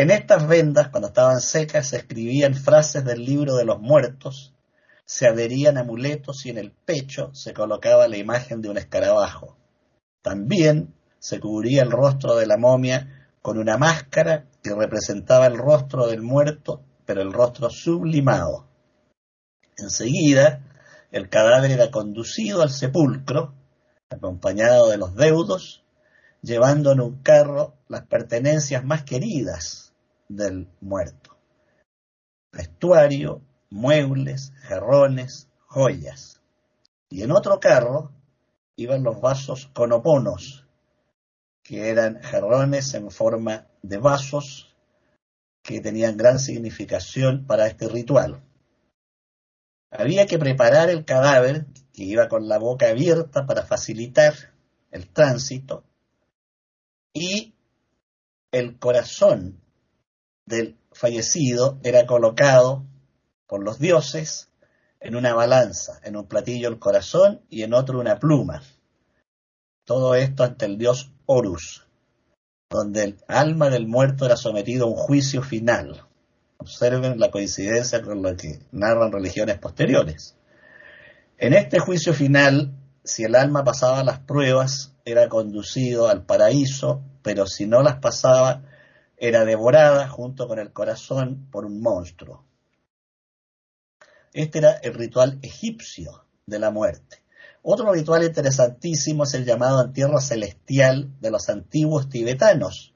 En 0.00 0.10
estas 0.10 0.48
vendas, 0.48 0.88
cuando 0.88 1.08
estaban 1.08 1.42
secas, 1.42 1.88
se 1.88 1.98
escribían 1.98 2.54
frases 2.54 3.04
del 3.04 3.22
libro 3.22 3.56
de 3.56 3.66
los 3.66 3.80
muertos, 3.80 4.54
se 5.04 5.26
adherían 5.26 5.76
amuletos 5.76 6.46
y 6.46 6.48
en 6.48 6.56
el 6.56 6.72
pecho 6.72 7.34
se 7.34 7.52
colocaba 7.52 8.08
la 8.08 8.16
imagen 8.16 8.62
de 8.62 8.70
un 8.70 8.78
escarabajo. 8.78 9.58
También 10.22 10.94
se 11.18 11.38
cubría 11.38 11.82
el 11.82 11.90
rostro 11.90 12.34
de 12.36 12.46
la 12.46 12.56
momia 12.56 13.28
con 13.42 13.58
una 13.58 13.76
máscara 13.76 14.46
que 14.62 14.74
representaba 14.74 15.44
el 15.44 15.58
rostro 15.58 16.06
del 16.06 16.22
muerto, 16.22 16.80
pero 17.04 17.20
el 17.20 17.34
rostro 17.34 17.68
sublimado. 17.68 18.64
Enseguida, 19.76 20.62
el 21.12 21.28
cadáver 21.28 21.72
era 21.72 21.90
conducido 21.90 22.62
al 22.62 22.70
sepulcro, 22.70 23.52
acompañado 24.08 24.88
de 24.88 24.96
los 24.96 25.14
deudos, 25.14 25.84
llevando 26.40 26.90
en 26.90 27.00
un 27.02 27.22
carro 27.22 27.74
las 27.86 28.06
pertenencias 28.06 28.82
más 28.82 29.02
queridas 29.02 29.89
del 30.30 30.68
muerto. 30.80 31.36
Vestuario, 32.52 33.42
muebles, 33.68 34.52
jarrones, 34.62 35.48
joyas. 35.66 36.40
Y 37.08 37.22
en 37.22 37.32
otro 37.32 37.58
carro 37.58 38.12
iban 38.76 39.02
los 39.02 39.20
vasos 39.20 39.66
conoponos, 39.74 40.66
que 41.62 41.90
eran 41.90 42.22
jarrones 42.22 42.94
en 42.94 43.10
forma 43.10 43.66
de 43.82 43.98
vasos 43.98 44.76
que 45.62 45.80
tenían 45.80 46.16
gran 46.16 46.38
significación 46.38 47.46
para 47.46 47.66
este 47.66 47.88
ritual. 47.88 48.42
Había 49.90 50.26
que 50.26 50.38
preparar 50.38 50.88
el 50.90 51.04
cadáver, 51.04 51.66
que 51.92 52.04
iba 52.04 52.28
con 52.28 52.48
la 52.48 52.58
boca 52.58 52.88
abierta 52.88 53.46
para 53.46 53.66
facilitar 53.66 54.34
el 54.92 55.08
tránsito, 55.08 55.84
y 57.12 57.54
el 58.52 58.78
corazón 58.78 59.60
del 60.46 60.76
fallecido 60.92 61.78
era 61.82 62.06
colocado 62.06 62.84
por 63.46 63.62
los 63.62 63.78
dioses 63.78 64.50
en 65.00 65.16
una 65.16 65.34
balanza, 65.34 66.00
en 66.04 66.16
un 66.16 66.26
platillo 66.26 66.68
el 66.68 66.78
corazón 66.78 67.40
y 67.48 67.62
en 67.62 67.74
otro 67.74 67.98
una 67.98 68.18
pluma. 68.18 68.62
Todo 69.84 70.14
esto 70.14 70.44
ante 70.44 70.66
el 70.66 70.78
dios 70.78 71.12
Horus, 71.26 71.86
donde 72.70 73.02
el 73.04 73.18
alma 73.26 73.70
del 73.70 73.86
muerto 73.86 74.26
era 74.26 74.36
sometido 74.36 74.86
a 74.86 74.90
un 74.90 74.96
juicio 74.96 75.42
final. 75.42 76.04
Observen 76.58 77.18
la 77.18 77.30
coincidencia 77.30 78.02
con 78.02 78.22
lo 78.22 78.36
que 78.36 78.60
narran 78.70 79.10
religiones 79.10 79.58
posteriores. 79.58 80.36
En 81.38 81.54
este 81.54 81.78
juicio 81.78 82.12
final, 82.12 82.74
si 83.02 83.24
el 83.24 83.34
alma 83.34 83.64
pasaba 83.64 84.04
las 84.04 84.18
pruebas, 84.18 84.92
era 85.06 85.28
conducido 85.28 86.08
al 86.08 86.24
paraíso, 86.24 87.02
pero 87.22 87.46
si 87.46 87.66
no 87.66 87.82
las 87.82 87.96
pasaba, 87.96 88.62
era 89.22 89.44
devorada 89.44 90.08
junto 90.08 90.48
con 90.48 90.58
el 90.58 90.72
corazón 90.72 91.46
por 91.52 91.66
un 91.66 91.82
monstruo. 91.82 92.42
Este 94.32 94.58
era 94.58 94.72
el 94.78 94.94
ritual 94.94 95.38
egipcio 95.42 96.24
de 96.46 96.58
la 96.58 96.70
muerte. 96.70 97.22
Otro 97.62 97.92
ritual 97.92 98.24
interesantísimo 98.24 99.24
es 99.24 99.34
el 99.34 99.44
llamado 99.44 99.84
entierro 99.84 100.20
celestial 100.20 101.10
de 101.20 101.30
los 101.30 101.50
antiguos 101.50 102.08
tibetanos, 102.08 102.94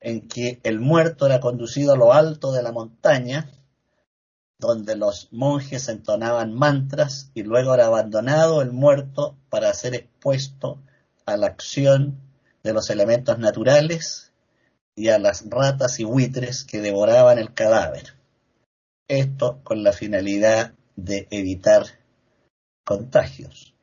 en 0.00 0.28
que 0.28 0.60
el 0.64 0.80
muerto 0.80 1.24
era 1.24 1.40
conducido 1.40 1.94
a 1.94 1.96
lo 1.96 2.12
alto 2.12 2.52
de 2.52 2.62
la 2.62 2.70
montaña, 2.70 3.50
donde 4.58 4.96
los 4.96 5.32
monjes 5.32 5.88
entonaban 5.88 6.52
mantras 6.52 7.30
y 7.32 7.42
luego 7.42 7.72
era 7.72 7.86
abandonado 7.86 8.60
el 8.60 8.70
muerto 8.70 9.38
para 9.48 9.72
ser 9.72 9.94
expuesto 9.94 10.82
a 11.24 11.38
la 11.38 11.46
acción 11.46 12.20
de 12.62 12.74
los 12.74 12.90
elementos 12.90 13.38
naturales 13.38 14.33
y 14.96 15.08
a 15.08 15.18
las 15.18 15.48
ratas 15.48 15.98
y 16.00 16.04
buitres 16.04 16.64
que 16.64 16.80
devoraban 16.80 17.38
el 17.38 17.52
cadáver. 17.52 18.14
Esto 19.08 19.60
con 19.64 19.82
la 19.82 19.92
finalidad 19.92 20.74
de 20.96 21.26
evitar 21.30 21.84
contagios. 22.84 23.74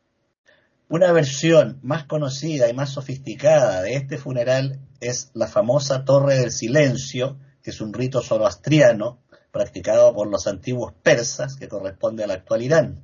Una 0.87 1.11
versión 1.11 1.79
más 1.83 2.05
conocida 2.05 2.69
y 2.69 2.73
más 2.73 2.89
sofisticada 2.91 3.81
de 3.81 3.95
este 3.95 4.17
funeral 4.17 4.79
es 4.99 5.31
la 5.33 5.47
famosa 5.47 6.05
Torre 6.05 6.35
del 6.35 6.51
Silencio, 6.51 7.37
que 7.63 7.71
es 7.71 7.81
un 7.81 7.93
rito 7.93 8.21
zoroastriano 8.21 9.19
practicado 9.51 10.13
por 10.13 10.27
los 10.27 10.47
antiguos 10.47 10.93
persas 10.93 11.55
que 11.55 11.67
corresponde 11.67 12.23
al 12.23 12.31
actual 12.31 12.61
Irán. 12.61 13.03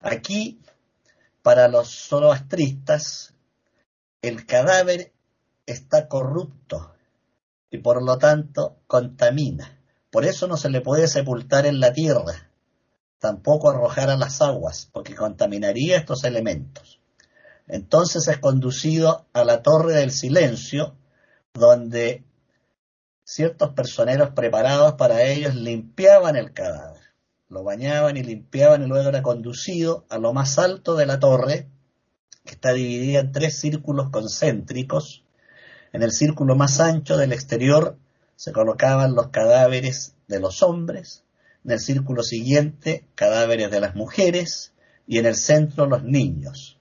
Aquí, 0.00 0.60
para 1.42 1.68
los 1.68 1.88
zoroastristas, 2.08 3.34
el 4.22 4.46
cadáver 4.46 5.12
está 5.66 6.08
corrupto 6.08 6.91
y 7.72 7.78
por 7.78 8.02
lo 8.02 8.18
tanto 8.18 8.76
contamina. 8.86 9.80
Por 10.10 10.26
eso 10.26 10.46
no 10.46 10.56
se 10.56 10.68
le 10.68 10.82
puede 10.82 11.08
sepultar 11.08 11.66
en 11.66 11.80
la 11.80 11.92
tierra, 11.92 12.50
tampoco 13.18 13.70
arrojar 13.70 14.10
a 14.10 14.16
las 14.16 14.42
aguas, 14.42 14.90
porque 14.92 15.14
contaminaría 15.14 15.96
estos 15.96 16.22
elementos. 16.24 17.00
Entonces 17.66 18.28
es 18.28 18.38
conducido 18.38 19.24
a 19.32 19.44
la 19.44 19.62
torre 19.62 19.94
del 19.94 20.10
silencio, 20.10 20.94
donde 21.54 22.24
ciertos 23.24 23.70
personeros 23.70 24.30
preparados 24.30 24.94
para 24.94 25.22
ellos 25.22 25.54
limpiaban 25.54 26.36
el 26.36 26.52
cadáver, 26.52 27.00
lo 27.48 27.64
bañaban 27.64 28.18
y 28.18 28.22
limpiaban 28.22 28.82
y 28.82 28.86
luego 28.86 29.08
era 29.08 29.22
conducido 29.22 30.04
a 30.10 30.18
lo 30.18 30.34
más 30.34 30.58
alto 30.58 30.94
de 30.94 31.06
la 31.06 31.18
torre, 31.18 31.70
que 32.44 32.52
está 32.52 32.74
dividida 32.74 33.20
en 33.20 33.32
tres 33.32 33.58
círculos 33.58 34.10
concéntricos. 34.10 35.24
En 35.92 36.02
el 36.02 36.12
círculo 36.12 36.56
más 36.56 36.80
ancho 36.80 37.16
del 37.16 37.32
exterior 37.32 37.98
se 38.36 38.52
colocaban 38.52 39.14
los 39.14 39.28
cadáveres 39.28 40.14
de 40.26 40.40
los 40.40 40.62
hombres, 40.62 41.24
en 41.64 41.72
el 41.72 41.80
círculo 41.80 42.22
siguiente 42.22 43.06
cadáveres 43.14 43.70
de 43.70 43.80
las 43.80 43.94
mujeres 43.94 44.72
y 45.06 45.18
en 45.18 45.26
el 45.26 45.36
centro 45.36 45.86
los 45.86 46.02
niños. 46.02 46.78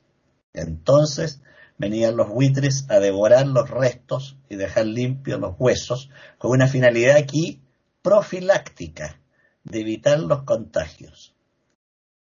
Entonces 0.54 1.42
venían 1.78 2.16
los 2.16 2.30
buitres 2.30 2.86
a 2.90 3.00
devorar 3.00 3.48
los 3.48 3.70
restos 3.70 4.38
y 4.50 4.56
dejar 4.56 4.86
limpios 4.86 5.40
los 5.40 5.56
huesos, 5.58 6.10
con 6.38 6.52
una 6.52 6.68
finalidad 6.68 7.18
aquí 7.18 7.60
profiláctica, 8.02 9.20
de 9.64 9.82
evitar 9.82 10.20
los 10.20 10.44
contagios. 10.44 11.36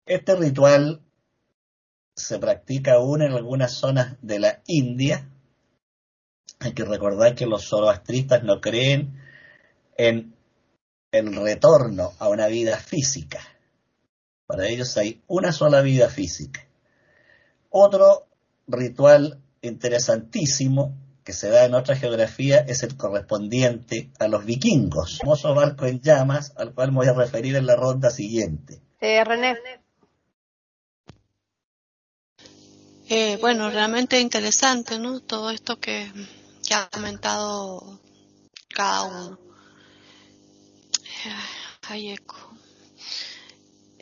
Este 0.07 0.35
ritual 0.37 1.03
se 2.15 2.39
practica 2.39 2.95
aún 2.95 3.23
en 3.23 3.33
algunas 3.33 3.73
zonas 3.73 4.17
de 4.23 4.39
la 4.39 4.63
India. 4.67 5.31
Hay 6.61 6.73
que 6.73 6.85
recordar 6.85 7.35
que 7.35 7.47
los 7.47 7.69
zoroastristas 7.69 8.43
no 8.43 8.61
creen 8.61 9.23
en 9.97 10.35
el 11.13 11.35
retorno 11.37 12.13
a 12.19 12.29
una 12.29 12.47
vida 12.49 12.79
física. 12.79 13.41
Para 14.47 14.67
ellos 14.67 14.97
hay 14.97 15.23
una 15.27 15.53
sola 15.53 15.81
vida 15.83 16.09
física. 16.09 16.67
Otro 17.71 18.27
ritual 18.67 19.41
interesantísimo 19.63 20.97
que 21.25 21.33
se 21.35 21.51
da 21.51 21.67
en 21.67 21.75
otra 21.75 21.95
geografía 21.97 22.61
es 22.61 22.83
el 22.83 22.97
correspondiente 22.97 24.11
a 24.19 24.29
los 24.29 24.47
vikingos, 24.47 25.13
el 25.13 25.19
famoso 25.19 25.55
barco 25.55 25.85
en 25.85 26.01
llamas 26.01 26.55
al 26.57 26.73
cual 26.73 26.91
me 26.91 26.99
voy 26.99 27.09
a 27.09 27.13
referir 27.13 27.55
en 27.57 27.67
la 27.67 27.77
ronda 27.77 28.09
siguiente. 28.11 28.81
Eh, 29.01 29.23
René. 29.23 29.59
Eh, 33.11 33.37
bueno, 33.41 33.71
realmente 33.71 34.21
interesante, 34.21 34.99
¿no? 34.99 35.21
Todo 35.21 35.51
esto 35.51 35.79
que, 35.79 36.11
que 36.69 36.75
ha 36.75 36.87
comentado 36.91 37.99
cada 38.69 39.05
uno. 39.05 39.39
Hay 41.89 42.11
eco. 42.11 42.48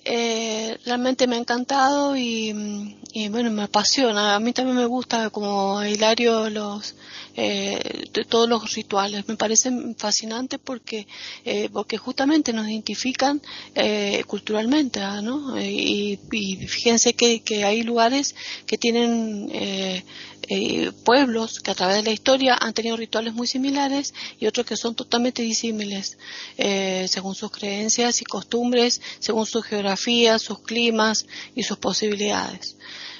Eh, 0.09 0.78
realmente 0.84 1.26
me 1.26 1.34
ha 1.34 1.40
encantado 1.40 2.16
y, 2.16 2.96
y, 3.12 3.28
bueno, 3.28 3.50
me 3.50 3.64
apasiona. 3.64 4.36
A 4.36 4.40
mí 4.40 4.52
también 4.52 4.76
me 4.76 4.86
gusta 4.86 5.30
como 5.30 5.84
Hilario 5.84 6.48
los 6.48 6.94
eh, 7.36 8.04
todos 8.28 8.48
los 8.48 8.72
rituales. 8.74 9.28
Me 9.28 9.36
parecen 9.36 9.94
fascinantes 9.96 10.59
porque 10.62 11.07
eh, 11.44 11.68
porque 11.72 11.98
justamente 11.98 12.52
nos 12.52 12.68
identifican 12.68 13.40
eh, 13.74 14.24
culturalmente, 14.26 15.00
¿ah, 15.00 15.20
¿no? 15.20 15.61
Y, 15.61 16.18
y, 16.32 16.57
fíjense 16.66 17.14
que, 17.14 17.40
que 17.40 17.64
hay 17.64 17.82
lugares 17.82 18.34
que 18.66 18.78
tienen 18.78 19.50
eh, 19.52 20.04
eh, 20.48 20.92
pueblos 21.04 21.61
que 21.61 21.72
a 21.72 21.74
través 21.74 21.96
de 21.96 22.02
la 22.04 22.12
historia 22.12 22.57
han 22.61 22.72
tenido 22.72 22.96
rituales 22.96 23.34
muy 23.34 23.46
similares 23.46 24.14
y 24.38 24.46
otros 24.46 24.64
que 24.64 24.76
son 24.76 24.94
totalmente 24.94 25.42
disímiles 25.42 26.18
según 26.57 27.34
sus 27.34 27.50
creencias 27.50 28.22
y 28.22 28.24
costumbres, 28.24 29.00
según 29.18 29.46
su 29.46 29.61
geografía, 29.62 29.95
sus 30.38 30.61
climas 30.61 31.26
y 31.55 31.62
sus 31.62 31.78
posibilidades. 31.78 32.76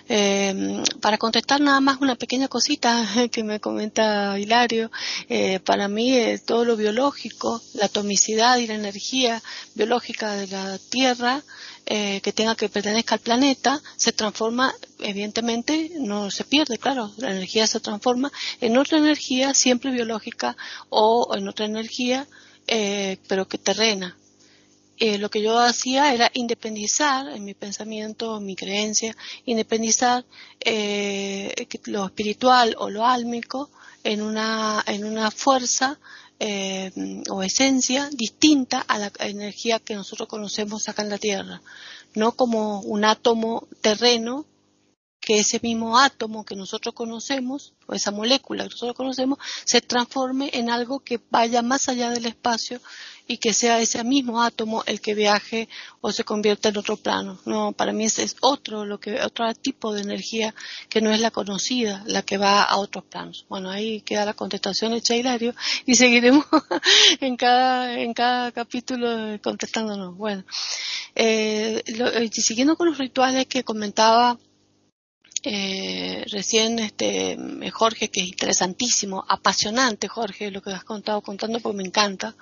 Eh, 0.09 0.85
para 1.01 1.19
contestar 1.19 1.61
nada 1.61 1.81
más 1.81 2.01
una 2.01 2.15
pequeña 2.15 2.47
cosita 2.47 3.05
que 3.33 3.43
me 3.43 3.59
comenta 3.59 4.39
Hilario, 4.39 4.91
eh, 5.29 5.59
para 5.61 5.89
mí 5.89 6.17
eh, 6.17 6.39
todo 6.39 6.65
lo 6.65 6.77
biológico, 6.77 7.61
la 7.75 7.87
atomicidad 7.87 8.59
y 8.59 8.69
la 8.69 8.75
energía 8.75 9.43
biológica 9.75 10.35
de 10.35 10.47
la 10.47 10.79
Tierra 10.79 11.43
eh, 11.87 12.21
que 12.21 12.33
tenga 12.33 12.55
que 12.57 12.69
pertenezca 12.69 13.15
al 13.17 13.21
planeta 13.21 13.81
se 13.97 14.13
transforma, 14.13 14.75
evidentemente 15.01 15.93
no 15.99 16.31
se 16.31 16.45
pierde, 16.45 16.79
claro, 16.79 17.13
la 17.17 17.31
energía 17.31 17.67
se 17.67 17.81
transforma 17.81 18.31
en 18.61 18.77
otra 18.77 18.99
energía 18.99 19.55
siempre 19.55 19.91
biológica 19.91 20.57
o 20.89 21.35
en 21.37 21.49
otra 21.49 21.67
energía 21.67 22.27
pero 23.29 23.47
que 23.47 23.59
terrena. 23.59 24.17
Eh, 24.99 25.19
lo 25.19 25.29
que 25.29 25.43
yo 25.43 25.59
hacía 25.59 26.15
era 26.15 26.31
independizar 26.33 27.29
en 27.29 27.45
mi 27.45 27.55
pensamiento, 27.55 28.39
en 28.39 28.47
mi 28.47 28.57
creencia, 28.57 29.15
independizar 29.45 30.25
eh, 30.61 31.67
lo 31.85 32.07
espiritual 32.07 32.75
o 32.79 32.89
lo 32.89 33.05
álmico 33.05 33.71
en 34.05 34.23
una, 34.23 34.83
en 34.87 35.05
una 35.05 35.31
fuerza 35.31 35.99
eh, 36.39 36.91
o 37.31 37.43
esencia 37.43 38.09
distinta 38.11 38.81
a 38.81 38.99
la 38.99 39.13
energía 39.21 39.81
que 39.81 39.95
nosotros 39.95 40.29
conocemos 40.29 40.89
acá 40.89 41.03
en 41.03 41.11
la 41.11 41.19
Tierra, 41.19 41.61
no 42.15 42.33
como 42.33 42.81
un 42.81 43.05
átomo 43.05 43.67
terreno 43.81 44.47
que 45.21 45.39
ese 45.39 45.59
mismo 45.61 45.99
átomo 45.99 46.45
que 46.45 46.55
nosotros 46.55 46.95
conocemos, 46.95 47.75
o 47.87 47.95
esa 47.95 48.11
molécula 48.11 48.65
que 48.65 48.71
nosotros 48.71 48.97
conocemos, 48.97 49.39
se 49.65 49.81
transforme 49.81 50.51
en 50.53 50.71
algo 50.71 51.01
que 51.01 51.21
vaya 51.31 51.63
más 51.63 51.89
allá 51.89 52.11
del 52.11 52.27
espacio 52.27 52.81
y 53.27 53.39
que 53.39 53.53
sea 53.53 53.81
ese 53.81 54.05
mismo 54.05 54.41
átomo 54.43 54.85
el 54.87 55.01
que 55.01 55.15
viaje 55.15 55.69
o 56.01 56.13
se 56.13 56.25
convierta 56.25 56.69
en 56.69 56.79
otro 56.79 56.97
plano. 56.97 57.41
No, 57.45 57.73
para 57.73 57.93
mí 57.93 58.05
ese 58.05 58.23
es 58.23 58.37
otro, 58.41 58.85
lo 58.85 59.01
que, 59.01 59.21
otro 59.21 59.53
tipo 59.55 59.93
de 59.93 60.03
energía 60.03 60.55
que 60.89 61.01
no 61.01 61.11
es 61.11 61.21
la 61.21 61.31
conocida, 61.31 62.05
la 62.07 62.23
que 62.23 62.39
va 62.39 62.63
a 62.63 62.77
otros 62.77 63.05
planos. 63.05 63.47
Bueno, 63.49 63.71
ahí 63.71 64.03
queda 64.03 64.25
la 64.25 64.35
contestación 64.35 64.93
hecha 64.93 65.17
Hilario 65.17 65.55
y 65.87 65.97
seguiremos 65.97 66.47
en 67.21 67.37
cada, 67.37 67.99
en 67.99 68.15
cada 68.15 68.53
capítulo 68.53 69.09
contestándonos. 69.43 70.17
Bueno, 70.17 70.45
eh, 71.15 71.83
eh 71.85 72.31
siguiendo 72.33 72.77
con 72.77 72.89
los 72.89 72.99
rituales 72.99 73.47
que 73.47 73.65
comentaba 73.65 74.39
eh, 75.49 76.25
recién 76.33 76.81
este 76.81 77.39
Jorge, 77.73 78.09
que 78.09 78.21
es 78.21 78.27
interesantísimo, 78.27 79.25
apasionante 79.29 80.09
Jorge, 80.09 80.51
lo 80.51 80.61
que 80.61 80.73
has 80.73 80.83
contado 80.83 81.21
contando 81.21 81.61
porque 81.61 81.77
me 81.77 81.85
encanta. 81.85 82.35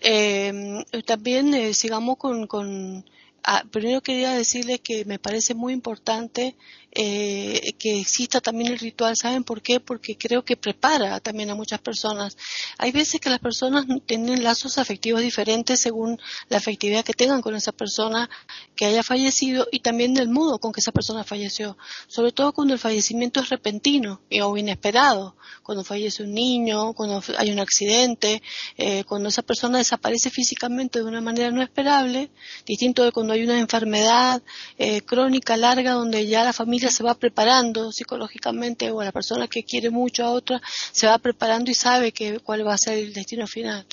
Eh, 0.00 0.82
también 1.06 1.54
eh, 1.54 1.74
sigamos 1.74 2.16
con, 2.16 2.48
con 2.48 3.04
ah, 3.44 3.62
primero 3.70 4.00
quería 4.00 4.32
decirle 4.32 4.80
que 4.80 5.04
me 5.04 5.20
parece 5.20 5.54
muy 5.54 5.72
importante 5.72 6.56
eh, 6.92 7.74
que 7.78 8.00
exista 8.00 8.40
también 8.40 8.72
el 8.72 8.78
ritual. 8.78 9.14
¿Saben 9.16 9.44
por 9.44 9.62
qué? 9.62 9.80
Porque 9.80 10.16
creo 10.16 10.44
que 10.44 10.56
prepara 10.56 11.20
también 11.20 11.50
a 11.50 11.54
muchas 11.54 11.80
personas. 11.80 12.36
Hay 12.78 12.92
veces 12.92 13.20
que 13.20 13.30
las 13.30 13.40
personas 13.40 13.84
tienen 14.06 14.42
lazos 14.42 14.78
afectivos 14.78 15.20
diferentes 15.20 15.80
según 15.80 16.18
la 16.48 16.58
afectividad 16.58 17.04
que 17.04 17.12
tengan 17.12 17.42
con 17.42 17.54
esa 17.54 17.72
persona 17.72 18.30
que 18.74 18.86
haya 18.86 19.02
fallecido 19.02 19.66
y 19.70 19.80
también 19.80 20.14
del 20.14 20.28
modo 20.28 20.58
con 20.58 20.72
que 20.72 20.80
esa 20.80 20.92
persona 20.92 21.24
falleció. 21.24 21.76
Sobre 22.06 22.32
todo 22.32 22.52
cuando 22.52 22.74
el 22.74 22.80
fallecimiento 22.80 23.40
es 23.40 23.50
repentino 23.50 24.20
o 24.42 24.56
inesperado. 24.56 25.36
Cuando 25.62 25.84
fallece 25.84 26.22
un 26.22 26.32
niño, 26.32 26.94
cuando 26.94 27.22
hay 27.36 27.50
un 27.50 27.60
accidente, 27.60 28.42
eh, 28.76 29.04
cuando 29.04 29.28
esa 29.28 29.42
persona 29.42 29.78
desaparece 29.78 30.30
físicamente 30.30 31.00
de 31.00 31.04
una 31.04 31.20
manera 31.20 31.50
no 31.50 31.62
esperable, 31.62 32.30
distinto 32.66 33.04
de 33.04 33.12
cuando 33.12 33.34
hay 33.34 33.44
una 33.44 33.58
enfermedad 33.58 34.42
eh, 34.78 35.02
crónica 35.02 35.56
larga 35.56 35.92
donde 35.92 36.26
ya 36.26 36.44
la 36.44 36.52
familia 36.52 36.77
se 36.78 37.02
va 37.02 37.14
preparando 37.14 37.90
psicológicamente 37.92 38.90
o 38.90 39.02
la 39.02 39.12
persona 39.12 39.48
que 39.48 39.64
quiere 39.64 39.90
mucho 39.90 40.24
a 40.24 40.30
otra 40.30 40.60
se 40.92 41.06
va 41.06 41.18
preparando 41.18 41.70
y 41.70 41.74
sabe 41.74 42.12
que, 42.12 42.38
cuál 42.40 42.66
va 42.66 42.74
a 42.74 42.78
ser 42.78 42.98
el 42.98 43.12
destino 43.12 43.46
final. 43.46 43.86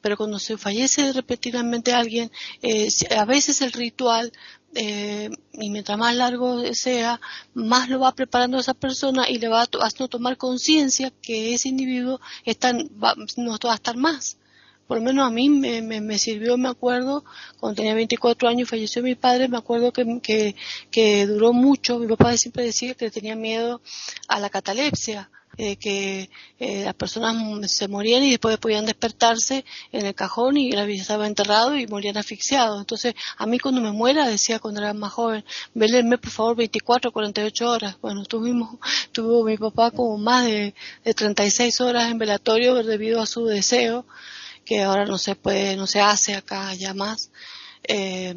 Pero 0.00 0.16
cuando 0.16 0.38
se 0.38 0.58
fallece 0.58 1.12
repetidamente 1.12 1.92
alguien, 1.92 2.30
eh, 2.62 2.88
a 3.16 3.24
veces 3.24 3.62
el 3.62 3.72
ritual 3.72 4.32
eh, 4.74 5.30
y 5.52 5.70
mientras 5.70 5.98
más 5.98 6.16
largo 6.16 6.62
sea, 6.74 7.20
más 7.54 7.88
lo 7.88 8.00
va 8.00 8.14
preparando 8.14 8.58
esa 8.58 8.74
persona 8.74 9.28
y 9.28 9.38
le 9.38 9.48
va 9.48 9.62
haciendo 9.62 10.08
tomar 10.08 10.36
conciencia 10.36 11.12
que 11.22 11.54
ese 11.54 11.68
individuo 11.68 12.20
está, 12.44 12.72
no 12.72 13.58
va 13.64 13.72
a 13.72 13.74
estar 13.76 13.96
más 13.96 14.38
por 14.92 14.98
lo 14.98 15.04
menos 15.06 15.26
a 15.26 15.30
mí 15.30 15.48
me, 15.48 16.18
sirvió, 16.18 16.58
me 16.58 16.68
acuerdo, 16.68 17.24
cuando 17.58 17.76
tenía 17.76 17.94
24 17.94 18.46
años 18.46 18.68
falleció 18.68 19.02
mi 19.02 19.14
padre, 19.14 19.48
me 19.48 19.56
acuerdo 19.56 19.90
que, 19.90 20.54
que, 20.90 21.26
duró 21.26 21.54
mucho, 21.54 21.98
mi 21.98 22.06
papá 22.06 22.36
siempre 22.36 22.64
decía 22.64 22.92
que 22.92 23.10
tenía 23.10 23.34
miedo 23.34 23.80
a 24.28 24.38
la 24.38 24.50
catalepsia, 24.50 25.30
eh, 25.56 25.76
que 25.76 26.28
eh, 26.58 26.84
las 26.84 26.92
personas 26.92 27.72
se 27.72 27.88
morían 27.88 28.22
y 28.22 28.32
después 28.32 28.58
podían 28.58 28.84
despertarse 28.84 29.64
en 29.92 30.04
el 30.04 30.14
cajón 30.14 30.58
y 30.58 30.72
la 30.72 30.84
estaba 30.84 31.26
enterrado 31.26 31.74
y 31.74 31.86
morían 31.86 32.18
asfixiados. 32.18 32.78
Entonces, 32.78 33.14
a 33.38 33.46
mí 33.46 33.58
cuando 33.58 33.80
me 33.80 33.92
muera, 33.92 34.28
decía 34.28 34.58
cuando 34.58 34.82
era 34.82 34.92
más 34.92 35.12
joven, 35.12 35.42
velenme 35.72 36.18
por 36.18 36.30
favor 36.30 36.56
24 36.56 37.12
48 37.12 37.70
horas. 37.70 37.96
Bueno, 38.02 38.26
tuvimos, 38.26 38.76
tuvo 39.10 39.42
mi 39.42 39.56
papá 39.56 39.90
como 39.90 40.18
más 40.18 40.44
de, 40.44 40.74
de 41.02 41.14
36 41.14 41.80
horas 41.80 42.10
en 42.10 42.18
velatorio 42.18 42.74
debido 42.82 43.22
a 43.22 43.26
su 43.26 43.46
deseo 43.46 44.04
que 44.64 44.82
ahora 44.82 45.04
no 45.04 45.18
se 45.18 45.34
puede, 45.34 45.76
no 45.76 45.86
se 45.86 46.00
hace 46.00 46.34
acá 46.34 46.74
ya 46.74 46.94
más. 46.94 47.30
Eh, 47.84 48.34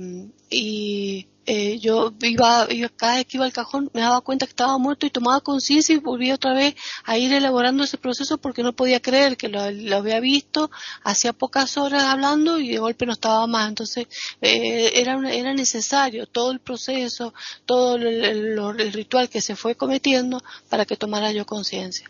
y 0.49 1.27
eh, 1.47 1.77
yo 1.79 2.11
iba, 2.21 2.65
iba, 2.71 2.89
cada 2.89 3.15
vez 3.15 3.25
que 3.27 3.37
iba 3.37 3.45
al 3.45 3.53
cajón 3.53 3.91
me 3.93 4.01
daba 4.01 4.21
cuenta 4.21 4.47
que 4.47 4.51
estaba 4.51 4.79
muerto 4.79 5.05
y 5.05 5.11
tomaba 5.11 5.41
conciencia 5.41 5.93
y 5.93 5.99
volví 5.99 6.31
otra 6.31 6.53
vez 6.55 6.73
a 7.03 7.19
ir 7.19 7.31
elaborando 7.33 7.83
ese 7.83 7.99
proceso 7.99 8.39
porque 8.39 8.63
no 8.63 8.73
podía 8.73 8.99
creer 8.99 9.37
que 9.37 9.47
lo, 9.49 9.61
había 9.61 10.19
visto 10.19 10.71
hacía 11.03 11.33
pocas 11.33 11.77
horas 11.77 12.03
hablando 12.03 12.57
y 12.57 12.69
de 12.69 12.79
golpe 12.79 13.05
no 13.05 13.13
estaba 13.13 13.45
más. 13.45 13.69
Entonces 13.69 14.07
eh, 14.41 14.93
era, 14.95 15.19
era 15.31 15.53
necesario 15.53 16.25
todo 16.25 16.51
el 16.51 16.59
proceso, 16.59 17.33
todo 17.65 17.95
el, 17.95 18.93
ritual 18.93 19.29
que 19.29 19.41
se 19.41 19.55
fue 19.55 19.75
cometiendo 19.75 20.43
para 20.69 20.85
que 20.85 20.95
tomara 20.95 21.31
yo 21.31 21.45
conciencia. 21.45 22.09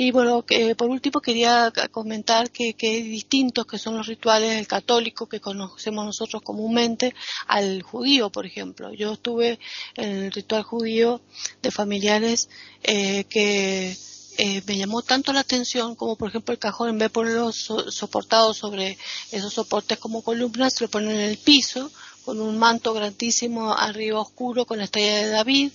Y 0.00 0.12
bueno, 0.12 0.46
que, 0.46 0.76
por 0.76 0.88
último 0.88 1.20
quería 1.20 1.72
comentar 1.90 2.52
que, 2.52 2.74
que 2.74 3.02
distintos 3.02 3.66
que 3.66 3.78
son 3.78 3.96
los 3.96 4.06
rituales 4.06 4.54
del 4.54 4.68
católico 4.68 5.28
que 5.28 5.40
conocemos 5.40 6.06
nosotros 6.06 6.40
comúnmente 6.42 7.16
al 7.48 7.82
judío, 7.82 8.30
por 8.30 8.46
ejemplo. 8.46 8.94
Yo 8.94 9.14
estuve 9.14 9.58
en 9.96 10.08
el 10.08 10.32
ritual 10.32 10.62
judío 10.62 11.20
de 11.62 11.72
familiares 11.72 12.48
eh, 12.84 13.24
que 13.24 13.96
eh, 14.36 14.62
me 14.68 14.78
llamó 14.78 15.02
tanto 15.02 15.32
la 15.32 15.40
atención 15.40 15.96
como 15.96 16.14
por 16.14 16.28
ejemplo 16.28 16.52
el 16.52 16.60
cajón 16.60 16.90
en 16.90 16.98
vez 16.98 17.06
de 17.06 17.14
ponerlo 17.14 17.50
soportado 17.50 18.54
sobre 18.54 18.96
esos 19.32 19.52
soportes 19.52 19.98
como 19.98 20.22
columnas, 20.22 20.80
lo 20.80 20.88
ponen 20.88 21.10
en 21.10 21.30
el 21.30 21.38
piso 21.38 21.90
con 22.24 22.40
un 22.40 22.56
manto 22.56 22.94
grandísimo 22.94 23.74
arriba 23.74 24.20
oscuro 24.20 24.64
con 24.64 24.78
la 24.78 24.84
estrella 24.84 25.16
de 25.16 25.28
David, 25.30 25.72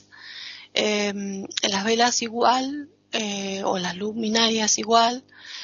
em, 0.73 1.45
las 1.63 1.83
velas 1.83 2.21
igual 2.21 2.87
eh, 3.13 3.63
o 3.63 3.77
las 3.77 3.95
luminarias 3.95 4.77
igual, 4.77 5.23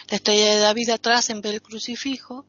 la 0.10 0.18
estrella 0.18 0.56
de 0.56 0.60
David 0.60 0.90
atrás 0.90 1.30
en 1.30 1.42
vez 1.42 1.52
del 1.52 1.62
crucifijo 1.62 2.46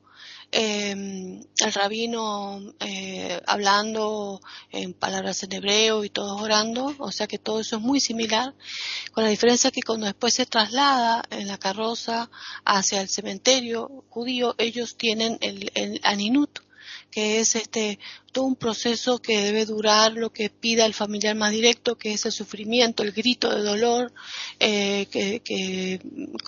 eh, 0.53 0.91
el 0.91 1.73
rabino 1.73 2.75
eh, 2.81 3.41
hablando 3.47 4.41
en 4.73 4.95
palabras 4.95 5.45
en 5.45 5.53
hebreo 5.53 6.03
y 6.03 6.11
todos 6.11 6.41
orando, 6.43 6.93
o 6.99 7.13
sea 7.13 7.29
que 7.29 7.39
todo 7.39 7.61
eso 7.61 7.77
es 7.77 7.83
muy 7.83 8.01
similar, 8.01 8.55
con 9.13 9.23
la 9.23 9.31
diferencia 9.31 9.71
que 9.71 9.83
cuando 9.83 10.07
después 10.07 10.35
se 10.35 10.47
traslada 10.47 11.23
en 11.31 11.47
la 11.47 11.59
carroza 11.59 12.31
hacia 12.65 13.01
el 13.01 13.09
cementerio 13.09 14.05
judío, 14.09 14.57
ellos 14.59 14.97
tienen 14.97 15.39
el, 15.41 15.71
el 15.75 16.01
aninut, 16.03 16.59
que 17.11 17.41
es 17.41 17.55
este 17.57 17.99
todo 18.33 18.45
un 18.45 18.57
proceso 18.57 19.19
que 19.19 19.41
debe 19.41 19.65
durar 19.65 20.13
lo 20.13 20.31
que 20.31 20.51
pida 20.51 20.87
el 20.87 20.95
familiar 20.95 21.35
más 21.37 21.51
directo, 21.51 21.97
que 21.97 22.13
es 22.13 22.25
el 22.27 22.33
sufrimiento, 22.33 23.03
el 23.03 23.13
grito 23.13 23.51
de 23.55 23.63
dolor 23.63 24.13
eh, 24.59 25.07
que, 25.11 25.41
que 25.41 25.95
eh, 25.95 26.01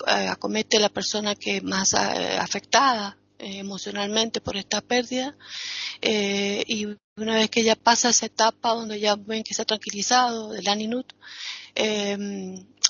acomete 0.07 0.79
la 0.79 0.89
persona 0.89 1.35
que 1.35 1.61
más 1.61 1.93
eh, 1.93 2.37
afectada 2.39 3.17
eh, 3.39 3.57
emocionalmente 3.57 4.41
por 4.41 4.55
esta 4.57 4.81
pérdida. 4.81 5.35
Y 6.01 6.87
una 7.15 7.35
vez 7.35 7.49
que 7.49 7.63
ya 7.63 7.75
pasa 7.75 8.09
esa 8.09 8.25
etapa 8.25 8.73
donde 8.73 8.99
ya 8.99 9.15
ven 9.15 9.43
que 9.43 9.53
se 9.53 9.61
ha 9.61 9.65
tranquilizado 9.65 10.51
del 10.51 10.67
aninut, 10.67 11.13
eh, 11.75 12.17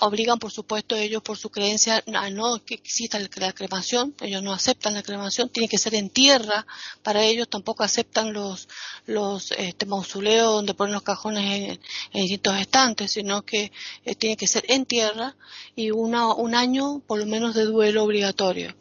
obligan 0.05 0.39
por 0.39 0.51
supuesto 0.51 0.95
ellos 0.95 1.21
por 1.21 1.37
su 1.37 1.49
creencia 1.49 2.03
a 2.13 2.29
no 2.29 2.63
que 2.63 2.75
exista 2.75 3.19
la 3.19 3.53
cremación, 3.53 4.13
ellos 4.21 4.43
no 4.43 4.53
aceptan 4.53 4.93
la 4.93 5.03
cremación, 5.03 5.49
tiene 5.49 5.69
que 5.69 5.77
ser 5.77 5.95
en 5.95 6.09
tierra, 6.09 6.65
para 7.01 7.23
ellos 7.23 7.49
tampoco 7.49 7.83
aceptan 7.83 8.33
los, 8.33 8.67
los 9.05 9.51
este, 9.51 9.85
mausoleos 9.85 10.53
donde 10.53 10.73
ponen 10.73 10.93
los 10.93 11.03
cajones 11.03 11.79
en, 12.11 12.21
distintos 12.21 12.59
estantes, 12.59 13.11
sino 13.11 13.43
que 13.43 13.71
tiene 14.17 14.37
que 14.37 14.47
ser 14.47 14.65
en 14.67 14.85
tierra 14.85 15.35
y 15.75 15.91
una, 15.91 16.33
un 16.33 16.55
año 16.55 16.99
por 17.07 17.19
lo 17.19 17.25
menos 17.25 17.55
de 17.55 17.63
duelo 17.65 18.03
obligatorio. 18.03 18.75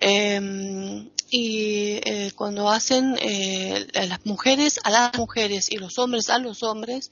Eh, 0.00 1.10
y 1.30 2.00
eh, 2.04 2.32
cuando 2.34 2.70
hacen 2.70 3.16
eh, 3.20 3.86
las 3.92 4.24
mujeres 4.24 4.80
a 4.84 4.90
las 4.90 5.14
mujeres 5.16 5.70
y 5.70 5.76
los 5.76 5.98
hombres 5.98 6.30
a 6.30 6.38
los 6.38 6.62
hombres 6.62 7.10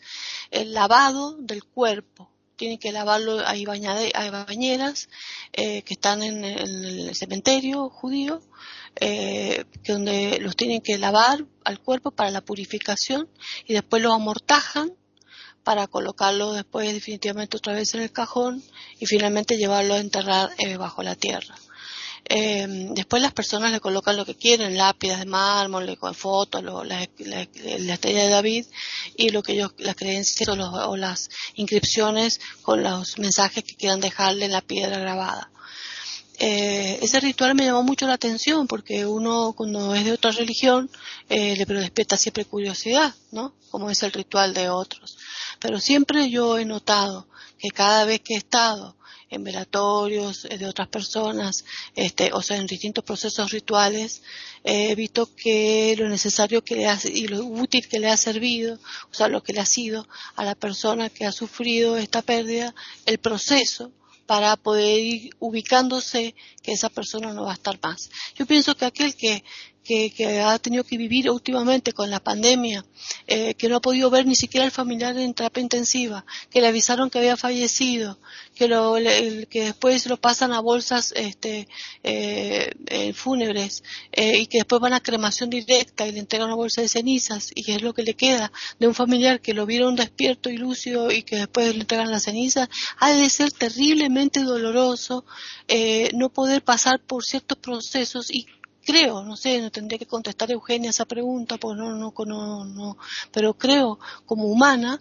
el 0.50 0.72
lavado 0.72 1.36
del 1.38 1.64
cuerpo 1.64 2.30
tienen 2.56 2.78
que 2.78 2.92
lavarlo 2.92 3.46
hay, 3.46 3.64
hay 4.14 4.30
bañeras 4.30 5.08
eh, 5.52 5.82
que 5.82 5.94
están 5.94 6.22
en, 6.22 6.44
el 6.44 7.14
cementerio 7.14 7.88
judío 7.88 8.42
que 8.98 9.66
donde 9.86 10.38
los 10.40 10.56
tienen 10.56 10.80
que 10.80 10.96
lavar 10.96 11.44
al 11.64 11.80
cuerpo 11.80 12.12
para 12.12 12.30
la 12.30 12.40
purificación 12.40 13.28
y 13.66 13.74
después 13.74 14.02
lo 14.02 14.12
amortajan 14.14 14.92
para 15.64 15.86
colocarlo 15.86 16.52
después 16.54 16.94
definitivamente 16.94 17.58
otra 17.58 17.74
vez 17.74 17.94
en 17.94 18.00
el 18.02 18.12
cajón 18.12 18.62
y 18.98 19.04
finalmente 19.04 19.58
llevarlo 19.58 19.94
a 19.94 19.98
enterrar 19.98 20.50
bajo 20.78 21.02
la 21.02 21.14
tierra. 21.14 21.56
Eh, 22.28 22.66
después 22.90 23.22
las 23.22 23.32
personas 23.32 23.70
le 23.70 23.78
colocan 23.78 24.16
lo 24.16 24.26
que 24.26 24.34
quieren, 24.34 24.76
lápidas 24.76 25.20
de 25.20 25.26
mármol, 25.26 25.96
con 25.96 26.14
fotos, 26.14 26.62
la, 26.64 27.02
estrella 27.04 28.22
de 28.24 28.28
David 28.28 28.66
y 29.16 29.30
lo 29.30 29.44
que 29.44 29.52
ellos, 29.52 29.72
las 29.78 29.94
creencias 29.94 30.48
o, 30.48 30.96
las 30.96 31.30
inscripciones 31.54 32.40
con 32.62 32.82
los 32.82 33.18
mensajes 33.18 33.62
que 33.62 33.76
quieran 33.76 34.00
dejarle 34.00 34.46
en 34.46 34.52
la 34.52 34.60
piedra 34.60 34.98
grabada. 34.98 35.50
eh, 36.38 36.98
ese 37.00 37.20
ritual 37.20 37.54
me 37.54 37.64
llamó 37.64 37.82
mucho 37.82 38.06
la 38.06 38.14
atención 38.14 38.66
porque 38.66 39.06
uno 39.06 39.54
cuando 39.56 39.94
es 39.94 40.04
de 40.04 40.12
otra 40.12 40.32
religión 40.32 40.90
eh, 41.28 41.56
le 41.56 41.64
despierta 41.64 42.16
siempre 42.16 42.44
curiosidad, 42.44 43.14
¿no? 43.30 43.54
Como 43.70 43.88
es 43.88 44.02
el 44.02 44.12
ritual 44.12 44.52
de 44.52 44.68
otros. 44.68 45.16
Pero 45.60 45.78
siempre 45.78 46.28
yo 46.28 46.58
he 46.58 46.64
notado 46.64 47.28
que 47.58 47.70
cada 47.70 48.04
vez 48.04 48.20
que 48.20 48.34
he 48.34 48.38
estado 48.38 48.95
en 49.30 49.44
velatorios 49.44 50.44
eh, 50.44 50.58
de 50.58 50.66
otras 50.66 50.88
personas, 50.88 51.64
este, 51.94 52.32
o 52.32 52.42
sea, 52.42 52.56
en 52.56 52.66
distintos 52.66 53.04
procesos 53.04 53.50
rituales, 53.50 54.22
he 54.64 54.94
visto 54.94 55.34
que 55.34 55.94
lo 55.98 56.08
necesario 56.08 56.62
que 56.62 56.76
le 56.76 56.86
ha, 56.86 56.98
y 57.04 57.26
lo 57.28 57.44
útil 57.44 57.88
que 57.88 57.98
le 57.98 58.08
ha 58.08 58.16
servido, 58.16 58.78
o 59.10 59.14
sea, 59.14 59.28
lo 59.28 59.42
que 59.42 59.52
le 59.52 59.60
ha 59.60 59.66
sido 59.66 60.06
a 60.36 60.44
la 60.44 60.54
persona 60.54 61.10
que 61.10 61.24
ha 61.24 61.32
sufrido 61.32 61.96
esta 61.96 62.22
pérdida, 62.22 62.74
el 63.04 63.18
proceso 63.18 63.92
para 64.26 64.56
poder 64.56 64.98
ir 64.98 65.30
ubicándose 65.38 66.34
que 66.62 66.72
esa 66.72 66.88
persona 66.88 67.32
no 67.32 67.44
va 67.44 67.52
a 67.52 67.54
estar 67.54 67.78
más. 67.80 68.10
Yo 68.34 68.44
pienso 68.44 68.76
que 68.76 68.84
aquel 68.84 69.14
que 69.14 69.44
que, 69.86 70.40
ha 70.40 70.58
tenido 70.58 70.84
que 70.84 70.96
vivir 70.96 71.30
últimamente 71.30 71.92
con 71.92 72.10
la 72.10 72.18
pandemia, 72.18 72.84
eh, 73.26 73.54
que 73.54 73.68
no 73.68 73.76
ha 73.76 73.80
podido 73.80 74.10
ver 74.10 74.26
ni 74.26 74.34
siquiera 74.34 74.64
al 74.64 74.72
familiar 74.72 75.16
en 75.16 75.32
terapia 75.32 75.62
intensiva, 75.62 76.26
que 76.50 76.60
le 76.60 76.66
avisaron 76.66 77.08
que 77.08 77.18
había 77.18 77.36
fallecido, 77.36 78.18
que, 78.54 78.66
lo, 78.66 78.94
que 79.48 79.64
después 79.64 80.06
lo 80.06 80.16
pasan 80.16 80.52
a 80.52 80.60
bolsas 80.60 81.12
este, 81.14 81.68
eh, 82.02 82.72
eh, 82.86 83.12
fúnebres 83.12 83.84
y 84.12 84.46
que 84.46 84.58
después 84.58 84.80
van 84.80 84.94
a 84.94 85.00
cremación 85.00 85.50
directa 85.50 86.06
y 86.06 86.12
le 86.12 86.18
entregan 86.18 86.48
una 86.48 86.56
bolsa 86.56 86.80
de 86.80 86.88
cenizas 86.88 87.50
y 87.54 87.70
es 87.70 87.82
lo 87.82 87.94
que 87.94 88.02
le 88.02 88.14
queda 88.14 88.50
de 88.78 88.88
un 88.88 88.94
familiar 88.94 89.40
que 89.40 89.54
lo 89.54 89.66
vieron 89.66 89.94
despierto 89.94 90.50
y 90.50 90.56
lúcido 90.56 91.12
y 91.12 91.22
que 91.22 91.36
después 91.36 91.74
le 91.74 91.82
entregan 91.82 92.10
las 92.10 92.24
cenizas, 92.24 92.68
ha 92.98 93.12
de 93.12 93.30
ser 93.30 93.52
terriblemente 93.52 94.42
doloroso 94.42 95.24
no 96.14 96.30
poder 96.30 96.62
pasar 96.62 97.00
por 97.00 97.24
ciertos 97.24 97.58
procesos 97.58 98.30
y 98.30 98.46
creo, 98.86 99.24
no 99.24 99.36
sé, 99.36 99.60
no 99.60 99.70
tendría 99.70 99.98
que 99.98 100.06
contestar 100.06 100.50
Eugenia 100.50 100.90
esa 100.90 101.04
pregunta, 101.04 101.58
pues 101.58 101.76
no, 101.76 101.94
no, 101.94 102.14
no, 102.24 102.64
no, 102.64 102.96
pero 103.32 103.54
creo 103.54 103.98
como 104.24 104.44
humana, 104.44 104.98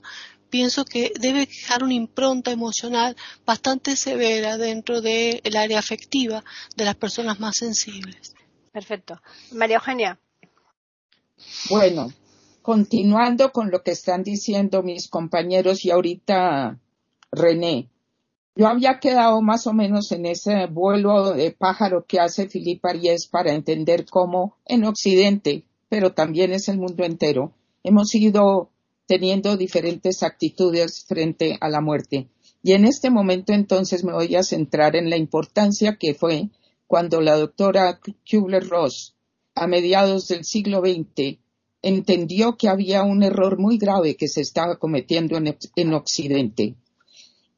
pienso 0.49 0.85
que 0.85 1.13
debe 1.19 1.45
dejar 1.45 1.83
una 1.83 1.93
impronta 1.93 2.51
emocional 2.51 3.15
bastante 3.45 3.95
severa 3.95 4.57
dentro 4.57 5.01
del 5.01 5.55
área 5.55 5.79
afectiva 5.79 6.43
de 6.75 6.85
las 6.85 6.95
personas 6.95 7.39
más 7.39 7.55
sensibles. 7.57 8.33
Perfecto. 8.71 9.21
María 9.51 9.77
Eugenia. 9.77 10.19
Bueno, 11.69 12.11
continuando 12.61 13.51
con 13.51 13.69
lo 13.69 13.83
que 13.83 13.91
están 13.91 14.23
diciendo 14.23 14.81
mis 14.81 15.07
compañeros 15.07 15.85
y 15.85 15.91
ahorita 15.91 16.79
René, 17.31 17.89
yo 18.55 18.67
había 18.67 18.99
quedado 18.99 19.41
más 19.41 19.67
o 19.67 19.73
menos 19.73 20.13
en 20.13 20.25
ese 20.25 20.67
vuelo 20.67 21.33
de 21.33 21.51
pájaro 21.51 22.05
que 22.07 22.21
hace 22.21 22.47
Philippe 22.47 22.87
Ariès 22.87 23.27
para 23.27 23.53
entender 23.53 24.05
cómo 24.05 24.55
en 24.65 24.85
Occidente, 24.85 25.65
pero 25.89 26.13
también 26.13 26.53
es 26.53 26.69
el 26.69 26.77
mundo 26.77 27.03
entero, 27.03 27.51
hemos 27.83 28.15
ido 28.15 28.69
teniendo 29.07 29.57
diferentes 29.57 30.23
actitudes 30.23 31.03
frente 31.05 31.57
a 31.59 31.67
la 31.67 31.81
muerte. 31.81 32.29
Y 32.63 32.71
en 32.71 32.85
este 32.85 33.09
momento 33.09 33.51
entonces 33.51 34.05
me 34.05 34.13
voy 34.13 34.35
a 34.35 34.43
centrar 34.43 34.95
en 34.95 35.09
la 35.09 35.17
importancia 35.17 35.97
que 35.99 36.13
fue 36.15 36.49
cuando 36.87 37.19
la 37.19 37.35
doctora 37.35 37.99
Kubler-Ross, 38.29 39.15
a 39.53 39.67
mediados 39.67 40.27
del 40.27 40.45
siglo 40.45 40.79
XX, 40.79 41.39
entendió 41.81 42.57
que 42.57 42.69
había 42.69 43.03
un 43.03 43.21
error 43.21 43.59
muy 43.59 43.77
grave 43.77 44.15
que 44.15 44.27
se 44.27 44.41
estaba 44.41 44.77
cometiendo 44.77 45.37
en 45.37 45.93
Occidente 45.93 46.75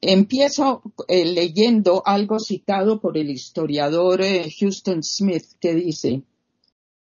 Empiezo 0.00 0.82
eh, 1.08 1.24
leyendo 1.24 2.02
algo 2.06 2.38
citado 2.38 3.00
por 3.00 3.18
el 3.18 3.30
historiador 3.30 4.22
eh, 4.22 4.48
Houston 4.60 5.02
Smith 5.02 5.44
que 5.60 5.74
dice, 5.74 6.22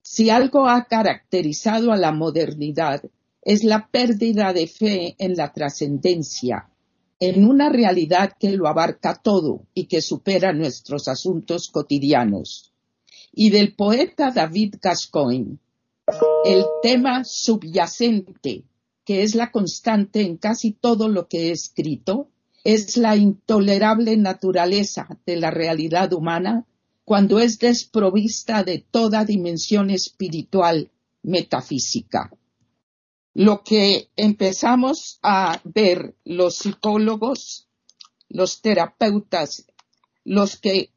si 0.00 0.30
algo 0.30 0.68
ha 0.68 0.84
caracterizado 0.84 1.90
a 1.90 1.96
la 1.96 2.12
modernidad 2.12 3.02
es 3.42 3.64
la 3.64 3.88
pérdida 3.88 4.52
de 4.52 4.68
fe 4.68 5.16
en 5.18 5.34
la 5.34 5.52
trascendencia, 5.52 6.70
en 7.18 7.44
una 7.44 7.68
realidad 7.68 8.32
que 8.38 8.52
lo 8.52 8.68
abarca 8.68 9.20
todo 9.22 9.66
y 9.74 9.86
que 9.86 10.00
supera 10.00 10.52
nuestros 10.52 11.08
asuntos 11.08 11.70
cotidianos. 11.70 12.72
Y 13.32 13.50
del 13.50 13.74
poeta 13.74 14.30
David 14.30 14.76
Gascoigne, 14.80 15.58
el 16.44 16.64
tema 16.82 17.24
subyacente, 17.24 18.64
que 19.04 19.22
es 19.22 19.34
la 19.34 19.50
constante 19.50 20.20
en 20.20 20.36
casi 20.36 20.72
todo 20.72 21.08
lo 21.08 21.28
que 21.28 21.48
he 21.48 21.50
escrito, 21.50 22.28
es 22.64 22.96
la 22.96 23.14
intolerable 23.14 24.16
naturaleza 24.16 25.06
de 25.26 25.36
la 25.36 25.50
realidad 25.50 26.12
humana 26.14 26.66
cuando 27.04 27.38
es 27.38 27.58
desprovista 27.58 28.64
de 28.64 28.78
toda 28.78 29.26
dimensión 29.26 29.90
espiritual 29.90 30.90
metafísica. 31.22 32.30
Lo 33.34 33.62
que 33.62 34.08
empezamos 34.16 35.18
a 35.22 35.60
ver 35.64 36.14
los 36.24 36.56
psicólogos, 36.56 37.68
los 38.30 38.62
terapeutas, 38.62 39.66
los 40.24 40.56
que 40.56 40.90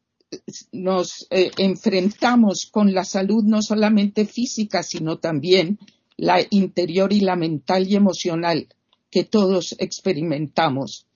nos 0.71 1.27
eh, 1.29 1.51
enfrentamos 1.57 2.67
con 2.71 2.93
la 2.93 3.03
salud 3.03 3.43
no 3.43 3.61
solamente 3.61 4.25
física, 4.25 4.83
sino 4.83 5.17
también 5.17 5.79
la 6.15 6.39
interior 6.49 7.11
y 7.11 7.19
la 7.19 7.35
mental 7.35 7.87
y 7.87 7.95
emocional 7.95 8.67
que 9.09 9.23
todos 9.23 9.75
experimentamos 9.79 11.06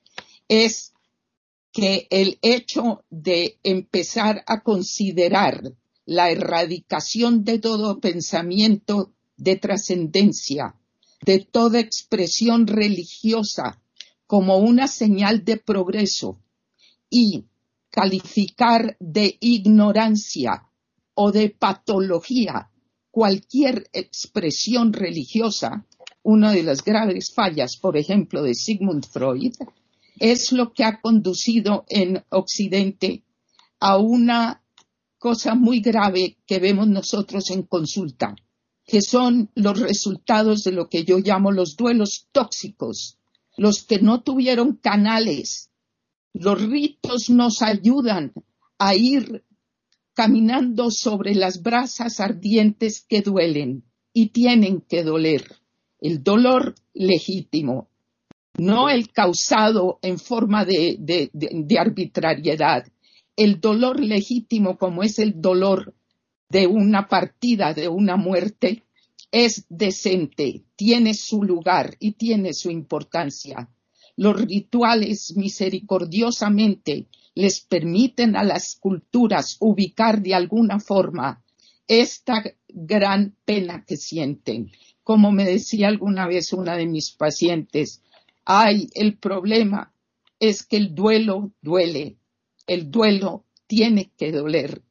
es 0.52 0.91
que 1.72 2.08
el 2.10 2.38
hecho 2.41 3.06
de 3.10 3.58
empezar 3.64 4.43
a 4.47 4.64
considerar 4.64 5.62
la 6.04 6.30
erradicación 6.30 7.45
de 7.45 7.60
todo 7.60 8.02
pensamiento 8.02 9.14
de 9.38 9.56
trascendencia, 9.56 10.76
de 11.22 11.39
toda 11.39 11.80
expresión 11.80 12.68
religiosa 12.68 13.82
como 14.28 14.58
una 14.58 14.89
señal 14.89 15.45
de 15.45 15.56
progreso 15.56 16.41
y 17.10 17.45
calificar 17.89 18.97
de 18.99 19.38
ignorancia 19.39 20.68
o 21.14 21.32
de 21.32 21.49
patología 21.49 22.70
cualquier 23.10 23.89
expresión 23.93 24.91
religiosa, 24.91 25.86
una 26.24 26.52
de 26.52 26.64
las 26.64 26.84
graves 26.84 27.34
fallas, 27.34 27.78
por 27.78 27.95
ejemplo, 27.95 28.43
de 28.43 28.54
Sigmund 28.54 29.06
Freud, 29.06 29.54
es 30.20 30.51
lo 30.51 30.74
que 30.74 30.84
ha 30.84 31.01
conducido 31.01 31.86
en 31.89 32.24
Occidente 32.30 33.24
a 33.80 33.97
una 33.97 34.64
cosa 35.18 35.53
muy 35.53 35.82
grave 35.82 36.38
que 36.47 36.59
vemos 36.59 36.88
nosotros 36.88 37.51
en 37.51 37.64
consulta, 37.64 38.36
que 38.86 39.01
son 39.01 39.51
los 39.55 39.80
resultados 39.80 40.64
de 40.64 40.72
lo 40.72 40.89
que 40.89 41.03
yo 41.03 41.20
llamo 41.20 41.51
los 41.51 41.76
duelos 41.76 42.28
tóxicos, 42.32 43.20
los 43.55 43.84
que 43.84 43.99
no 43.99 44.24
tuvieron 44.24 44.78
canales. 44.78 45.70
Los 46.34 46.62
ritos 46.62 47.30
nos 47.30 47.62
ayudan 47.62 48.34
a 48.80 48.95
ir 48.95 49.43
caminando 50.14 50.89
sobre 50.89 51.36
las 51.36 51.62
brasas 51.62 52.20
ardientes 52.20 53.05
que 53.07 53.22
duelen 53.22 53.84
y 54.14 54.30
tienen 54.30 54.82
que 54.82 55.03
doler. 55.03 55.57
El 55.99 56.24
dolor 56.24 56.74
legítimo, 56.93 57.91
no 58.58 58.89
el 58.89 59.12
causado 59.12 59.99
en 60.02 60.20
forma 60.20 60.66
de, 60.66 61.30
arbitrariedad, 61.80 62.86
el 63.36 63.60
dolor 63.60 63.99
legítimo 63.99 64.78
como 64.78 65.04
es 65.04 65.20
el 65.20 65.41
dolor 65.41 65.95
de 66.49 66.68
una 66.68 67.08
partida, 67.08 67.74
de 67.74 67.88
una 67.88 68.18
muerte, 68.18 68.84
es 69.32 69.66
decente, 69.70 70.64
tiene 70.76 71.14
su 71.14 71.43
lugar 71.43 71.95
y 71.99 72.12
tiene 72.14 72.54
su 72.54 72.70
importancia. 72.70 73.70
Los 74.18 74.41
rituales 74.41 75.34
misericordiosamente 75.38 77.08
les 77.34 77.62
permiten 77.62 78.36
a 78.36 78.43
las 78.43 78.76
culturas 78.76 79.56
ubicar 79.62 80.22
de 80.22 80.36
alguna 80.36 80.80
forma 80.80 81.41
esta 81.88 82.43
gran 82.68 83.36
pena 83.45 83.86
que 83.86 83.95
sienten. 83.95 84.72
Como 85.04 85.32
me 85.32 85.45
decía 85.45 85.88
alguna 85.88 86.28
vez 86.28 86.54
una 86.54 86.76
de 86.76 86.86
mis 86.86 87.12
pacientes, 87.12 88.02
Ay, 88.54 88.89
el 88.95 89.18
problema 89.18 89.93
es 90.38 90.64
que 90.64 90.76
el 90.76 90.93
duelo 90.93 91.54
duele, 91.62 92.18
el 92.68 92.91
duelo 92.91 93.45
tiene 93.66 94.12
que 94.18 94.34
doler 94.34 94.82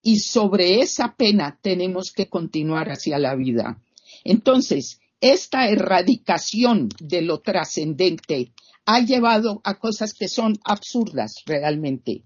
y 0.00 0.20
sobre 0.20 0.80
esa 0.80 1.16
pena 1.16 1.58
tenemos 1.60 2.12
que 2.12 2.30
continuar 2.30 2.88
hacia 2.88 3.18
la 3.18 3.34
vida. 3.34 3.78
Entonces, 4.24 5.00
esta 5.20 5.68
erradicación 5.68 6.88
de 6.98 7.20
lo 7.20 7.40
trascendente 7.40 8.54
ha 8.86 9.00
llevado 9.00 9.60
a 9.64 9.78
cosas 9.78 10.14
que 10.14 10.26
son 10.26 10.58
absurdas 10.64 11.42
realmente. 11.44 12.22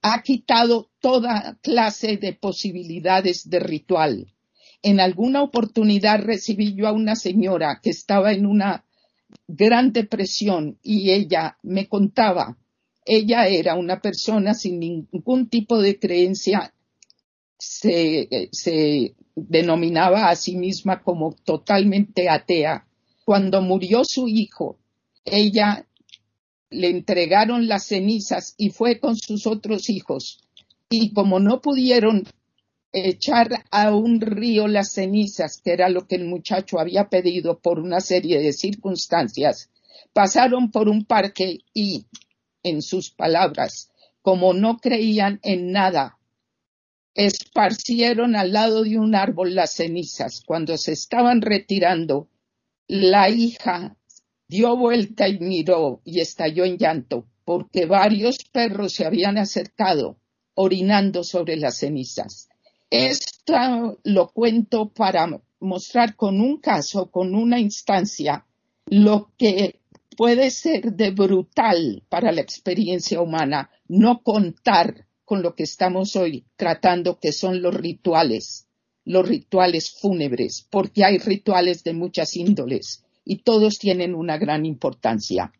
Ha 0.00 0.22
quitado 0.22 0.88
toda 0.98 1.58
clase 1.60 2.16
de 2.16 2.32
posibilidades 2.32 3.50
de 3.50 3.60
ritual. 3.60 4.34
En 4.80 4.98
alguna 4.98 5.42
oportunidad 5.42 6.22
recibí 6.22 6.74
yo 6.74 6.88
a 6.88 6.92
una 6.92 7.16
señora 7.16 7.80
que 7.82 7.90
estaba 7.90 8.32
en 8.32 8.46
una 8.46 8.86
gran 9.46 9.92
depresión 9.92 10.78
y 10.82 11.10
ella 11.10 11.58
me 11.62 11.88
contaba 11.88 12.56
ella 13.08 13.48
era 13.48 13.74
una 13.74 14.00
persona 14.00 14.52
sin 14.52 14.78
ningún 14.78 15.48
tipo 15.48 15.80
de 15.80 15.98
creencia, 15.98 16.74
se, 17.58 18.50
se 18.52 19.14
denominaba 19.34 20.28
a 20.28 20.36
sí 20.36 20.56
misma 20.56 21.02
como 21.02 21.34
totalmente 21.44 22.28
atea. 22.28 22.86
Cuando 23.24 23.62
murió 23.62 24.02
su 24.04 24.28
hijo, 24.28 24.78
ella 25.24 25.86
le 26.70 26.90
entregaron 26.90 27.66
las 27.66 27.86
cenizas 27.86 28.54
y 28.58 28.70
fue 28.70 29.00
con 29.00 29.16
sus 29.16 29.46
otros 29.46 29.88
hijos. 29.88 30.40
Y 30.90 31.12
como 31.14 31.40
no 31.40 31.62
pudieron 31.62 32.24
echar 32.92 33.64
a 33.70 33.94
un 33.94 34.20
río 34.20 34.66
las 34.68 34.92
cenizas, 34.92 35.60
que 35.62 35.72
era 35.72 35.88
lo 35.88 36.06
que 36.06 36.16
el 36.16 36.24
muchacho 36.24 36.78
había 36.78 37.08
pedido 37.08 37.58
por 37.58 37.78
una 37.78 38.00
serie 38.00 38.38
de 38.38 38.52
circunstancias, 38.52 39.70
pasaron 40.12 40.70
por 40.70 40.88
un 40.88 41.04
parque 41.04 41.58
y, 41.74 42.06
en 42.62 42.82
sus 42.82 43.10
palabras, 43.10 43.90
como 44.22 44.54
no 44.54 44.78
creían 44.78 45.40
en 45.42 45.72
nada, 45.72 46.18
esparcieron 47.14 48.36
al 48.36 48.52
lado 48.52 48.84
de 48.84 48.98
un 48.98 49.14
árbol 49.14 49.54
las 49.54 49.72
cenizas. 49.74 50.42
Cuando 50.46 50.76
se 50.78 50.92
estaban 50.92 51.42
retirando, 51.42 52.28
la 52.86 53.28
hija 53.28 53.96
dio 54.48 54.76
vuelta 54.76 55.28
y 55.28 55.38
miró 55.40 56.00
y 56.04 56.20
estalló 56.20 56.64
en 56.64 56.78
llanto, 56.78 57.26
porque 57.44 57.86
varios 57.86 58.38
perros 58.52 58.94
se 58.94 59.04
habían 59.04 59.36
acercado 59.36 60.18
orinando 60.54 61.22
sobre 61.22 61.56
las 61.56 61.78
cenizas. 61.78 62.48
Esto 62.90 63.98
lo 64.02 64.28
cuento 64.28 64.88
para 64.88 65.40
mostrar 65.60 66.16
con 66.16 66.40
un 66.40 66.58
caso, 66.58 67.10
con 67.10 67.34
una 67.34 67.60
instancia, 67.60 68.46
lo 68.86 69.30
que 69.36 69.80
puede 70.16 70.50
ser 70.50 70.94
de 70.94 71.10
brutal 71.10 72.02
para 72.08 72.32
la 72.32 72.40
experiencia 72.40 73.20
humana 73.20 73.70
no 73.88 74.22
contar 74.22 75.06
con 75.24 75.42
lo 75.42 75.54
que 75.54 75.64
estamos 75.64 76.16
hoy 76.16 76.46
tratando, 76.56 77.18
que 77.20 77.32
son 77.32 77.60
los 77.60 77.74
rituales, 77.74 78.66
los 79.04 79.28
rituales 79.28 79.90
fúnebres, 79.90 80.66
porque 80.70 81.04
hay 81.04 81.18
rituales 81.18 81.84
de 81.84 81.92
muchas 81.92 82.34
índoles 82.36 83.04
y 83.24 83.42
todos 83.42 83.78
tienen 83.78 84.14
una 84.14 84.38
gran 84.38 84.64
importancia. 84.64 85.52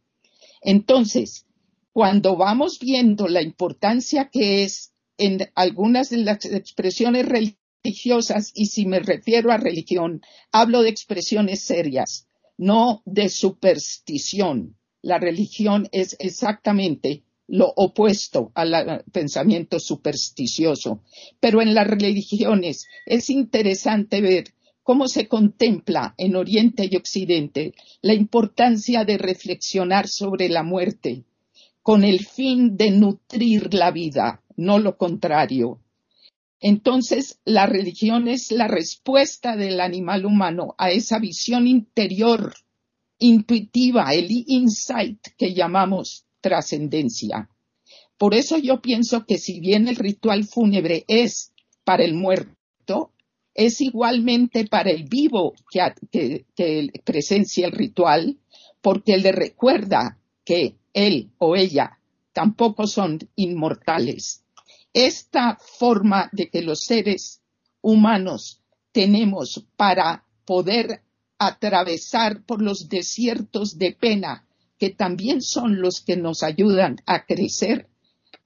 Entonces, 0.62 1.47
cuando 1.93 2.37
vamos 2.37 2.79
viendo 2.79 3.29
la 3.29 3.43
importancia 3.43 4.31
que 4.31 4.64
es 4.64 4.93
en 5.19 5.51
algunas 5.55 6.11
de 6.11 6.19
las 6.19 6.45
expresiones 6.47 7.27
religiosas, 7.27 8.53
y 8.55 8.66
si 8.66 8.87
me 8.87 9.01
refiero 9.01 9.53
a 9.53 9.59
religión, 9.59 10.23
hablo 10.53 10.83
de 10.83 10.91
expresiones 10.91 11.62
serias, 11.62 12.27
no 12.57 13.03
de 13.05 13.29
superstición. 13.29 14.77
La 15.03 15.19
religión 15.19 15.89
es 15.93 16.16
exactamente 16.19 17.25
lo 17.49 17.73
opuesto 17.77 18.53
al 18.55 19.05
pensamiento 19.11 19.81
supersticioso. 19.81 21.03
Pero 21.41 21.61
en 21.62 21.75
las 21.75 21.87
religiones 21.87 22.87
es 23.07 23.31
interesante 23.31 24.21
ver 24.21 24.53
cómo 24.83 25.09
se 25.09 25.29
contempla 25.29 26.14
en 26.16 26.37
Oriente 26.37 26.89
y 26.91 26.97
Occidente 26.97 27.75
la 28.03 28.14
importancia 28.14 29.05
de 29.05 29.19
reflexionar 29.19 30.09
sobre 30.09 30.49
la 30.49 30.62
muerte 30.62 31.25
con 31.83 32.05
el 32.05 32.27
fin 32.27 32.77
de 32.77 32.91
nutrir 32.91 33.73
la 33.73 33.91
vida, 33.91 34.43
no 34.59 34.79
lo 34.79 34.99
contrario. 34.99 35.81
Entonces, 36.61 37.39
la 37.45 37.67
religión 37.67 38.27
es 38.27 38.51
la 38.51 38.67
respuesta 38.67 39.57
del 39.57 39.81
animal 39.81 40.27
humano 40.27 40.75
a 40.77 40.91
esa 40.91 41.21
visión 41.21 41.69
interior, 41.69 42.55
intuitiva, 43.19 44.13
el 44.13 44.27
insight 44.31 45.21
que 45.37 45.55
llamamos 45.55 46.27
trascendencia. 46.41 47.49
Por 48.17 48.35
eso 48.35 48.59
yo 48.59 48.83
pienso 48.83 49.25
que 49.25 49.39
si 49.39 49.61
bien 49.61 49.87
el 49.87 49.95
ritual 49.95 50.45
fúnebre 50.45 51.05
es 51.07 51.53
para 51.85 52.03
el 52.03 52.15
muerto, 52.15 53.13
es 53.55 53.81
igualmente 53.81 54.67
para 54.67 54.91
el 54.91 55.05
vivo 55.05 55.55
que, 55.71 56.45
presencia 57.05 57.67
el 57.67 57.73
ritual, 57.73 58.39
porque 58.81 59.19
le 59.19 59.31
recuerda 59.31 60.19
que 60.45 60.75
él 60.93 61.31
o 61.39 61.55
ella 61.55 61.99
tampoco 62.33 62.87
son 62.87 63.19
inmortales. 63.37 64.45
Esta 64.93 65.59
forma 65.61 66.28
de 66.32 66.51
que 66.51 66.62
los 66.62 66.80
seres 66.80 67.43
humanos 67.80 68.62
tenemos 68.93 69.66
para 69.76 70.24
poder 70.45 71.03
atravesar 71.39 72.43
por 72.45 72.62
los 72.62 72.89
desiertos 72.89 73.78
de 73.78 73.93
pena, 73.93 74.47
que 74.78 74.91
también 74.91 75.43
son 75.43 75.80
los 75.80 76.01
que 76.01 76.16
nos 76.16 76.43
ayudan 76.43 76.97
a 77.07 77.26
crecer, 77.26 77.89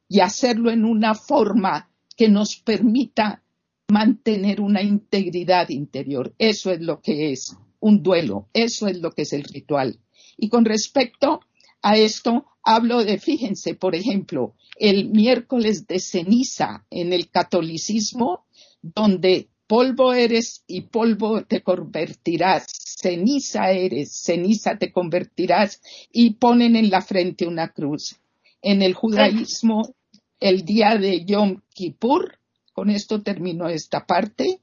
y 0.09 0.21
hacerlo 0.21 0.71
en 0.71 0.85
una 0.85 1.15
forma 1.15 1.91
que 2.17 2.29
nos 2.29 2.57
permita 2.57 3.43
mantener 3.89 4.61
una 4.61 4.83
integridad 4.83 5.71
interior. 5.71 6.35
Eso 6.39 6.71
es 6.71 6.83
lo 6.83 7.01
que 7.01 7.33
es 7.33 7.57
un 7.81 8.03
duelo, 8.03 8.49
eso 8.53 8.89
es 8.89 9.01
lo 9.01 9.13
que 9.13 9.23
es 9.23 9.33
el 9.33 9.45
ritual. 9.45 10.01
Y 10.37 10.51
con 10.51 10.67
respecto 10.67 11.41
a 11.83 11.97
esto, 11.97 12.47
hablo 12.63 13.05
de, 13.05 13.19
fíjense, 13.19 13.75
por 13.75 13.95
ejemplo, 13.95 14.55
el 14.77 15.11
miércoles 15.11 15.87
de 15.87 15.99
ceniza 15.99 16.87
en 16.91 17.13
el 17.13 17.29
catolicismo, 17.29 18.45
donde 18.81 19.49
polvo 19.67 20.13
eres 20.13 20.65
y 20.67 20.83
polvo 20.83 21.45
te 21.45 21.63
convertirás, 21.63 22.67
ceniza 22.69 23.71
eres, 23.71 24.13
ceniza 24.13 24.79
te 24.79 24.93
convertirás, 24.93 25.81
y 26.13 26.35
ponen 26.35 26.77
en 26.77 26.91
la 26.91 27.03
frente 27.03 27.47
una 27.47 27.69
cruz. 27.69 28.17
En 28.61 28.83
el 28.83 28.95
judaísmo, 28.95 29.95
el 30.39 30.65
día 30.65 30.97
de 30.97 31.25
Yom 31.25 31.63
Kippur, 31.75 32.39
con 32.73 32.91
esto 32.91 33.23
termino 33.23 33.69
esta 33.69 34.07
parte. 34.07 34.61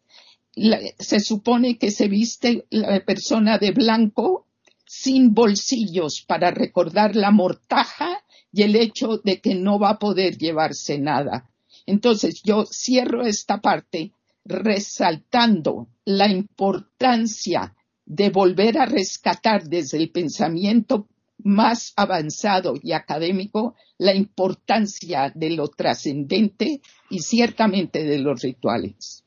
se 0.99 1.19
supone 1.19 1.77
que 1.77 1.91
se 1.91 2.07
viste 2.07 2.65
la 2.69 3.03
persona 3.05 3.57
de 3.57 3.71
blanco 3.71 4.45
sin 4.91 5.35
bolsillos 5.35 6.23
para 6.23 6.49
recordar 6.49 7.15
la 7.15 7.29
mortaja 7.29 8.23
y 8.51 8.63
el 8.63 8.75
hecho 8.75 9.21
de 9.23 9.39
que 9.39 9.53
no 9.53 9.77
va 9.77 9.91
a 9.91 9.99
poder 9.99 10.35
llevarse 10.35 10.97
nada. 10.97 11.47
Entonces 11.85 12.41
yo 12.41 12.65
cierro 12.65 13.23
esta 13.23 13.61
parte 13.61 14.13
resaltando 14.43 15.89
la 16.05 16.27
importancia 16.27 17.75
de 18.03 18.31
volver 18.31 18.79
a 18.79 18.87
rescatar 18.87 19.65
desde 19.65 19.99
el 19.99 20.09
pensamiento 20.09 21.07
más 21.37 21.93
avanzado 21.95 22.73
y 22.81 22.93
académico 22.93 23.75
la 23.99 24.15
importancia 24.15 25.31
de 25.35 25.51
lo 25.51 25.67
trascendente 25.67 26.81
y 27.11 27.19
ciertamente 27.19 28.03
de 28.03 28.17
los 28.17 28.41
rituales. 28.41 29.23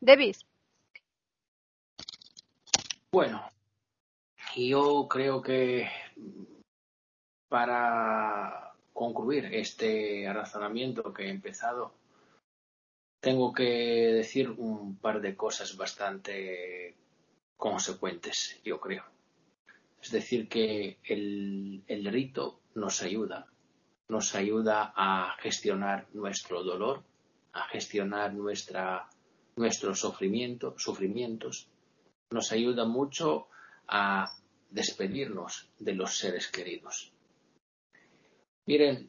David. 0.00 0.36
Bueno, 3.10 3.40
yo 4.56 5.06
creo 5.08 5.42
que 5.42 5.88
para 7.48 8.74
concluir 8.92 9.46
este 9.46 10.30
razonamiento 10.32 11.12
que 11.12 11.24
he 11.24 11.30
empezado, 11.30 11.92
tengo 13.20 13.52
que 13.52 13.64
decir 13.64 14.50
un 14.50 14.96
par 14.96 15.20
de 15.20 15.34
cosas 15.34 15.76
bastante 15.76 16.94
consecuentes, 17.56 18.60
yo 18.64 18.80
creo. 18.80 19.04
Es 20.02 20.10
decir, 20.10 20.48
que 20.48 20.98
el, 21.04 21.82
rito 22.12 22.60
nos 22.74 23.02
ayuda, 23.02 23.46
nos 24.08 24.34
ayuda 24.34 24.92
a 24.94 25.34
gestionar 25.38 26.06
nuestro 26.12 26.62
dolor, 26.62 27.02
a 27.54 27.66
gestionar 27.68 28.34
nuestra, 28.34 29.08
nuestros 29.56 30.00
sufrimiento, 30.00 30.74
sufrimientos, 30.76 31.68
nos 32.30 32.52
ayuda 32.52 32.84
mucho 32.84 33.48
a 33.88 34.30
despedirnos 34.74 35.70
de 35.78 35.94
los 35.94 36.18
seres 36.18 36.48
queridos. 36.48 37.12
Miren, 38.66 39.08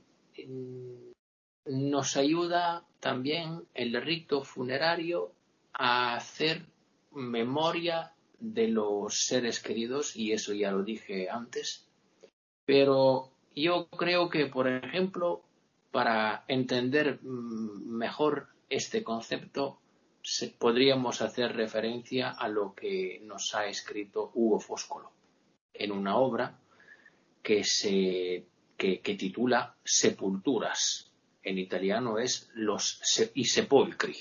nos 1.66 2.18
ayuda 2.18 2.86
también 2.99 3.66
el 3.74 3.99
rito 3.99 4.43
funerario 4.43 5.32
a 5.74 6.16
hacer 6.16 6.68
memoria 7.11 8.13
de 8.39 8.68
los 8.68 9.26
seres 9.26 9.59
queridos, 9.59 10.16
y 10.16 10.34
eso 10.34 10.53
ya 10.53 10.72
lo 10.72 10.84
dije 10.84 11.30
antes, 11.30 11.88
pero 12.66 13.32
yo 13.55 13.88
creo 13.88 14.30
que, 14.30 14.45
por 14.45 14.68
ejemplo, 14.68 15.41
para 15.91 16.43
entender 16.47 17.20
mm, 17.24 17.97
mejor 17.97 18.49
este 18.70 19.03
concepto, 19.03 19.80
podríamos 20.59 21.22
hacer 21.22 21.55
referencia 21.55 22.30
a 22.30 22.49
lo 22.49 22.76
que 22.76 23.22
nos 23.24 23.55
ha 23.55 23.68
escrito 23.68 24.32
Hugo 24.36 24.59
Foscolo 24.59 25.14
en 25.78 25.91
una 25.91 26.17
obra 26.17 26.59
que 27.41 27.63
se 27.63 28.45
que, 28.78 29.15
titula 29.17 29.76
Sepulturas. 29.84 31.11
En 31.43 31.57
italiano 31.59 32.17
es 32.17 32.49
Los 32.55 32.99
i 33.36 33.45
sepolcri. 33.45 34.17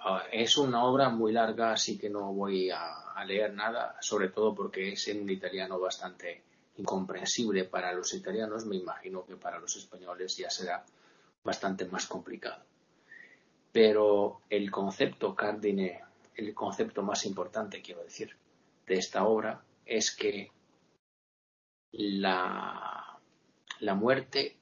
Ah, 0.00 0.24
es 0.30 0.58
una 0.58 0.84
obra 0.84 1.08
muy 1.08 1.32
larga, 1.32 1.72
así 1.72 1.98
que 1.98 2.10
no 2.10 2.32
voy 2.32 2.70
a, 2.70 3.00
leer 3.26 3.54
nada, 3.54 3.96
sobre 4.00 4.28
todo 4.28 4.54
porque 4.54 4.92
es 4.92 5.08
en 5.08 5.22
un 5.22 5.30
italiano 5.30 5.80
bastante 5.80 6.42
incomprensible 6.76 7.64
para 7.64 7.92
los 7.92 8.12
italianos, 8.12 8.66
me 8.66 8.76
imagino 8.76 9.24
que 9.24 9.36
para 9.36 9.58
los 9.58 9.76
españoles 9.76 10.36
ya 10.36 10.50
será 10.50 10.84
bastante 11.42 11.86
más 11.86 12.06
complicado. 12.06 12.62
Pero 13.72 14.40
el 14.50 14.70
concepto 14.70 15.34
cardine, 15.34 16.02
el 16.34 16.52
concepto 16.52 17.02
más 17.02 17.24
importante, 17.24 17.80
quiero 17.80 18.02
decir, 18.02 18.36
de 18.86 18.94
esta 18.96 19.24
obra 19.24 19.62
es 19.84 20.14
que 20.14 20.50
la, 21.92 23.20
la 23.80 23.94
muerte 23.94 24.56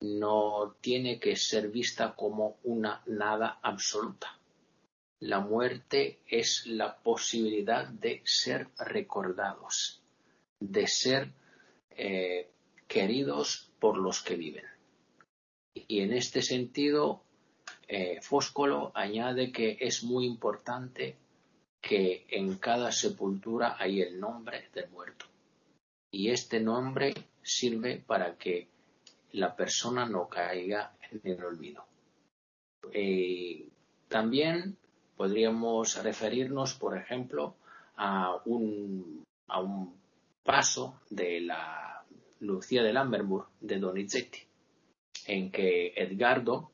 no 0.00 0.76
tiene 0.80 1.20
que 1.20 1.36
ser 1.36 1.68
vista 1.68 2.14
como 2.14 2.58
una 2.64 3.02
nada 3.06 3.60
absoluta. 3.62 4.38
La 5.20 5.38
muerte 5.38 6.20
es 6.26 6.66
la 6.66 6.96
posibilidad 6.96 7.86
de 7.86 8.22
ser 8.24 8.68
recordados, 8.78 10.02
de 10.58 10.86
ser 10.88 11.32
eh, 11.90 12.50
queridos 12.88 13.70
por 13.78 13.96
los 13.98 14.22
que 14.22 14.34
viven. 14.34 14.64
Y 15.74 16.00
en 16.00 16.12
este 16.12 16.42
sentido, 16.42 17.22
eh, 17.86 18.20
Fóscolo 18.20 18.90
añade 18.94 19.52
que 19.52 19.78
es 19.80 20.02
muy 20.02 20.26
importante 20.26 21.16
que 21.82 22.24
en 22.30 22.56
cada 22.58 22.92
sepultura 22.92 23.76
hay 23.78 24.00
el 24.00 24.18
nombre 24.18 24.68
del 24.72 24.88
muerto. 24.90 25.26
Y 26.12 26.30
este 26.30 26.60
nombre 26.60 27.12
sirve 27.42 28.02
para 28.06 28.36
que 28.36 28.68
la 29.32 29.56
persona 29.56 30.06
no 30.06 30.28
caiga 30.28 30.94
en 31.10 31.20
el 31.24 31.44
olvido. 31.44 31.84
Eh, 32.92 33.68
también 34.08 34.76
podríamos 35.16 36.02
referirnos, 36.02 36.74
por 36.74 36.96
ejemplo, 36.96 37.56
a 37.96 38.40
un, 38.44 39.24
a 39.48 39.60
un 39.60 39.94
paso 40.44 41.00
de 41.10 41.40
la 41.40 42.04
Lucía 42.40 42.82
de 42.82 42.92
Lammermoor 42.92 43.48
de 43.60 43.78
Donizetti, 43.78 44.40
en 45.26 45.50
que 45.50 45.94
Edgardo, 45.96 46.71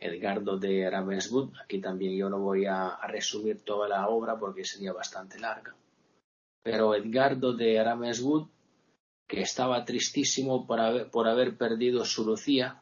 Edgardo 0.00 0.58
de 0.58 0.88
Ravenswood, 0.88 1.50
aquí 1.62 1.80
también 1.80 2.16
yo 2.16 2.28
no 2.30 2.38
voy 2.38 2.64
a, 2.66 2.98
resumir 3.06 3.62
toda 3.62 3.88
la 3.88 4.08
obra 4.08 4.38
porque 4.38 4.64
sería 4.64 4.92
bastante 4.92 5.38
larga, 5.38 5.76
pero 6.62 6.94
Edgardo 6.94 7.52
de 7.52 7.82
Ravenswood 7.82 8.48
que 9.28 9.42
estaba 9.42 9.84
tristísimo 9.84 10.66
por 10.66 10.80
haber, 10.80 11.10
por 11.10 11.28
haber 11.28 11.56
perdido 11.56 12.04
su 12.04 12.24
Lucía 12.24 12.80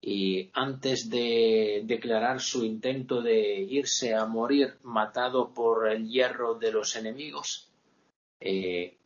y 0.00 0.50
antes 0.52 1.08
de 1.10 1.82
declarar 1.84 2.40
su 2.40 2.64
intento 2.64 3.22
de 3.22 3.60
irse 3.60 4.14
a 4.14 4.26
morir 4.26 4.76
matado 4.82 5.52
por 5.54 5.88
el 5.88 6.08
hierro 6.08 6.54
de 6.54 6.72
los 6.72 6.94
enemigos, 6.96 7.70
eh, 8.40 8.96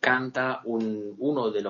canta 0.00 0.62
una 0.64 1.50
de, 1.50 1.62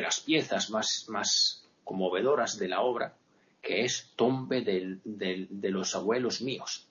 las 0.00 0.20
piezas 0.20 0.70
más, 0.70 1.06
más, 1.08 1.57
conmovedoras 1.88 2.58
de 2.58 2.68
la 2.68 2.80
obra, 2.82 3.16
que 3.62 3.84
es 3.84 4.12
Tombe 4.16 4.62
de 4.62 5.70
los 5.70 5.94
abuelos 5.94 6.42
míos. 6.42 6.88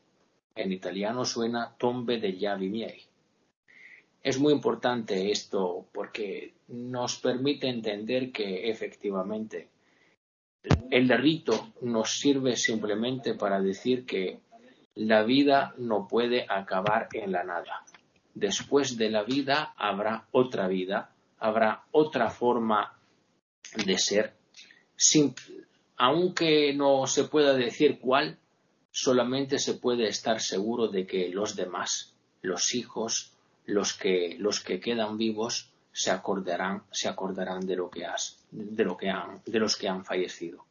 En 0.55 0.71
italiano 0.71 1.23
suena 1.23 1.75
Tombe 1.77 2.19
degli 2.19 2.45
avi 2.45 2.69
miei 2.69 3.07
es 4.27 4.39
muy 4.39 4.51
importante 4.51 5.31
esto 5.31 5.87
porque 5.93 6.53
nos 6.67 7.17
permite 7.19 7.69
entender 7.69 8.29
que 8.29 8.69
efectivamente 8.69 9.69
el 10.91 11.07
rito 11.07 11.73
nos 11.81 12.19
sirve 12.19 12.57
simplemente 12.57 13.35
para 13.35 13.61
decir 13.61 14.05
que 14.05 14.41
la 14.95 15.23
vida 15.23 15.73
no 15.77 16.09
puede 16.09 16.45
acabar 16.49 17.07
en 17.13 17.31
la 17.31 17.45
nada. 17.45 17.85
Después 18.33 18.97
de 18.97 19.09
la 19.09 19.23
vida 19.23 19.73
habrá 19.77 20.27
otra 20.31 20.67
vida, 20.67 21.15
habrá 21.39 21.85
otra 21.91 22.29
forma 22.29 22.99
de 23.85 23.97
ser, 23.97 24.33
aunque 25.97 26.73
no 26.73 27.07
se 27.07 27.25
pueda 27.25 27.53
decir 27.53 27.99
cuál, 27.99 28.37
solamente 28.91 29.59
se 29.59 29.75
puede 29.75 30.07
estar 30.07 30.41
seguro 30.41 30.87
de 30.87 31.05
que 31.05 31.29
los 31.29 31.55
demás, 31.55 32.13
los 32.41 32.73
hijos, 32.73 33.31
los 33.65 33.93
que, 33.93 34.35
los 34.39 34.59
que 34.59 34.79
quedan 34.79 35.17
vivos 35.17 35.69
se 35.91 36.11
acordarán, 36.11 36.83
se 36.91 37.07
acordarán 37.09 37.65
de 37.65 37.75
lo 37.75 37.89
que 37.89 38.05
has, 38.05 38.39
de 38.51 38.83
lo 38.83 38.95
que 38.97 39.09
han, 39.09 39.41
de 39.45 39.59
los 39.59 39.75
que 39.75 39.87
han 39.87 40.05
fallecido. 40.05 40.65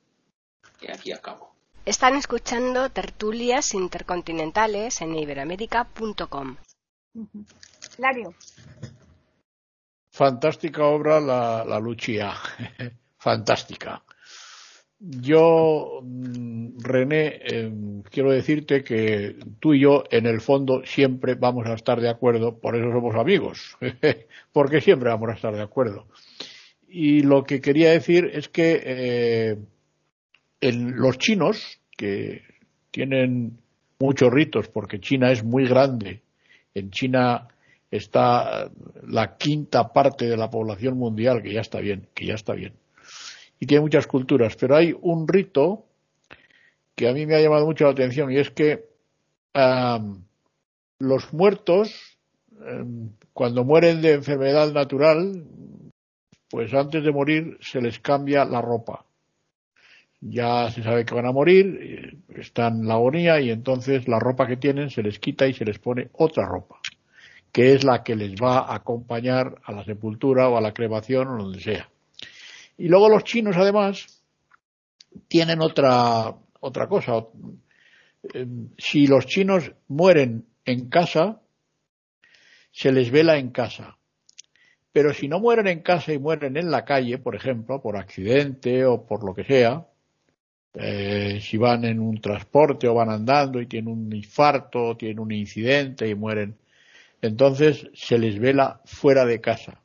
Y 0.80 0.90
aquí 0.90 1.12
acabo. 1.12 1.52
Están 1.84 2.16
escuchando 2.16 2.90
tertulias 2.90 3.74
intercontinentales 3.74 5.00
en 5.00 5.14
iberamérica.com. 5.14 6.56
Lario. 7.98 8.34
Fantástica 10.10 10.84
obra 10.84 11.20
la, 11.20 11.64
la 11.64 11.78
Lucia. 11.78 12.34
Fantástica. 13.18 14.02
Yo, 14.98 16.00
mm, 16.02 16.78
René, 16.78 17.40
em, 17.44 18.02
quiero 18.02 18.32
decirte 18.32 18.82
que 18.82 19.36
tú 19.60 19.74
y 19.74 19.80
yo, 19.80 20.04
en 20.10 20.26
el 20.26 20.40
fondo, 20.40 20.82
siempre 20.86 21.34
vamos 21.34 21.66
a 21.66 21.74
estar 21.74 22.00
de 22.00 22.08
acuerdo, 22.08 22.58
por 22.58 22.76
eso 22.76 22.90
somos 22.90 23.14
amigos, 23.14 23.76
porque 24.52 24.80
siempre 24.80 25.10
vamos 25.10 25.28
a 25.30 25.34
estar 25.34 25.54
de 25.54 25.62
acuerdo. 25.62 26.06
Y 26.88 27.20
lo 27.22 27.44
que 27.44 27.60
quería 27.60 27.90
decir 27.90 28.30
es 28.32 28.48
que 28.48 28.82
eh, 28.86 29.56
los 30.62 31.18
chinos, 31.18 31.80
que 31.96 32.42
tienen 32.90 33.58
muchos 33.98 34.32
ritos, 34.32 34.68
porque 34.68 35.00
China 35.00 35.30
es 35.30 35.44
muy 35.44 35.66
grande, 35.66 36.22
en 36.74 36.90
China 36.90 37.48
está 37.90 38.70
la 39.06 39.36
quinta 39.36 39.92
parte 39.92 40.26
de 40.26 40.36
la 40.38 40.48
población 40.50 40.96
mundial, 40.96 41.42
que 41.42 41.52
ya 41.52 41.60
está 41.60 41.80
bien, 41.80 42.08
que 42.14 42.26
ya 42.26 42.34
está 42.34 42.54
bien 42.54 42.72
y 43.58 43.66
tiene 43.66 43.82
muchas 43.82 44.06
culturas, 44.06 44.56
pero 44.56 44.76
hay 44.76 44.94
un 45.00 45.26
rito 45.26 45.86
que 46.94 47.08
a 47.08 47.12
mí 47.12 47.26
me 47.26 47.34
ha 47.34 47.40
llamado 47.40 47.66
mucho 47.66 47.84
la 47.84 47.90
atención 47.90 48.30
y 48.32 48.38
es 48.38 48.50
que 48.50 48.84
los 50.98 51.32
muertos, 51.32 52.18
em, 52.66 53.10
cuando 53.32 53.64
mueren 53.64 54.02
de 54.02 54.14
enfermedad 54.14 54.72
natural, 54.72 55.44
pues 56.50 56.72
antes 56.74 57.04
de 57.04 57.12
morir 57.12 57.58
se 57.60 57.80
les 57.80 57.98
cambia 57.98 58.44
la 58.44 58.60
ropa. 58.60 59.04
Ya 60.20 60.70
se 60.70 60.82
sabe 60.82 61.04
que 61.04 61.14
van 61.14 61.26
a 61.26 61.32
morir, 61.32 61.78
eh, 61.80 62.40
están 62.40 62.80
en 62.80 62.88
la 62.88 62.94
agonía 62.94 63.40
y 63.40 63.50
entonces 63.50 64.08
la 64.08 64.18
ropa 64.18 64.46
que 64.46 64.56
tienen 64.56 64.90
se 64.90 65.02
les 65.02 65.18
quita 65.18 65.46
y 65.46 65.52
se 65.52 65.64
les 65.64 65.78
pone 65.78 66.08
otra 66.14 66.46
ropa, 66.46 66.76
que 67.52 67.74
es 67.74 67.84
la 67.84 68.02
que 68.02 68.16
les 68.16 68.34
va 68.34 68.60
a 68.60 68.76
acompañar 68.76 69.60
a 69.64 69.72
la 69.72 69.84
sepultura 69.84 70.48
o 70.48 70.56
a 70.56 70.60
la 70.60 70.72
cremación 70.72 71.28
o 71.28 71.36
donde 71.36 71.60
sea. 71.60 71.88
Y 72.78 72.88
luego 72.88 73.08
los 73.08 73.24
chinos, 73.24 73.56
además, 73.56 74.22
tienen 75.28 75.60
otra, 75.62 76.34
otra 76.60 76.88
cosa. 76.88 77.24
Em, 78.34 78.70
si 78.76 79.06
los 79.06 79.26
chinos 79.26 79.72
mueren 79.88 80.46
en 80.64 80.88
casa, 80.88 81.40
se 82.70 82.92
les 82.92 83.10
vela 83.10 83.38
en 83.38 83.50
casa. 83.50 83.96
Pero 84.92 85.12
si 85.12 85.28
no 85.28 85.40
mueren 85.40 85.66
en 85.66 85.80
casa 85.80 86.12
y 86.12 86.18
mueren 86.18 86.56
en 86.56 86.70
la 86.70 86.84
calle, 86.84 87.18
por 87.18 87.34
ejemplo, 87.34 87.80
por 87.80 87.96
accidente 87.96 88.84
o 88.84 89.06
por 89.06 89.24
lo 89.24 89.34
que 89.34 89.44
sea, 89.44 89.86
eh, 90.74 91.38
si 91.40 91.56
van 91.56 91.84
en 91.84 92.00
un 92.00 92.20
transporte 92.20 92.86
o 92.86 92.94
van 92.94 93.10
andando 93.10 93.60
y 93.60 93.66
tienen 93.66 93.92
un 93.92 94.12
infarto, 94.14 94.88
o 94.88 94.96
tienen 94.96 95.20
un 95.20 95.32
incidente 95.32 96.08
y 96.08 96.14
mueren, 96.14 96.56
entonces 97.22 97.88
se 97.94 98.18
les 98.18 98.38
vela 98.38 98.80
fuera 98.84 99.24
de 99.24 99.40
casa. 99.40 99.82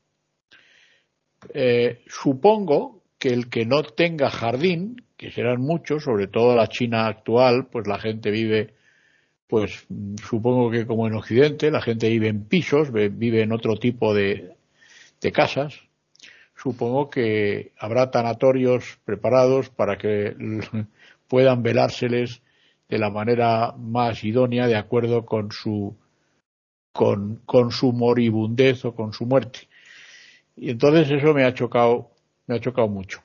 Eh, 1.54 2.04
supongo 2.08 3.02
que 3.18 3.30
el 3.30 3.50
que 3.50 3.66
no 3.66 3.84
tenga 3.84 4.30
jardín, 4.30 5.04
que 5.18 5.32
serán 5.32 5.62
muchos, 5.62 6.04
sobre 6.04 6.28
todo 6.28 6.56
la 6.56 6.68
China 6.68 7.08
actual, 7.08 7.68
pues 7.68 7.88
la 7.88 8.00
gente 8.00 8.32
vive, 8.32 8.74
pues 9.48 9.86
supongo 10.24 10.72
que 10.72 10.86
como 10.86 11.08
en 11.08 11.16
Occidente, 11.16 11.72
la 11.72 11.82
gente 11.82 12.10
vive 12.10 12.28
en 12.30 12.46
pisos, 12.46 12.92
vive 12.92 13.42
en 13.42 13.52
otro 13.52 13.78
tipo 13.78 14.14
de, 14.14 14.56
casas. 15.34 15.80
Supongo 16.56 17.10
que 17.10 17.74
habrá 17.78 18.12
tanatorios 18.12 19.00
preparados 19.06 19.70
para 19.70 19.98
que 19.98 20.36
puedan 21.28 21.64
velárseles 21.64 22.42
de 22.90 22.98
la 22.98 23.10
manera 23.10 23.74
más 23.78 24.24
idónea 24.24 24.68
de 24.68 24.76
acuerdo 24.76 25.26
con 25.26 25.52
su 25.52 25.96
con 26.94 27.72
su 27.72 27.94
moribundez 27.94 28.84
o 28.84 28.94
con 28.94 29.14
su 29.14 29.26
muerte. 29.26 29.70
Y 30.56 30.70
entonces 30.70 31.10
eso 31.12 31.34
me 31.34 31.44
ha 31.44 31.54
chocado, 31.54 32.12
me 32.48 32.56
ha 32.56 32.60
chocado 32.60 32.88
mucho. 32.88 33.22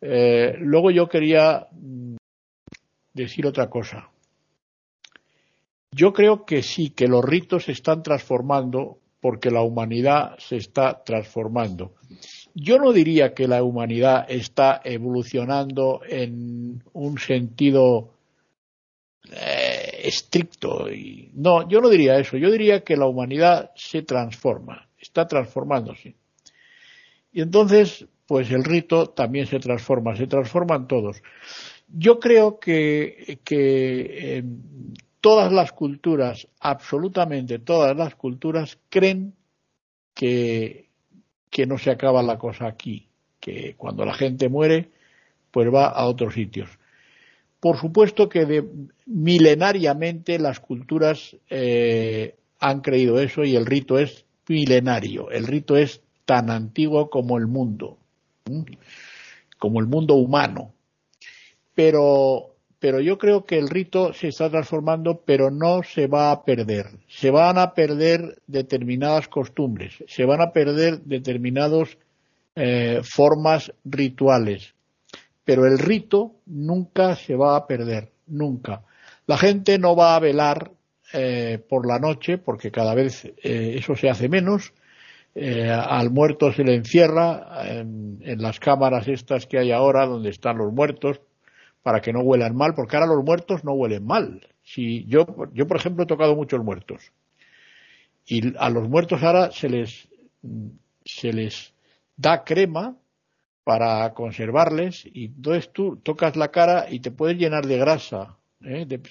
Eh, 0.00 0.56
luego 0.58 0.90
yo 0.90 1.08
quería 1.08 1.66
mm, 1.72 2.16
decir 3.14 3.46
otra 3.46 3.68
cosa. 3.68 4.08
Yo 5.92 6.12
creo 6.12 6.44
que 6.44 6.62
sí, 6.62 6.90
que 6.90 7.08
los 7.08 7.24
ritos 7.24 7.64
se 7.64 7.72
están 7.72 8.02
transformando 8.02 8.98
porque 9.20 9.50
la 9.50 9.62
humanidad 9.62 10.38
se 10.38 10.56
está 10.56 11.02
transformando. 11.04 11.94
Yo 12.54 12.78
no 12.78 12.92
diría 12.92 13.34
que 13.34 13.46
la 13.46 13.62
humanidad 13.62 14.26
está 14.28 14.80
evolucionando 14.84 16.00
en 16.08 16.82
un 16.92 17.18
sentido 17.18 18.14
eh, 19.30 20.00
estricto. 20.04 20.90
Y, 20.90 21.30
no, 21.34 21.68
yo 21.68 21.80
no 21.80 21.88
diría 21.88 22.18
eso. 22.18 22.36
Yo 22.36 22.50
diría 22.50 22.82
que 22.82 22.96
la 22.96 23.06
humanidad 23.06 23.70
se 23.74 24.02
transforma, 24.02 24.88
está 25.00 25.26
transformándose. 25.26 26.14
Y 27.32 27.40
entonces, 27.40 28.06
pues 28.26 28.50
el 28.50 28.64
rito 28.64 29.08
también 29.08 29.46
se 29.46 29.58
transforma, 29.58 30.16
se 30.16 30.26
transforman 30.26 30.86
todos. 30.86 31.22
Yo 31.88 32.20
creo 32.20 32.60
que, 32.60 33.40
que 33.44 34.38
eh, 34.38 34.44
todas 35.20 35.52
las 35.52 35.72
culturas, 35.72 36.46
absolutamente 36.60 37.58
todas 37.58 37.96
las 37.96 38.14
culturas, 38.14 38.78
creen 38.88 39.34
que, 40.14 40.88
que 41.50 41.66
no 41.66 41.78
se 41.78 41.90
acaba 41.90 42.22
la 42.22 42.38
cosa 42.38 42.66
aquí, 42.66 43.08
que 43.40 43.74
cuando 43.76 44.04
la 44.04 44.14
gente 44.14 44.48
muere, 44.48 44.90
pues 45.50 45.72
va 45.72 45.86
a 45.86 46.06
otros 46.06 46.34
sitios. 46.34 46.70
Por 47.58 47.76
supuesto 47.78 48.28
que 48.28 48.46
de, 48.46 48.64
milenariamente 49.06 50.38
las 50.38 50.60
culturas 50.60 51.36
eh, 51.50 52.36
han 52.58 52.80
creído 52.80 53.20
eso 53.20 53.44
y 53.44 53.56
el 53.56 53.66
rito 53.66 53.98
es 53.98 54.24
milenario. 54.50 55.30
El 55.30 55.46
rito 55.46 55.76
es 55.76 56.02
tan 56.24 56.50
antiguo 56.50 57.08
como 57.08 57.38
el 57.38 57.46
mundo, 57.46 57.96
como 59.58 59.80
el 59.80 59.86
mundo 59.86 60.14
humano. 60.14 60.74
Pero, 61.74 62.56
pero 62.78 63.00
yo 63.00 63.16
creo 63.16 63.46
que 63.46 63.58
el 63.58 63.68
rito 63.68 64.12
se 64.12 64.28
está 64.28 64.50
transformando, 64.50 65.22
pero 65.24 65.50
no 65.50 65.82
se 65.82 66.08
va 66.08 66.32
a 66.32 66.44
perder. 66.44 66.86
Se 67.08 67.30
van 67.30 67.58
a 67.58 67.74
perder 67.74 68.42
determinadas 68.46 69.28
costumbres, 69.28 70.04
se 70.08 70.24
van 70.24 70.40
a 70.40 70.52
perder 70.52 71.00
determinadas 71.02 71.96
eh, 72.56 73.00
formas 73.04 73.72
rituales. 73.84 74.74
Pero 75.44 75.66
el 75.66 75.78
rito 75.78 76.34
nunca 76.46 77.16
se 77.16 77.34
va 77.34 77.56
a 77.56 77.66
perder, 77.66 78.10
nunca. 78.26 78.82
La 79.26 79.38
gente 79.38 79.78
no 79.78 79.94
va 79.94 80.16
a 80.16 80.20
velar 80.20 80.72
eh, 81.12 81.58
por 81.68 81.86
la 81.86 81.98
noche, 81.98 82.38
porque 82.38 82.70
cada 82.70 82.94
vez 82.94 83.24
eh, 83.24 83.74
eso 83.78 83.96
se 83.96 84.08
hace 84.08 84.28
menos, 84.28 84.72
eh, 85.34 85.70
al 85.70 86.10
muerto 86.10 86.52
se 86.52 86.64
le 86.64 86.74
encierra 86.74 87.62
en, 87.64 88.20
las 88.42 88.60
cámaras 88.60 89.08
estas 89.08 89.46
que 89.46 89.58
hay 89.58 89.72
ahora 89.72 90.06
donde 90.06 90.30
están 90.30 90.58
los 90.58 90.72
muertos 90.72 91.20
para 91.82 92.00
que 92.00 92.12
no 92.12 92.20
huelan 92.20 92.54
mal, 92.54 92.74
porque 92.74 92.96
ahora 92.96 93.14
los 93.14 93.24
muertos 93.24 93.64
no 93.64 93.72
huelen 93.72 94.04
mal. 94.04 94.46
Si 94.62 95.04
yo, 95.06 95.26
yo 95.52 95.66
por 95.66 95.78
ejemplo 95.78 96.04
he 96.04 96.06
tocado 96.06 96.36
muchos 96.36 96.62
muertos 96.62 97.12
y 98.26 98.56
a 98.58 98.70
los 98.70 98.88
muertos 98.88 99.22
ahora 99.22 99.50
se 99.50 99.68
les 99.68 100.08
se 101.04 101.32
les 101.32 101.74
da 102.16 102.44
crema 102.44 102.96
para 103.64 104.12
conservarles 104.14 105.06
y 105.12 105.26
entonces 105.26 105.72
tú 105.72 105.96
tocas 105.96 106.36
la 106.36 106.50
cara 106.50 106.86
y 106.90 107.00
te 107.00 107.10
puedes 107.10 107.36
llenar 107.36 107.66
de 107.66 107.78
grasa, 107.78 108.36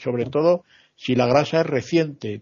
sobre 0.02 0.26
todo 0.26 0.64
si 1.00 1.16
la 1.16 1.28
grasa 1.28 1.62
es 1.62 1.66
reciente, 1.66 2.42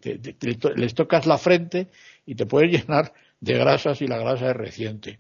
les 0.75 0.95
tocas 0.95 1.27
la 1.27 1.38
frente 1.38 1.89
y 2.25 2.34
te 2.34 2.47
puedes 2.47 2.71
llenar 2.81 3.13
de 3.39 3.53
grasa 3.53 3.93
si 3.93 4.07
la 4.07 4.17
grasa 4.17 4.49
es 4.49 4.55
reciente. 4.55 5.19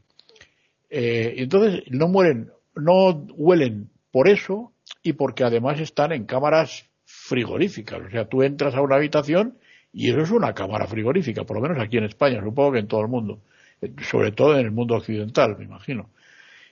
Eh, 0.89 1.35
entonces 1.37 1.83
no 1.91 2.07
mueren, 2.07 2.49
no 2.73 3.11
huelen 3.35 3.91
por 4.09 4.27
eso 4.27 4.71
y 5.03 5.13
porque 5.13 5.43
además 5.43 5.79
están 5.79 6.13
en 6.13 6.25
cámaras 6.25 6.89
frigoríficas. 7.05 8.01
O 8.07 8.09
sea, 8.09 8.25
tú 8.25 8.41
entras 8.41 8.73
a 8.73 8.81
una 8.81 8.95
habitación 8.95 9.59
y 9.93 10.09
eso 10.09 10.21
es 10.21 10.31
una 10.31 10.53
cámara 10.53 10.87
frigorífica, 10.87 11.43
por 11.43 11.57
lo 11.57 11.61
menos 11.61 11.77
aquí 11.79 11.97
en 11.97 12.05
España, 12.05 12.41
supongo 12.43 12.71
que 12.71 12.79
en 12.79 12.87
todo 12.87 13.01
el 13.01 13.07
mundo, 13.07 13.39
eh, 13.81 13.93
sobre 14.09 14.31
todo 14.31 14.57
en 14.57 14.65
el 14.65 14.71
mundo 14.71 14.95
occidental, 14.95 15.55
me 15.59 15.65
imagino. 15.65 16.09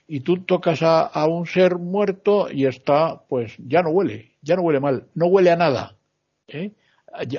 Y 0.08 0.20
tú 0.20 0.38
tocas 0.38 0.80
a, 0.82 1.26
un 1.28 1.46
ser 1.46 1.76
muerto 1.76 2.48
y 2.50 2.66
está, 2.66 3.22
pues 3.28 3.54
ya 3.58 3.82
no 3.82 3.90
huele, 3.90 4.32
ya 4.42 4.56
no 4.56 4.62
huele 4.62 4.80
mal, 4.80 5.06
no 5.14 5.26
huele 5.26 5.50
a 5.50 5.56
nada. 5.56 5.95
¿Eh? 6.48 6.72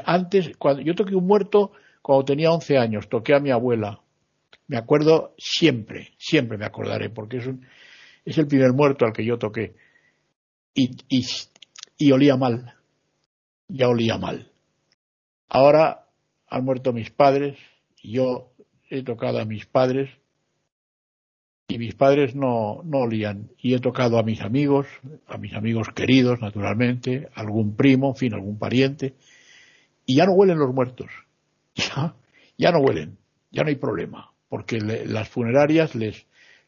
Antes, 0.05 0.51
cuando 0.57 0.81
yo 0.81 0.95
toqué 0.95 1.15
un 1.15 1.27
muerto, 1.27 1.71
cuando 2.01 2.25
tenía 2.25 2.51
11 2.51 2.77
años, 2.77 3.09
toqué 3.09 3.35
a 3.35 3.39
mi 3.39 3.51
abuela. 3.51 4.01
Me 4.67 4.77
acuerdo 4.77 5.33
siempre, 5.37 6.13
siempre 6.17 6.57
me 6.57 6.65
acordaré, 6.65 7.09
porque 7.09 7.37
es, 7.37 7.47
un, 7.47 7.65
es 8.25 8.37
el 8.37 8.47
primer 8.47 8.73
muerto 8.73 9.05
al 9.05 9.13
que 9.13 9.25
yo 9.25 9.37
toqué. 9.37 9.75
Y, 10.73 10.91
y, 11.09 11.25
y 11.97 12.11
olía 12.11 12.37
mal, 12.37 12.75
ya 13.67 13.87
olía 13.87 14.17
mal. 14.17 14.51
Ahora 15.49 16.07
han 16.47 16.65
muerto 16.65 16.93
mis 16.93 17.11
padres, 17.11 17.57
yo 18.03 18.51
he 18.89 19.03
tocado 19.03 19.39
a 19.39 19.45
mis 19.45 19.65
padres, 19.65 20.09
y 21.67 21.77
mis 21.77 21.95
padres 21.95 22.35
no, 22.35 22.81
no 22.85 22.99
olían. 22.99 23.49
Y 23.57 23.73
he 23.73 23.79
tocado 23.79 24.17
a 24.17 24.23
mis 24.23 24.41
amigos, 24.41 24.87
a 25.27 25.37
mis 25.37 25.53
amigos 25.53 25.89
queridos, 25.93 26.41
naturalmente, 26.41 27.29
algún 27.33 27.75
primo, 27.75 28.09
en 28.09 28.15
fin, 28.15 28.33
algún 28.33 28.57
pariente, 28.57 29.15
y 30.05 30.15
ya 30.15 30.25
no 30.25 30.33
huelen 30.33 30.59
los 30.59 30.73
muertos. 30.73 31.09
Ya, 31.77 32.15
ya 32.57 32.71
no 32.71 32.79
huelen, 32.79 33.19
ya 33.51 33.61
no 33.61 33.69
hay 33.69 33.75
problema, 33.75 34.31
porque 34.49 34.79
las 34.79 35.29
funerarias 35.29 35.93
les, 35.93 36.25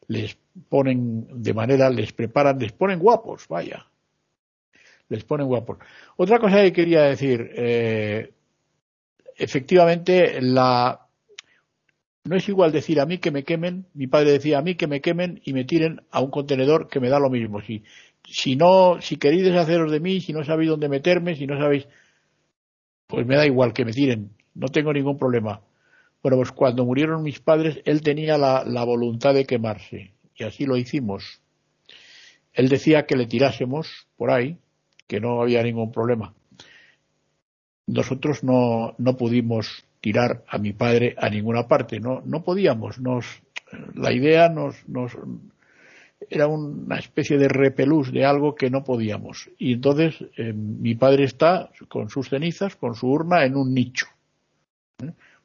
les 0.08 0.38
ponen 0.70 1.42
de 1.42 1.52
manera, 1.56 1.90
les 1.90 2.14
preparan, 2.14 2.60
les 2.60 2.74
ponen 2.74 3.00
guapos, 3.00 3.48
vaya, 3.48 3.88
les 5.08 5.24
ponen 5.24 5.48
guapos. 5.48 5.80
Otra 6.16 6.38
cosa 6.38 6.62
que 6.62 6.74
quería 6.74 7.02
decir, 7.06 7.50
eh, 7.56 8.34
efectivamente, 9.36 10.40
la, 10.42 11.09
no 12.26 12.36
es 12.36 12.48
igual 12.50 12.72
decir 12.72 13.00
a 13.00 13.06
mí 13.06 13.18
que 13.18 13.32
me 13.32 13.44
quemen, 13.44 13.88
mi 13.94 14.08
padre 14.08 14.32
decía 14.32 14.60
a 14.60 14.62
mí 14.62 14.76
que 14.76 14.88
me 14.88 15.02
quemen 15.02 15.42
y 15.44 15.54
me 15.54 15.66
tiren 15.66 16.02
a 16.12 16.22
un 16.22 16.30
contenedor 16.30 16.88
que 16.88 17.00
me 17.00 17.10
da 17.10 17.20
lo 17.20 17.30
mismo. 17.30 17.62
Si, 17.62 17.84
si 18.26 18.56
no, 18.56 19.02
si 19.02 19.18
queréis 19.18 19.44
deshaceros 19.44 19.92
de 19.92 20.00
mí, 20.00 20.22
si 20.22 20.34
no 20.34 20.44
sabéis 20.44 20.70
dónde 20.70 20.90
meterme, 20.90 21.36
si 21.36 21.48
no 21.48 21.58
sabéis, 21.58 21.88
pues 23.08 23.26
me 23.26 23.36
da 23.36 23.46
igual 23.46 23.74
que 23.74 23.86
me 23.86 23.94
tiren 23.94 24.32
no 24.60 24.68
tengo 24.68 24.94
ningún 24.94 25.18
problema. 25.18 25.62
Bueno, 26.22 26.38
pues 26.38 26.52
cuando 26.52 26.86
murieron 26.86 27.24
mis 27.24 27.40
padres, 27.40 27.80
él 27.86 28.02
tenía 28.02 28.38
la, 28.38 28.84
voluntad 28.84 29.34
de 29.34 29.46
quemarse, 29.46 30.12
y 30.36 30.44
así 30.44 30.66
lo 30.66 30.76
hicimos. 30.76 31.42
Él 32.54 32.68
decía 32.68 33.06
que 33.06 33.16
le 33.16 33.26
tirásemos 33.26 34.08
por 34.18 34.32
ahí, 34.32 34.58
que 35.08 35.22
no 35.22 35.42
había 35.42 35.64
ningún 35.64 35.92
problema. 35.92 36.34
Nosotros 37.88 38.44
no, 38.44 38.96
no 38.98 39.16
pudimos 39.16 39.86
tirar 40.02 40.44
a 40.48 40.58
mi 40.58 40.74
padre 40.74 41.16
a 41.18 41.30
ninguna 41.30 41.68
parte, 41.68 42.00
no, 42.00 42.22
no 42.26 42.44
podíamos, 42.44 43.00
nos, 43.00 43.26
la 43.96 44.14
idea 44.14 44.50
nos, 44.50 44.88
nos, 44.88 45.18
era 46.30 46.48
una 46.48 46.98
especie 46.98 47.38
de 47.38 47.48
repelús 47.48 48.12
de 48.12 48.26
algo 48.26 48.56
que 48.56 48.70
no 48.70 48.84
podíamos. 48.84 49.50
Y 49.58 49.74
entonces 49.74 50.16
eh, 50.38 50.54
mi 50.54 50.96
padre 50.96 51.26
está 51.26 51.70
con 51.88 52.10
sus 52.10 52.30
cenizas, 52.30 52.76
con 52.76 52.96
su 52.96 53.08
urna 53.08 53.46
en 53.46 53.56
un 53.56 53.74
nicho 53.74 54.08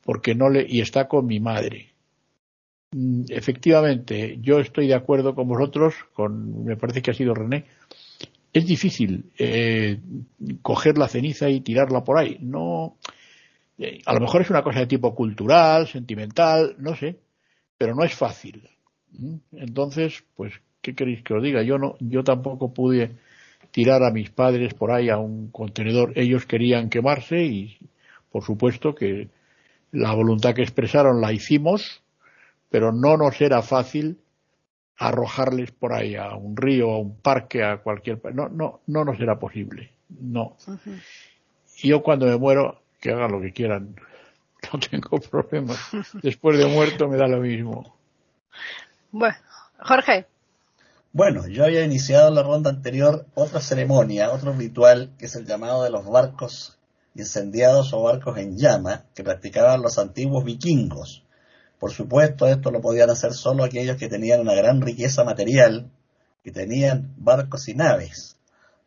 porque 0.05 0.35
no 0.35 0.49
le 0.49 0.67
y 0.69 0.81
está 0.81 1.09
con 1.09 1.27
mi 1.27 1.41
madre. 1.41 1.89
Mm, 2.93 3.25
efectivamente, 3.29 4.39
yo 4.41 4.61
estoy 4.61 4.87
de 4.87 4.95
acuerdo 4.95 5.35
con 5.35 5.49
vosotros, 5.49 5.95
con 6.13 6.65
me 6.65 6.77
parece 6.77 7.03
que 7.03 7.11
ha 7.11 7.15
sido 7.15 7.35
René. 7.35 7.65
Es 8.53 8.67
difícil 8.67 9.33
eh, 9.37 9.99
coger 10.63 10.97
la 10.97 11.09
ceniza 11.09 11.49
y 11.49 11.61
tirarla 11.61 12.05
por 12.05 12.19
ahí. 12.19 12.39
No, 12.41 12.97
eh, 13.03 13.14
a 14.07 14.15
lo 14.15 14.21
mejor 14.21 14.43
es 14.43 14.51
una 14.51 14.63
cosa 14.63 14.81
de 14.81 14.87
tipo 14.87 15.15
cultural, 15.15 15.87
sentimental, 15.89 16.77
no 16.79 16.95
sé, 16.95 17.19
pero 17.77 17.95
no 17.95 18.05
es 18.05 18.15
fácil. 18.15 18.69
¿Mm? 19.13 19.37
Entonces, 19.53 20.25
pues, 20.37 20.53
¿qué 20.81 20.95
queréis 20.95 21.23
que 21.23 21.35
os 21.35 21.43
diga? 21.43 21.63
Yo 21.63 21.79
no, 21.79 21.97
yo 22.01 22.23
tampoco 22.23 22.73
pude 22.73 23.17
tirar 23.71 24.05
a 24.05 24.13
mis 24.13 24.31
padres 24.31 24.75
por 24.75 24.93
ahí 24.93 25.09
a 25.09 25.19
un 25.19 25.51
contenedor. 25.51 26.13
Ellos 26.17 26.47
querían 26.47 26.89
quemarse 26.89 27.43
y, 27.43 27.79
por 28.31 28.45
supuesto, 28.45 28.95
que 28.95 29.29
la 29.91 30.15
voluntad 30.15 30.55
que 30.55 30.63
expresaron 30.63 31.21
la 31.21 31.33
hicimos, 31.33 32.03
pero 32.71 32.93
no 32.93 33.17
nos 33.17 33.41
era 33.41 33.63
fácil 33.63 34.19
arrojarles 34.97 35.73
por 35.73 35.93
ahí 35.93 36.15
a 36.15 36.35
un 36.37 36.57
río, 36.57 36.93
a 36.93 36.99
un 36.99 37.17
parque, 37.21 37.65
a 37.65 37.79
cualquier. 37.79 38.21
No, 38.33 38.49
no, 38.49 38.81
no 38.87 39.05
nos 39.05 39.19
era 39.19 39.39
posible. 39.39 39.91
No. 40.09 40.57
Yo 41.77 42.03
cuando 42.03 42.27
me 42.27 42.37
muero, 42.37 42.84
que 43.05 43.11
hagan 43.11 43.33
lo 43.33 43.41
que 43.41 43.53
quieran. 43.53 43.95
No 44.73 44.81
tengo 44.81 45.21
problemas. 45.21 45.79
Después 46.23 46.57
de 46.57 46.65
muerto 46.65 47.07
me 47.07 47.19
da 47.19 47.29
lo 47.29 47.37
mismo. 47.37 47.95
Bueno, 49.13 49.37
Jorge. 49.79 50.25
Bueno, 51.13 51.47
yo 51.49 51.67
había 51.67 51.85
iniciado 51.85 52.29
en 52.29 52.35
la 52.35 52.43
ronda 52.43 52.71
anterior 52.71 53.27
otra 53.35 53.61
ceremonia, 53.61 54.33
otro 54.33 54.55
ritual, 54.55 55.11
que 55.19 55.27
es 55.27 55.37
el 55.37 55.45
llamado 55.45 55.85
de 55.85 55.91
los 55.91 56.09
barcos 56.09 56.79
incendiados 57.15 57.93
o 57.93 58.05
barcos 58.05 58.39
en 58.39 58.57
llama 58.57 59.05
que 59.15 59.23
practicaban 59.23 59.83
los 59.83 59.99
antiguos 59.99 60.43
vikingos. 60.43 61.23
Por 61.79 61.93
supuesto, 61.93 62.47
esto 62.47 62.71
lo 62.71 62.81
podían 62.81 63.11
hacer 63.11 63.35
solo 63.35 63.65
aquellos 63.65 63.99
que 63.99 64.09
tenían 64.09 64.41
una 64.41 64.55
gran 64.55 64.81
riqueza 64.81 65.25
material, 65.25 65.91
que 66.43 66.53
tenían 66.53 67.13
barcos 67.19 67.69
y 67.69 67.75
naves. 67.75 68.34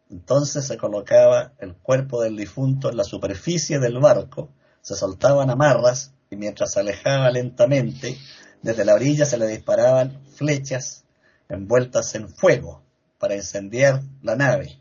Entonces 0.10 0.66
se 0.66 0.78
colocaba 0.78 1.54
el 1.60 1.76
cuerpo 1.76 2.22
del 2.22 2.38
difunto 2.38 2.90
en 2.90 2.98
la 2.98 3.04
superficie 3.04 3.80
del 3.80 4.00
barco, 4.00 4.50
se 4.82 4.96
soltaban 4.96 5.50
amarras 5.50 6.14
y 6.30 6.36
mientras 6.38 6.72
se 6.74 6.80
alejaba 6.80 7.30
lentamente, 7.30 8.18
desde 8.62 8.86
la 8.86 8.94
orilla 8.94 9.26
se 9.26 9.38
le 9.38 9.48
disparaban 9.48 10.22
flechas 10.36 11.04
envueltas 11.50 12.16
en 12.16 12.30
fuego 12.30 12.82
para 13.20 13.36
incendiar 13.36 14.02
la 14.22 14.36
nave. 14.36 14.80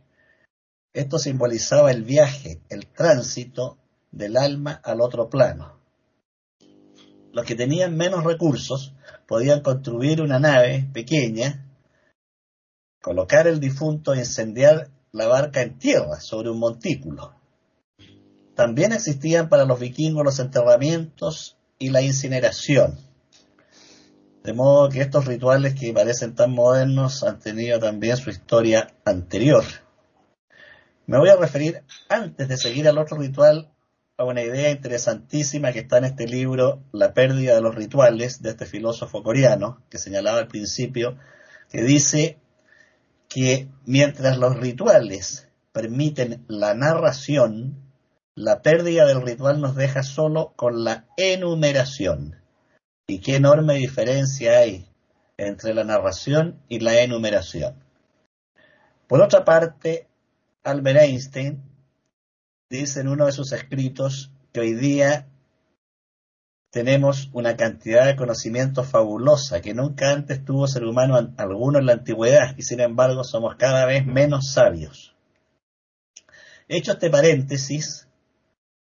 Esto 0.92 1.18
simbolizaba 1.18 1.90
el 1.90 2.04
viaje, 2.04 2.60
el 2.68 2.86
tránsito 2.86 3.78
del 4.12 4.36
alma 4.36 4.80
al 4.82 5.00
otro 5.00 5.28
plano. 5.28 5.78
Los 7.32 7.44
que 7.44 7.54
tenían 7.54 7.96
menos 7.96 8.24
recursos 8.24 8.94
podían 9.26 9.60
construir 9.60 10.22
una 10.22 10.38
nave 10.38 10.88
pequeña, 10.92 11.66
colocar 13.02 13.46
el 13.46 13.60
difunto 13.60 14.14
e 14.14 14.18
incendiar 14.20 14.88
la 15.16 15.26
barca 15.26 15.62
en 15.62 15.78
tierra 15.78 16.20
sobre 16.20 16.50
un 16.50 16.58
montículo. 16.58 17.32
También 18.54 18.92
existían 18.92 19.48
para 19.48 19.64
los 19.64 19.80
vikingos 19.80 20.24
los 20.24 20.38
enterramientos 20.38 21.56
y 21.78 21.88
la 21.88 22.02
incineración. 22.02 22.98
De 24.44 24.52
modo 24.52 24.90
que 24.90 25.00
estos 25.00 25.24
rituales 25.24 25.74
que 25.74 25.92
parecen 25.94 26.34
tan 26.34 26.52
modernos 26.52 27.22
han 27.22 27.38
tenido 27.38 27.78
también 27.78 28.18
su 28.18 28.28
historia 28.28 28.94
anterior. 29.04 29.64
Me 31.06 31.18
voy 31.18 31.30
a 31.30 31.36
referir, 31.36 31.82
antes 32.08 32.48
de 32.48 32.56
seguir 32.58 32.86
al 32.86 32.98
otro 32.98 33.16
ritual, 33.16 33.70
a 34.18 34.24
una 34.24 34.42
idea 34.42 34.70
interesantísima 34.70 35.72
que 35.72 35.80
está 35.80 35.98
en 35.98 36.04
este 36.04 36.26
libro, 36.26 36.82
La 36.92 37.14
pérdida 37.14 37.54
de 37.54 37.62
los 37.62 37.74
rituales, 37.74 38.42
de 38.42 38.50
este 38.50 38.66
filósofo 38.66 39.22
coreano, 39.22 39.82
que 39.88 39.98
señalaba 39.98 40.38
al 40.38 40.48
principio, 40.48 41.16
que 41.70 41.82
dice 41.82 42.38
que 43.28 43.68
mientras 43.84 44.38
los 44.38 44.56
rituales 44.56 45.48
permiten 45.72 46.44
la 46.48 46.74
narración, 46.74 47.76
la 48.34 48.62
pérdida 48.62 49.06
del 49.06 49.22
ritual 49.22 49.60
nos 49.60 49.76
deja 49.76 50.02
solo 50.02 50.52
con 50.56 50.84
la 50.84 51.06
enumeración. 51.16 52.40
Y 53.06 53.20
qué 53.20 53.36
enorme 53.36 53.74
diferencia 53.74 54.58
hay 54.58 54.88
entre 55.36 55.74
la 55.74 55.84
narración 55.84 56.60
y 56.68 56.80
la 56.80 57.00
enumeración. 57.00 57.82
Por 59.06 59.20
otra 59.20 59.44
parte, 59.44 60.08
Albert 60.64 61.00
Einstein 61.00 61.62
dice 62.68 63.00
en 63.00 63.08
uno 63.08 63.26
de 63.26 63.32
sus 63.32 63.52
escritos 63.52 64.32
que 64.52 64.60
hoy 64.60 64.74
día 64.74 65.28
tenemos 66.76 67.30
una 67.32 67.56
cantidad 67.56 68.04
de 68.04 68.16
conocimiento 68.16 68.84
fabulosa 68.84 69.62
que 69.62 69.72
nunca 69.72 70.10
antes 70.10 70.44
tuvo 70.44 70.66
ser 70.66 70.84
humano 70.84 71.16
alguno 71.38 71.78
en 71.78 71.86
la 71.86 71.94
antigüedad 71.94 72.54
y 72.58 72.64
sin 72.64 72.80
embargo 72.80 73.24
somos 73.24 73.56
cada 73.56 73.86
vez 73.86 74.04
menos 74.04 74.52
sabios. 74.52 75.14
Hecho 76.68 76.92
este 76.92 77.08
paréntesis, 77.08 78.06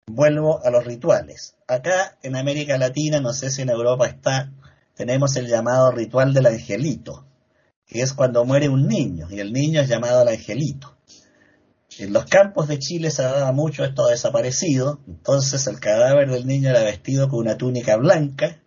vuelvo 0.08 0.64
a 0.64 0.70
los 0.70 0.86
rituales. 0.86 1.58
Acá 1.68 2.18
en 2.24 2.38
América 2.38 2.78
Latina, 2.78 3.20
no 3.20 3.34
sé 3.34 3.52
si 3.52 3.64
en 3.64 3.70
Europa 3.70 4.08
está, 4.08 4.50
tenemos 4.96 5.36
el 5.36 5.48
llamado 5.48 5.92
ritual 5.92 6.34
del 6.34 6.46
angelito, 6.46 7.26
que 7.86 8.00
es 8.00 8.14
cuando 8.14 8.46
muere 8.46 8.70
un 8.70 8.88
niño 8.88 9.28
y 9.30 9.42
el 9.42 9.52
niño 9.52 9.82
es 9.82 9.90
llamado 9.90 10.22
el 10.22 10.30
angelito. 10.30 10.96
En 12.00 12.12
los 12.12 12.26
campos 12.26 12.68
de 12.68 12.80
Chile 12.80 13.12
se 13.12 13.22
daba 13.22 13.52
mucho 13.52 13.84
esto 13.84 14.08
desaparecido, 14.08 15.00
entonces 15.08 15.68
el 15.68 15.80
cadáver 15.80 16.30
del 16.30 16.48
niño 16.48 16.70
era 16.70 16.82
vestido 16.82 17.30
con 17.30 17.40
una 17.40 17.58
túnica 17.58 17.98
blanca, 17.98 18.62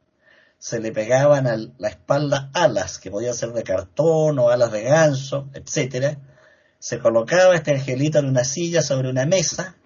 se 0.59 0.81
le 0.81 0.93
pegaban 0.93 1.47
a 1.49 1.57
la 1.57 1.89
espalda 1.89 2.51
alas, 2.55 2.99
que 2.99 3.11
podían 3.11 3.35
ser 3.35 3.53
de 3.53 3.65
cartón 3.65 4.39
o 4.39 4.51
alas 4.51 4.71
de 4.71 4.83
ganso, 4.83 5.49
etc. 5.55 6.19
Se 6.79 7.01
colocaba 7.01 7.57
este 7.57 7.73
angelito 7.73 8.19
en 8.19 8.27
una 8.27 8.45
silla 8.45 8.81
sobre 8.81 9.11
una 9.11 9.27
mesa 9.27 9.77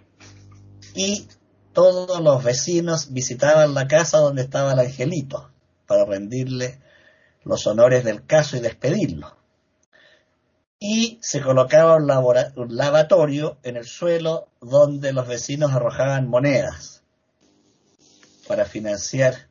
y 0.94 1.26
todos 1.72 2.20
los 2.20 2.44
vecinos 2.44 3.12
visitaban 3.12 3.74
la 3.74 3.88
casa 3.88 4.18
donde 4.18 4.42
estaba 4.42 4.74
el 4.74 4.80
angelito 4.80 5.50
para 5.86 6.04
rendirle 6.04 6.78
los 7.44 7.66
honores 7.66 8.04
del 8.04 8.26
caso 8.26 8.56
y 8.56 8.60
despedirlo 8.60 9.39
y 10.82 11.18
se 11.20 11.42
colocaba 11.42 11.96
un, 11.96 12.06
lavatorio 12.06 13.58
en 13.62 13.76
el 13.76 13.84
suelo 13.84 14.48
donde 14.62 15.12
los 15.12 15.28
vecinos 15.28 15.72
arrojaban 15.72 16.26
monedas 16.26 17.02
para 18.48 18.64
financiar 18.64 19.48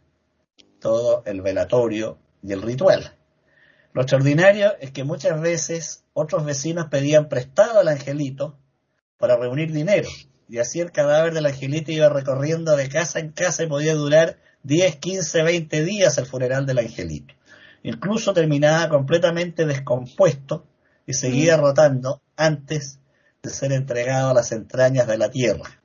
todo 0.80 1.22
el 1.28 1.42
velatorio 1.42 2.18
y 2.42 2.52
el 2.52 2.64
ritual. 2.64 3.16
Lo 3.94 4.02
extraordinario 4.02 4.76
es 4.80 4.90
que 4.90 5.04
muchas 5.04 5.40
veces 5.40 6.04
otros 6.14 6.46
vecinos 6.46 6.88
pedían 6.88 7.30
prestado 7.30 7.80
al 7.80 7.90
angelito 7.90 8.58
para 9.20 9.38
reunir 9.38 9.72
dinero 9.72 10.10
y 10.48 10.58
así 10.58 10.80
el 10.80 10.92
cadáver 10.92 11.36
del 11.36 11.46
angelito 11.46 11.92
iba 11.92 12.10
recorriendo 12.10 12.76
de 12.76 12.90
casa 12.90 13.20
en 13.20 13.32
casa 13.34 13.64
y 13.64 13.68
podía 13.68 13.94
durar 13.94 14.40
10, 14.64 14.96
15, 14.96 15.44
20 15.44 15.86
días 15.86 16.18
el 16.18 16.26
funeral 16.26 16.66
del 16.66 16.80
angelito. 16.80 17.36
Incluso 17.84 18.34
terminaba 18.34 18.90
completamente 18.90 19.68
descompuesto 19.68 20.66
y 21.10 21.16
seguía 21.16 21.58
mm. 21.58 21.62
rotando 21.62 22.22
antes 22.36 23.00
de 23.42 23.50
ser 23.50 23.72
entregado 23.72 24.30
a 24.30 24.34
las 24.36 24.52
entrañas 24.52 25.08
de 25.08 25.18
la 25.18 25.32
tierra. 25.32 25.82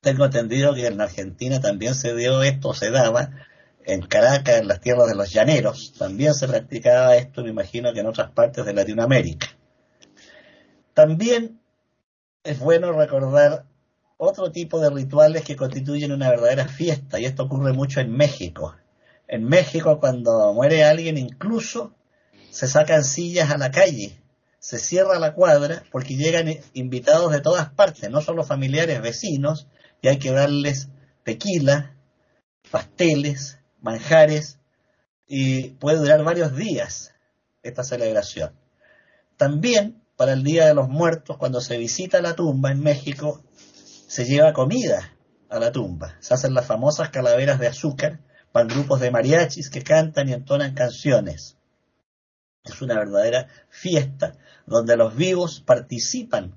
Tengo 0.00 0.24
entendido 0.24 0.72
que 0.72 0.86
en 0.86 1.00
Argentina 1.00 1.60
también 1.60 1.96
se 1.96 2.14
dio 2.14 2.44
esto, 2.44 2.72
se 2.72 2.92
daba, 2.92 3.30
en 3.84 4.02
Caracas, 4.02 4.60
en 4.60 4.68
las 4.68 4.80
tierras 4.80 5.08
de 5.08 5.16
los 5.16 5.32
llaneros, 5.32 5.94
también 5.98 6.32
se 6.32 6.46
practicaba 6.46 7.16
esto, 7.16 7.42
me 7.42 7.50
imagino 7.50 7.92
que 7.92 7.98
en 7.98 8.06
otras 8.06 8.30
partes 8.30 8.64
de 8.64 8.72
Latinoamérica. 8.72 9.48
También 10.94 11.60
es 12.44 12.60
bueno 12.60 12.92
recordar 12.92 13.64
otro 14.16 14.52
tipo 14.52 14.78
de 14.78 14.90
rituales 14.90 15.42
que 15.42 15.56
constituyen 15.56 16.12
una 16.12 16.30
verdadera 16.30 16.68
fiesta, 16.68 17.18
y 17.18 17.24
esto 17.24 17.42
ocurre 17.42 17.72
mucho 17.72 17.98
en 17.98 18.12
México. 18.12 18.76
En 19.26 19.42
México, 19.42 19.98
cuando 19.98 20.52
muere 20.54 20.84
alguien, 20.84 21.18
incluso 21.18 21.96
se 22.50 22.68
sacan 22.68 23.02
sillas 23.02 23.50
a 23.50 23.58
la 23.58 23.72
calle 23.72 24.20
se 24.66 24.80
cierra 24.80 25.20
la 25.20 25.32
cuadra 25.32 25.84
porque 25.92 26.16
llegan 26.16 26.52
invitados 26.72 27.30
de 27.30 27.40
todas 27.40 27.70
partes, 27.70 28.10
no 28.10 28.20
solo 28.20 28.42
familiares, 28.42 29.00
vecinos, 29.00 29.68
y 30.02 30.08
hay 30.08 30.18
que 30.18 30.32
darles 30.32 30.88
tequila, 31.22 31.94
pasteles, 32.72 33.60
manjares, 33.80 34.58
y 35.28 35.68
puede 35.74 35.98
durar 35.98 36.24
varios 36.24 36.56
días 36.56 37.14
esta 37.62 37.84
celebración. 37.84 38.58
También 39.36 40.02
para 40.16 40.32
el 40.32 40.42
Día 40.42 40.66
de 40.66 40.74
los 40.74 40.88
Muertos, 40.88 41.36
cuando 41.36 41.60
se 41.60 41.78
visita 41.78 42.20
la 42.20 42.34
tumba 42.34 42.72
en 42.72 42.80
México, 42.80 43.44
se 44.08 44.24
lleva 44.24 44.52
comida 44.52 45.12
a 45.48 45.60
la 45.60 45.70
tumba. 45.70 46.16
Se 46.18 46.34
hacen 46.34 46.54
las 46.54 46.66
famosas 46.66 47.10
calaveras 47.10 47.60
de 47.60 47.68
azúcar, 47.68 48.18
van 48.52 48.66
grupos 48.66 48.98
de 48.98 49.12
mariachis 49.12 49.70
que 49.70 49.82
cantan 49.82 50.28
y 50.28 50.32
entonan 50.32 50.74
canciones. 50.74 51.56
Es 52.66 52.82
una 52.82 52.94
verdadera 52.94 53.48
fiesta 53.68 54.34
donde 54.66 54.96
los 54.96 55.16
vivos 55.16 55.60
participan 55.60 56.54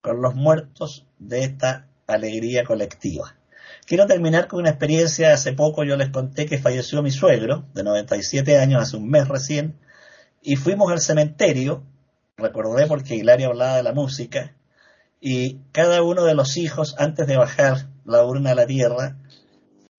con 0.00 0.22
los 0.22 0.34
muertos 0.34 1.06
de 1.18 1.44
esta 1.44 1.86
alegría 2.06 2.64
colectiva. 2.64 3.36
Quiero 3.86 4.06
terminar 4.06 4.48
con 4.48 4.60
una 4.60 4.70
experiencia. 4.70 5.32
Hace 5.32 5.52
poco 5.52 5.84
yo 5.84 5.96
les 5.96 6.10
conté 6.10 6.46
que 6.46 6.58
falleció 6.58 7.02
mi 7.02 7.10
suegro, 7.10 7.66
de 7.74 7.82
97 7.82 8.58
años, 8.58 8.82
hace 8.82 8.96
un 8.96 9.08
mes 9.08 9.28
recién, 9.28 9.78
y 10.42 10.56
fuimos 10.56 10.90
al 10.90 11.00
cementerio, 11.00 11.84
recordé 12.36 12.86
porque 12.86 13.16
Hilaria 13.16 13.48
hablaba 13.48 13.76
de 13.76 13.82
la 13.82 13.92
música, 13.92 14.54
y 15.20 15.58
cada 15.72 16.02
uno 16.02 16.24
de 16.24 16.34
los 16.34 16.56
hijos, 16.56 16.94
antes 16.98 17.26
de 17.26 17.36
bajar 17.36 17.88
la 18.04 18.24
urna 18.24 18.52
a 18.52 18.54
la 18.54 18.66
tierra, 18.66 19.18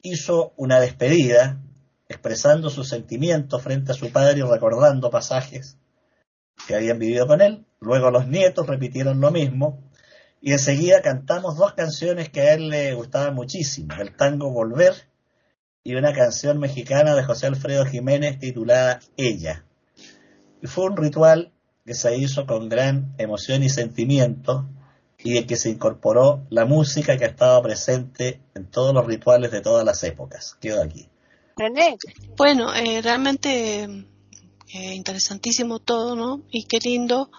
hizo 0.01 0.53
una 0.55 0.79
despedida, 0.79 1.59
expresando 2.21 2.69
sus 2.69 2.87
sentimientos 2.87 3.63
frente 3.63 3.91
a 3.91 3.95
su 3.95 4.11
padre 4.11 4.39
y 4.39 4.43
recordando 4.43 5.09
pasajes 5.09 5.79
que 6.67 6.75
habían 6.75 6.99
vivido 6.99 7.25
con 7.25 7.41
él. 7.41 7.65
Luego 7.79 8.11
los 8.11 8.27
nietos 8.27 8.67
repitieron 8.67 9.19
lo 9.19 9.31
mismo. 9.31 9.81
Y 10.39 10.51
enseguida 10.51 11.01
cantamos 11.01 11.57
dos 11.57 11.73
canciones 11.73 12.29
que 12.29 12.41
a 12.41 12.53
él 12.53 12.69
le 12.69 12.93
gustaban 12.93 13.33
muchísimo. 13.33 13.95
El 13.99 14.15
tango 14.15 14.51
Volver 14.51 14.93
y 15.83 15.95
una 15.95 16.13
canción 16.13 16.59
mexicana 16.59 17.15
de 17.15 17.23
José 17.23 17.47
Alfredo 17.47 17.85
Jiménez 17.85 18.37
titulada 18.37 18.99
Ella. 19.17 19.65
Y 20.61 20.67
fue 20.67 20.85
un 20.85 20.97
ritual 20.97 21.51
que 21.87 21.95
se 21.95 22.15
hizo 22.17 22.45
con 22.45 22.69
gran 22.69 23.15
emoción 23.17 23.63
y 23.63 23.69
sentimiento 23.69 24.69
y 25.17 25.37
en 25.37 25.47
que 25.47 25.55
se 25.55 25.69
incorporó 25.69 26.45
la 26.51 26.65
música 26.65 27.17
que 27.17 27.25
ha 27.25 27.29
estado 27.29 27.59
presente 27.63 28.41
en 28.53 28.67
todos 28.67 28.93
los 28.93 29.07
rituales 29.07 29.49
de 29.49 29.61
todas 29.61 29.83
las 29.83 30.03
épocas. 30.03 30.55
Quedo 30.61 30.83
aquí. 30.83 31.10
Bueno, 32.37 32.73
eh, 32.73 33.01
realmente 33.01 33.87
eh, 34.73 34.93
interesantísimo 34.93 35.79
todo, 35.79 36.15
¿no? 36.15 36.43
Y 36.49 36.63
qué 36.63 36.79
lindo 36.79 37.29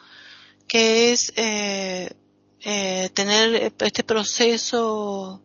que 0.69 1.13
es 1.13 1.33
eh, 1.37 2.11
eh, 2.61 3.11
tener 3.15 3.73
este 3.79 4.05
proceso, 4.05 5.41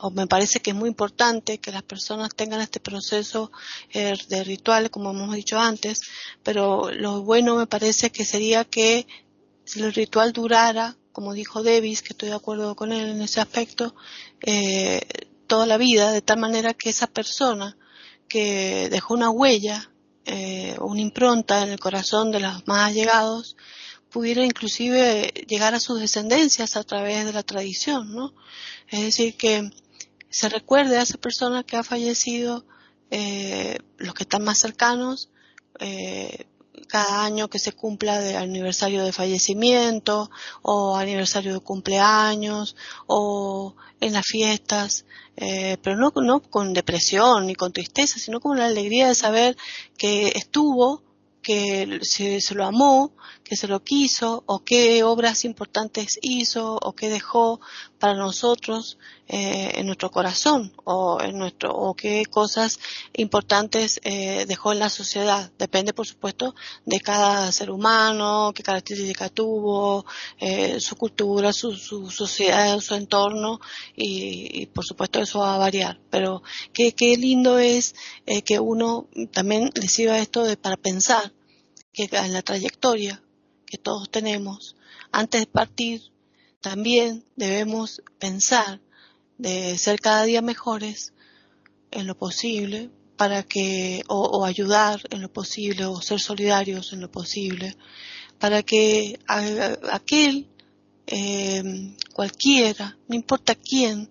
o 0.00 0.10
me 0.10 0.26
parece 0.26 0.60
que 0.60 0.70
es 0.70 0.76
muy 0.76 0.90
importante 0.90 1.58
que 1.58 1.72
las 1.72 1.82
personas 1.82 2.34
tengan 2.36 2.60
este 2.60 2.78
proceso 2.78 3.50
de 3.92 4.44
ritual, 4.44 4.90
como 4.90 5.10
hemos 5.10 5.34
dicho 5.34 5.58
antes, 5.58 6.02
pero 6.42 6.90
lo 6.92 7.22
bueno 7.22 7.56
me 7.56 7.66
parece 7.66 8.10
que 8.10 8.26
sería 8.26 8.64
que 8.64 9.06
el 9.76 9.94
ritual 9.94 10.34
durara, 10.34 10.96
como 11.12 11.32
dijo 11.32 11.62
Davis, 11.62 12.02
que 12.02 12.12
estoy 12.12 12.28
de 12.28 12.34
acuerdo 12.36 12.76
con 12.76 12.92
él 12.92 13.08
en 13.08 13.22
ese 13.22 13.40
aspecto, 13.40 13.94
toda 15.48 15.66
la 15.66 15.78
vida, 15.78 16.12
de 16.12 16.22
tal 16.22 16.38
manera 16.38 16.74
que 16.74 16.90
esa 16.90 17.08
persona 17.08 17.76
que 18.28 18.88
dejó 18.90 19.14
una 19.14 19.30
huella 19.30 19.90
eh, 20.30 20.76
una 20.80 21.00
impronta 21.00 21.62
en 21.62 21.70
el 21.70 21.80
corazón 21.80 22.30
de 22.30 22.40
los 22.40 22.68
más 22.68 22.90
allegados 22.90 23.56
pudiera 24.10 24.44
inclusive 24.44 25.32
llegar 25.48 25.74
a 25.74 25.80
sus 25.80 26.00
descendencias 26.00 26.76
a 26.76 26.84
través 26.84 27.24
de 27.24 27.32
la 27.32 27.42
tradición, 27.42 28.14
¿no? 28.14 28.34
Es 28.88 29.00
decir, 29.00 29.38
que 29.38 29.70
se 30.28 30.50
recuerde 30.50 30.98
a 30.98 31.02
esa 31.02 31.16
persona 31.16 31.62
que 31.62 31.78
ha 31.78 31.82
fallecido, 31.82 32.66
eh, 33.10 33.78
los 33.96 34.12
que 34.12 34.24
están 34.24 34.44
más 34.44 34.58
cercanos, 34.58 35.30
eh, 35.80 36.46
cada 36.88 37.24
año 37.24 37.48
que 37.48 37.58
se 37.58 37.72
cumpla 37.72 38.18
del 38.18 38.36
aniversario 38.36 39.04
de 39.04 39.12
fallecimiento 39.12 40.30
o 40.62 40.96
aniversario 40.96 41.54
de 41.54 41.60
cumpleaños 41.60 42.74
o 43.06 43.76
en 44.00 44.14
las 44.14 44.26
fiestas, 44.26 45.04
eh, 45.36 45.76
pero 45.82 45.96
no, 45.96 46.12
no 46.16 46.40
con 46.40 46.72
depresión 46.72 47.46
ni 47.46 47.54
con 47.54 47.72
tristeza, 47.72 48.18
sino 48.18 48.40
con 48.40 48.58
la 48.58 48.66
alegría 48.66 49.08
de 49.08 49.14
saber 49.14 49.56
que 49.96 50.32
estuvo 50.34 51.02
que 51.42 52.00
se, 52.02 52.40
se, 52.40 52.54
lo 52.54 52.64
amó, 52.64 53.12
que 53.48 53.56
se 53.56 53.66
lo 53.66 53.82
quiso, 53.82 54.44
o 54.46 54.62
qué 54.62 55.02
obras 55.02 55.46
importantes 55.46 56.18
hizo, 56.20 56.78
o 56.82 56.92
qué 56.92 57.08
dejó 57.08 57.60
para 57.98 58.14
nosotros 58.14 58.98
eh, 59.26 59.72
en 59.76 59.86
nuestro 59.86 60.10
corazón, 60.10 60.72
o 60.84 61.18
en 61.22 61.38
nuestro, 61.38 61.74
o 61.74 61.94
qué 61.94 62.26
cosas 62.26 62.78
importantes 63.14 64.00
eh, 64.04 64.44
dejó 64.46 64.72
en 64.72 64.80
la 64.80 64.90
sociedad. 64.90 65.50
Depende, 65.58 65.94
por 65.94 66.06
supuesto, 66.06 66.54
de 66.84 67.00
cada 67.00 67.50
ser 67.50 67.70
humano, 67.70 68.52
qué 68.54 68.62
características 68.62 69.32
tuvo, 69.32 70.04
eh, 70.38 70.78
su 70.78 70.96
cultura, 70.96 71.54
su, 71.54 71.72
su, 71.72 72.10
sociedad, 72.10 72.78
su 72.80 72.94
entorno, 72.94 73.60
y, 73.96 74.62
y, 74.62 74.66
por 74.66 74.84
supuesto 74.84 75.20
eso 75.20 75.38
va 75.38 75.54
a 75.54 75.58
variar. 75.58 75.98
Pero 76.10 76.42
qué, 76.74 76.92
qué 76.92 77.16
lindo 77.16 77.58
es 77.58 77.94
eh, 78.26 78.42
que 78.42 78.60
uno 78.60 79.08
también 79.32 79.70
reciba 79.74 80.18
esto 80.18 80.44
de, 80.44 80.58
para 80.58 80.76
pensar 80.76 81.32
que 81.94 82.08
en 82.12 82.32
la 82.34 82.42
trayectoria 82.42 83.22
que 83.68 83.78
todos 83.78 84.10
tenemos, 84.10 84.76
antes 85.12 85.42
de 85.42 85.46
partir, 85.46 86.02
también 86.60 87.24
debemos 87.36 88.02
pensar 88.18 88.80
de 89.36 89.78
ser 89.78 90.00
cada 90.00 90.24
día 90.24 90.42
mejores 90.42 91.12
en 91.90 92.06
lo 92.06 92.16
posible 92.16 92.90
para 93.16 93.42
que, 93.42 94.04
o, 94.08 94.44
ayudar 94.44 95.00
en 95.10 95.22
lo 95.22 95.32
posible, 95.32 95.86
o 95.86 96.00
ser 96.00 96.20
solidarios 96.20 96.92
en 96.92 97.00
lo 97.00 97.10
posible, 97.10 97.76
para 98.38 98.62
que 98.62 99.18
a, 99.26 99.76
aquel, 99.92 100.48
eh, 101.06 101.94
cualquiera, 102.12 102.96
no 103.08 103.16
importa 103.16 103.54
quién, 103.56 104.08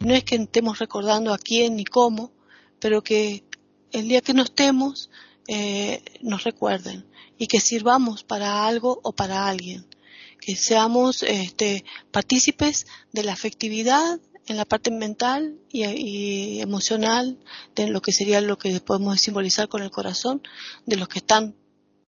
no 0.00 0.14
es 0.14 0.24
que 0.24 0.34
estemos 0.36 0.78
recordando 0.80 1.32
a 1.32 1.38
quién 1.38 1.76
ni 1.76 1.84
cómo, 1.84 2.32
pero 2.80 3.02
que 3.02 3.44
el 3.92 4.08
día 4.08 4.20
que 4.20 4.34
no 4.34 4.42
estemos, 4.42 5.08
eh, 5.48 6.02
nos 6.20 6.44
recuerden 6.44 7.04
y 7.38 7.46
que 7.46 7.60
sirvamos 7.60 8.22
para 8.22 8.66
algo 8.66 9.00
o 9.02 9.12
para 9.12 9.48
alguien, 9.48 9.86
que 10.40 10.56
seamos 10.56 11.22
este, 11.22 11.84
partícipes 12.10 12.86
de 13.12 13.24
la 13.24 13.32
afectividad 13.32 14.20
en 14.46 14.56
la 14.56 14.64
parte 14.64 14.90
mental 14.90 15.58
y, 15.70 16.60
emocional 16.60 17.38
de 17.74 17.88
lo 17.88 18.02
que 18.02 18.12
sería 18.12 18.40
lo 18.40 18.58
que 18.58 18.80
podemos 18.80 19.20
simbolizar 19.20 19.68
con 19.68 19.82
el 19.82 19.90
corazón 19.90 20.42
de 20.86 20.96
los 20.96 21.08
que 21.08 21.18
están 21.18 21.54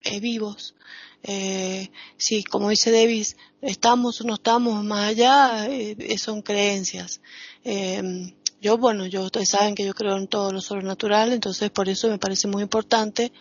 eh, 0.04 0.20
vivos. 0.20 0.76
Eh, 1.24 1.92
si, 2.18 2.44
como 2.44 2.70
dice 2.70 2.92
Davis, 2.92 3.38
estamos 3.62 4.22
o 4.22 4.24
no 4.24 4.36
estamos 4.36 4.84
más 4.84 5.10
allá, 5.10 5.68
eh, 5.70 6.18
son 6.18 6.42
creencias. 6.42 7.22
Eh, 7.64 8.34
yo, 8.62 8.78
bueno, 8.78 9.08
yo, 9.08 9.24
ustedes 9.24 9.50
saben 9.50 9.74
que 9.76 9.86
yo 9.86 9.94
creo 9.94 10.16
en 10.18 10.28
todo 10.28 10.52
lo 10.52 10.62
sobrenatural, 10.62 11.34
entonces 11.34 11.72
por 11.72 11.90
eso 11.90 12.08
me 12.10 12.20
parece 12.20 12.48
muy 12.48 12.62
importante 12.62 13.34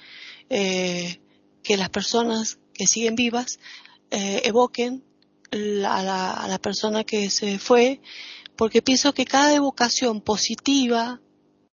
eh, 0.48 1.20
que 1.62 1.76
las 1.76 1.90
personas 1.90 2.59
que 2.72 2.86
siguen 2.86 3.14
vivas 3.14 3.60
eh, 4.10 4.40
evoquen 4.44 5.05
a, 5.52 6.02
la, 6.02 6.32
a 6.32 6.48
la 6.48 6.59
persona 6.59 7.05
que 7.05 7.28
se 7.28 7.59
fue, 7.59 8.01
porque 8.56 8.80
pienso 8.80 9.12
que 9.12 9.26
cada 9.26 9.55
evocación 9.55 10.22
positiva 10.22 11.20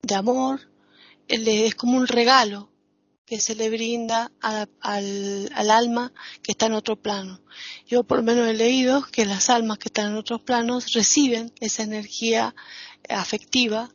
de 0.03 0.15
amor 0.15 0.71
es 1.27 1.75
como 1.75 1.97
un 1.97 2.07
regalo 2.07 2.71
que 3.31 3.39
se 3.39 3.55
le 3.55 3.69
brinda 3.69 4.29
al, 4.41 4.67
al, 4.81 5.71
alma 5.71 6.11
que 6.43 6.51
está 6.51 6.65
en 6.65 6.73
otro 6.73 7.01
plano. 7.01 7.39
Yo 7.87 8.03
por 8.03 8.17
lo 8.17 8.23
menos 8.23 8.45
he 8.45 8.53
leído 8.53 9.03
que 9.09 9.25
las 9.25 9.49
almas 9.49 9.77
que 9.77 9.87
están 9.87 10.11
en 10.11 10.17
otros 10.17 10.41
planos 10.41 10.91
reciben 10.91 11.53
esa 11.61 11.83
energía 11.83 12.53
afectiva 13.09 13.89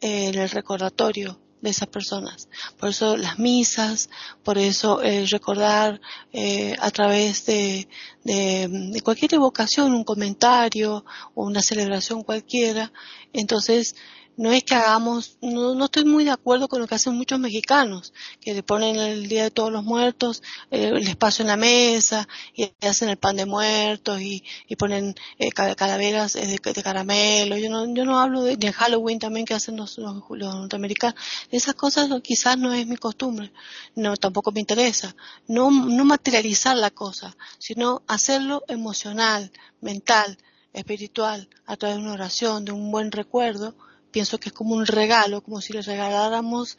eh, 0.00 0.28
en 0.28 0.38
el 0.38 0.50
recordatorio 0.50 1.38
de 1.64 1.70
esas 1.70 1.88
personas. 1.88 2.48
Por 2.78 2.90
eso 2.90 3.16
las 3.16 3.38
misas, 3.38 4.10
por 4.42 4.58
eso 4.58 5.00
el 5.00 5.28
recordar 5.28 6.00
eh, 6.32 6.76
a 6.78 6.90
través 6.90 7.46
de, 7.46 7.88
de, 8.22 9.00
cualquier 9.02 9.34
evocación, 9.34 9.94
un 9.94 10.04
comentario 10.04 11.04
o 11.34 11.46
una 11.46 11.62
celebración 11.62 12.22
cualquiera. 12.22 12.92
Entonces, 13.32 13.96
no 14.36 14.52
es 14.52 14.64
que 14.64 14.74
hagamos, 14.74 15.38
no, 15.40 15.74
no, 15.74 15.84
estoy 15.84 16.04
muy 16.04 16.24
de 16.24 16.30
acuerdo 16.30 16.68
con 16.68 16.80
lo 16.80 16.86
que 16.86 16.94
hacen 16.94 17.14
muchos 17.14 17.38
mexicanos, 17.38 18.12
que 18.40 18.54
le 18.54 18.62
ponen 18.62 18.96
el 18.96 19.28
Día 19.28 19.44
de 19.44 19.50
Todos 19.50 19.70
los 19.70 19.84
Muertos, 19.84 20.42
eh, 20.70 20.88
el 20.88 21.06
espacio 21.06 21.42
en 21.42 21.48
la 21.48 21.56
mesa, 21.56 22.28
y 22.54 22.72
hacen 22.86 23.08
el 23.08 23.16
pan 23.16 23.36
de 23.36 23.46
muertos, 23.46 24.20
y, 24.20 24.42
ponen 24.76 25.14
eh, 25.38 25.50
calaveras 25.50 26.36
eh, 26.36 26.46
de, 26.46 26.82
caramelo. 26.82 27.56
Yo 27.56 27.70
no, 27.70 27.86
yo 27.94 28.04
no 28.04 28.20
hablo 28.20 28.42
de, 28.42 28.72
Halloween 28.72 29.18
también 29.18 29.46
que 29.46 29.54
hacen 29.54 29.76
los, 29.76 29.98
los, 29.98 30.22
los, 30.28 30.54
norteamericanos. 30.54 31.18
Esas 31.50 31.74
cosas 31.74 32.10
quizás 32.22 32.58
no 32.58 32.72
es 32.72 32.86
mi 32.86 32.96
costumbre, 32.96 33.52
no, 33.94 34.16
tampoco 34.16 34.50
me 34.52 34.60
interesa. 34.60 35.14
No 35.46 35.70
materializar 35.70 36.76
la 36.76 36.90
cosa, 36.90 37.36
sino 37.58 38.02
hacerlo 38.06 38.62
emocional, 38.68 39.52
mental, 39.80 40.38
espiritual, 40.72 41.48
a 41.66 41.76
través 41.76 41.96
de 41.96 42.02
una 42.02 42.12
oración, 42.12 42.64
de 42.64 42.72
un 42.72 42.90
buen 42.90 43.12
recuerdo, 43.12 43.74
pienso 44.14 44.38
que 44.38 44.50
es 44.50 44.52
como 44.52 44.76
un 44.76 44.86
regalo, 44.86 45.42
como 45.42 45.60
si 45.60 45.72
le 45.72 45.82
regaláramos 45.82 46.78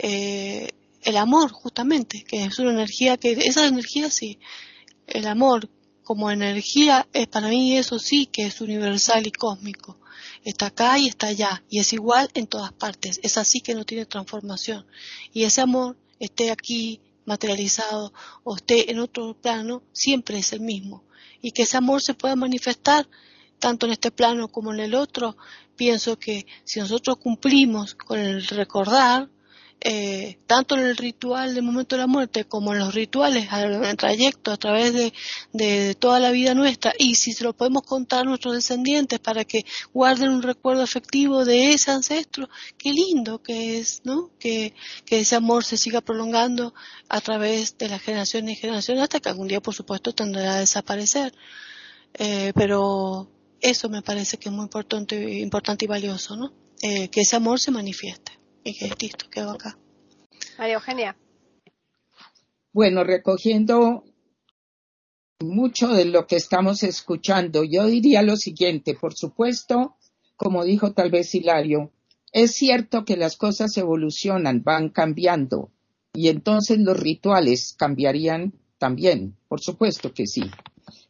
eh, 0.00 0.72
el 1.02 1.16
amor, 1.16 1.52
justamente, 1.52 2.24
que 2.24 2.42
es 2.42 2.58
una 2.58 2.72
energía 2.72 3.16
que, 3.16 3.30
esa 3.34 3.68
energía 3.68 4.10
sí, 4.10 4.40
el 5.06 5.28
amor 5.28 5.70
como 6.02 6.28
energía, 6.28 7.06
es 7.12 7.28
para 7.28 7.46
mí 7.46 7.78
eso 7.78 8.00
sí 8.00 8.26
que 8.26 8.46
es 8.46 8.60
universal 8.60 9.24
y 9.24 9.30
cósmico. 9.30 9.96
Está 10.42 10.66
acá 10.66 10.98
y 10.98 11.06
está 11.06 11.28
allá, 11.28 11.62
y 11.70 11.78
es 11.78 11.92
igual 11.92 12.28
en 12.34 12.48
todas 12.48 12.72
partes, 12.72 13.20
es 13.22 13.38
así 13.38 13.60
que 13.60 13.76
no 13.76 13.84
tiene 13.84 14.04
transformación. 14.04 14.84
Y 15.32 15.44
ese 15.44 15.60
amor, 15.60 15.96
esté 16.18 16.50
aquí 16.50 17.00
materializado 17.26 18.12
o 18.42 18.56
esté 18.56 18.90
en 18.90 18.98
otro 18.98 19.40
plano, 19.40 19.84
siempre 19.92 20.38
es 20.38 20.52
el 20.52 20.60
mismo. 20.60 21.04
Y 21.40 21.52
que 21.52 21.62
ese 21.62 21.76
amor 21.76 22.02
se 22.02 22.14
pueda 22.14 22.34
manifestar 22.34 23.06
tanto 23.62 23.86
en 23.86 23.92
este 23.92 24.10
plano 24.10 24.48
como 24.48 24.74
en 24.74 24.80
el 24.80 24.96
otro, 24.96 25.36
pienso 25.76 26.18
que 26.18 26.46
si 26.64 26.80
nosotros 26.80 27.18
cumplimos 27.18 27.94
con 27.94 28.18
el 28.18 28.44
recordar, 28.48 29.28
eh, 29.84 30.38
tanto 30.48 30.76
en 30.76 30.84
el 30.84 30.96
ritual 30.96 31.54
del 31.54 31.62
momento 31.62 31.94
de 31.94 32.02
la 32.02 32.08
muerte 32.08 32.44
como 32.44 32.72
en 32.72 32.80
los 32.80 32.92
rituales 32.92 33.48
en 33.52 33.84
el 33.84 33.96
trayecto 33.96 34.50
a 34.50 34.56
través 34.56 34.92
de, 34.92 35.94
toda 35.94 36.18
la 36.18 36.32
vida 36.32 36.54
nuestra 36.54 36.92
y 36.98 37.14
si 37.14 37.32
se 37.32 37.44
lo 37.44 37.52
podemos 37.52 37.82
contar 37.82 38.22
a 38.22 38.24
nuestros 38.24 38.54
descendientes 38.54 39.20
para 39.20 39.44
que 39.44 39.64
guarden 39.92 40.30
un 40.30 40.42
recuerdo 40.42 40.82
efectivo 40.82 41.44
de 41.44 41.72
ese 41.72 41.92
ancestro, 41.92 42.48
qué 42.76 42.92
lindo 42.92 43.42
que 43.42 43.78
es, 43.78 44.00
¿no? 44.04 44.30
Que, 44.40 44.74
que 45.06 45.20
ese 45.20 45.36
amor 45.36 45.64
se 45.64 45.76
siga 45.76 46.00
prolongando 46.00 46.74
a 47.08 47.20
través 47.20 47.78
de 47.78 47.88
las 47.88 48.02
generaciones 48.02 48.58
y 48.58 48.60
generaciones 48.60 49.04
hasta 49.04 49.20
que 49.20 49.28
algún 49.28 49.46
día, 49.46 49.60
por 49.60 49.74
supuesto, 49.74 50.12
tendrá 50.12 50.54
a 50.54 50.58
desaparecer. 50.58 51.32
Eh, 52.14 52.52
pero 52.54 53.28
eso 53.62 53.88
me 53.88 54.02
parece 54.02 54.36
que 54.36 54.48
es 54.48 54.54
muy 54.54 54.64
importante, 54.64 55.38
importante 55.38 55.84
y 55.84 55.88
valioso, 55.88 56.36
¿no? 56.36 56.52
Eh, 56.82 57.08
que 57.08 57.20
ese 57.20 57.36
amor 57.36 57.60
se 57.60 57.70
manifieste. 57.70 58.32
Y 58.64 58.76
que 58.76 58.92
listo, 59.00 59.30
quedo 59.30 59.52
acá. 59.52 59.78
María 60.58 60.74
Eugenia. 60.74 61.16
Bueno, 62.72 63.04
recogiendo 63.04 64.04
mucho 65.40 65.88
de 65.88 66.04
lo 66.04 66.26
que 66.26 66.36
estamos 66.36 66.82
escuchando, 66.82 67.64
yo 67.64 67.86
diría 67.86 68.22
lo 68.22 68.36
siguiente, 68.36 68.94
por 68.94 69.14
supuesto, 69.14 69.96
como 70.36 70.64
dijo 70.64 70.92
tal 70.92 71.10
vez 71.10 71.34
Hilario, 71.34 71.92
es 72.32 72.54
cierto 72.54 73.04
que 73.04 73.16
las 73.16 73.36
cosas 73.36 73.76
evolucionan, 73.76 74.62
van 74.62 74.88
cambiando, 74.88 75.70
y 76.14 76.28
entonces 76.28 76.78
los 76.78 76.98
rituales 76.98 77.74
cambiarían 77.76 78.54
también, 78.78 79.36
por 79.48 79.60
supuesto 79.60 80.12
que 80.14 80.26
sí. 80.26 80.50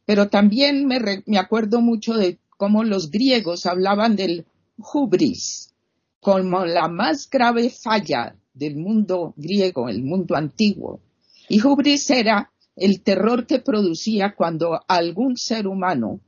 Pero 0.05 0.29
también 0.29 0.87
me, 0.87 0.99
re, 0.99 1.23
me 1.27 1.39
acuerdo 1.39 1.81
mucho 1.81 2.15
de 2.15 2.39
cómo 2.63 2.85
los 2.85 3.11
griegos 3.11 3.67
hablaban 3.67 4.15
del 4.15 4.47
hubris 4.77 5.75
como 6.21 6.65
la 6.65 6.87
más 6.87 7.29
grave 7.29 7.71
falla 7.71 8.37
del 8.55 8.77
mundo 8.77 9.35
griego, 9.37 9.89
el 9.89 10.05
mundo 10.05 10.37
antiguo. 10.37 11.01
Y 11.49 11.61
hubris 11.61 12.09
era 12.11 12.53
el 12.77 13.03
terror 13.03 13.49
que 13.49 13.59
producía 13.59 14.37
cuando 14.37 14.81
algún 14.87 15.37
ser 15.37 15.67
humano 15.67 16.21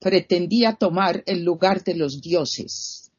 pretendía 0.00 0.76
tomar 0.76 1.22
el 1.26 1.44
lugar 1.44 1.84
de 1.84 1.96
los 1.96 2.22
dioses. 2.22 3.12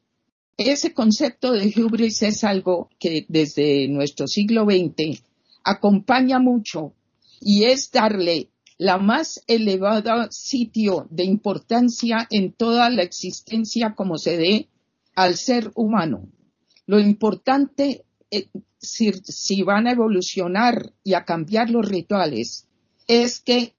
Ese 0.56 0.92
concepto 0.92 1.52
de 1.52 1.72
hubris 1.80 2.20
es 2.24 2.42
algo 2.42 2.90
que 2.98 3.26
desde 3.28 3.86
nuestro 3.86 4.26
siglo 4.26 4.64
XX 4.64 5.22
acompaña 5.62 6.40
mucho 6.40 6.94
y 7.40 7.62
es 7.62 7.92
darle 7.92 8.48
la 8.78 8.98
más 8.98 9.42
elevada 9.46 10.28
sitio 10.30 11.06
de 11.10 11.24
importancia 11.24 12.26
en 12.30 12.52
toda 12.52 12.90
la 12.90 13.02
existencia 13.02 13.94
como 13.94 14.18
se 14.18 14.36
dé 14.36 14.68
al 15.14 15.36
ser 15.36 15.72
humano. 15.74 16.28
Lo 16.86 17.00
importante, 17.00 18.04
eh, 18.30 18.48
si, 18.78 19.12
si 19.24 19.62
van 19.62 19.86
a 19.86 19.92
evolucionar 19.92 20.92
y 21.02 21.14
a 21.14 21.24
cambiar 21.24 21.70
los 21.70 21.88
rituales, 21.88 22.66
es 23.08 23.40
que 23.40 23.74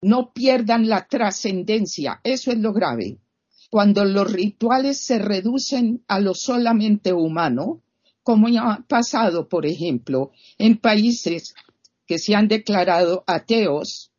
no 0.00 0.32
pierdan 0.32 0.88
la 0.88 1.06
trascendencia. 1.06 2.20
Eso 2.24 2.50
es 2.50 2.58
lo 2.58 2.72
grave. 2.72 3.18
Cuando 3.70 4.04
los 4.04 4.32
rituales 4.32 4.98
se 4.98 5.18
reducen 5.18 6.02
a 6.08 6.20
lo 6.20 6.34
solamente 6.34 7.12
humano, 7.12 7.82
como 8.22 8.48
ya 8.48 8.72
ha 8.72 8.82
pasado, 8.82 9.48
por 9.48 9.66
ejemplo, 9.66 10.32
en 10.56 10.78
países 10.78 11.54
que 12.06 12.18
se 12.18 12.34
han 12.34 12.48
declarado 12.48 13.24
ateos, 13.26 14.10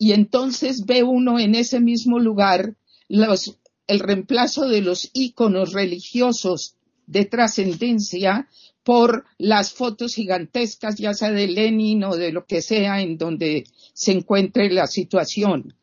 y 0.00 0.12
entonces 0.12 0.86
ve 0.86 1.02
uno 1.02 1.38
en 1.38 1.54
ese 1.54 1.78
mismo 1.78 2.18
lugar 2.18 2.74
el 3.06 4.00
reemplazo 4.00 4.66
de 4.66 4.80
los 4.80 5.10
íconos 5.12 5.74
religiosos 5.74 6.76
de 7.06 7.26
trascendencia 7.26 8.48
por 8.82 9.26
las 9.36 9.74
fotos 9.74 10.14
gigantescas, 10.14 10.96
ya 10.96 11.12
sea 11.12 11.30
de 11.32 11.48
Lenin 11.48 12.02
o 12.04 12.16
de 12.16 12.32
lo 12.32 12.46
que 12.46 12.62
sea 12.62 13.02
en 13.02 13.18
donde 13.18 13.64
se 13.92 14.12
encuentre 14.12 14.70
la 14.72 14.86
situación. 14.86 15.74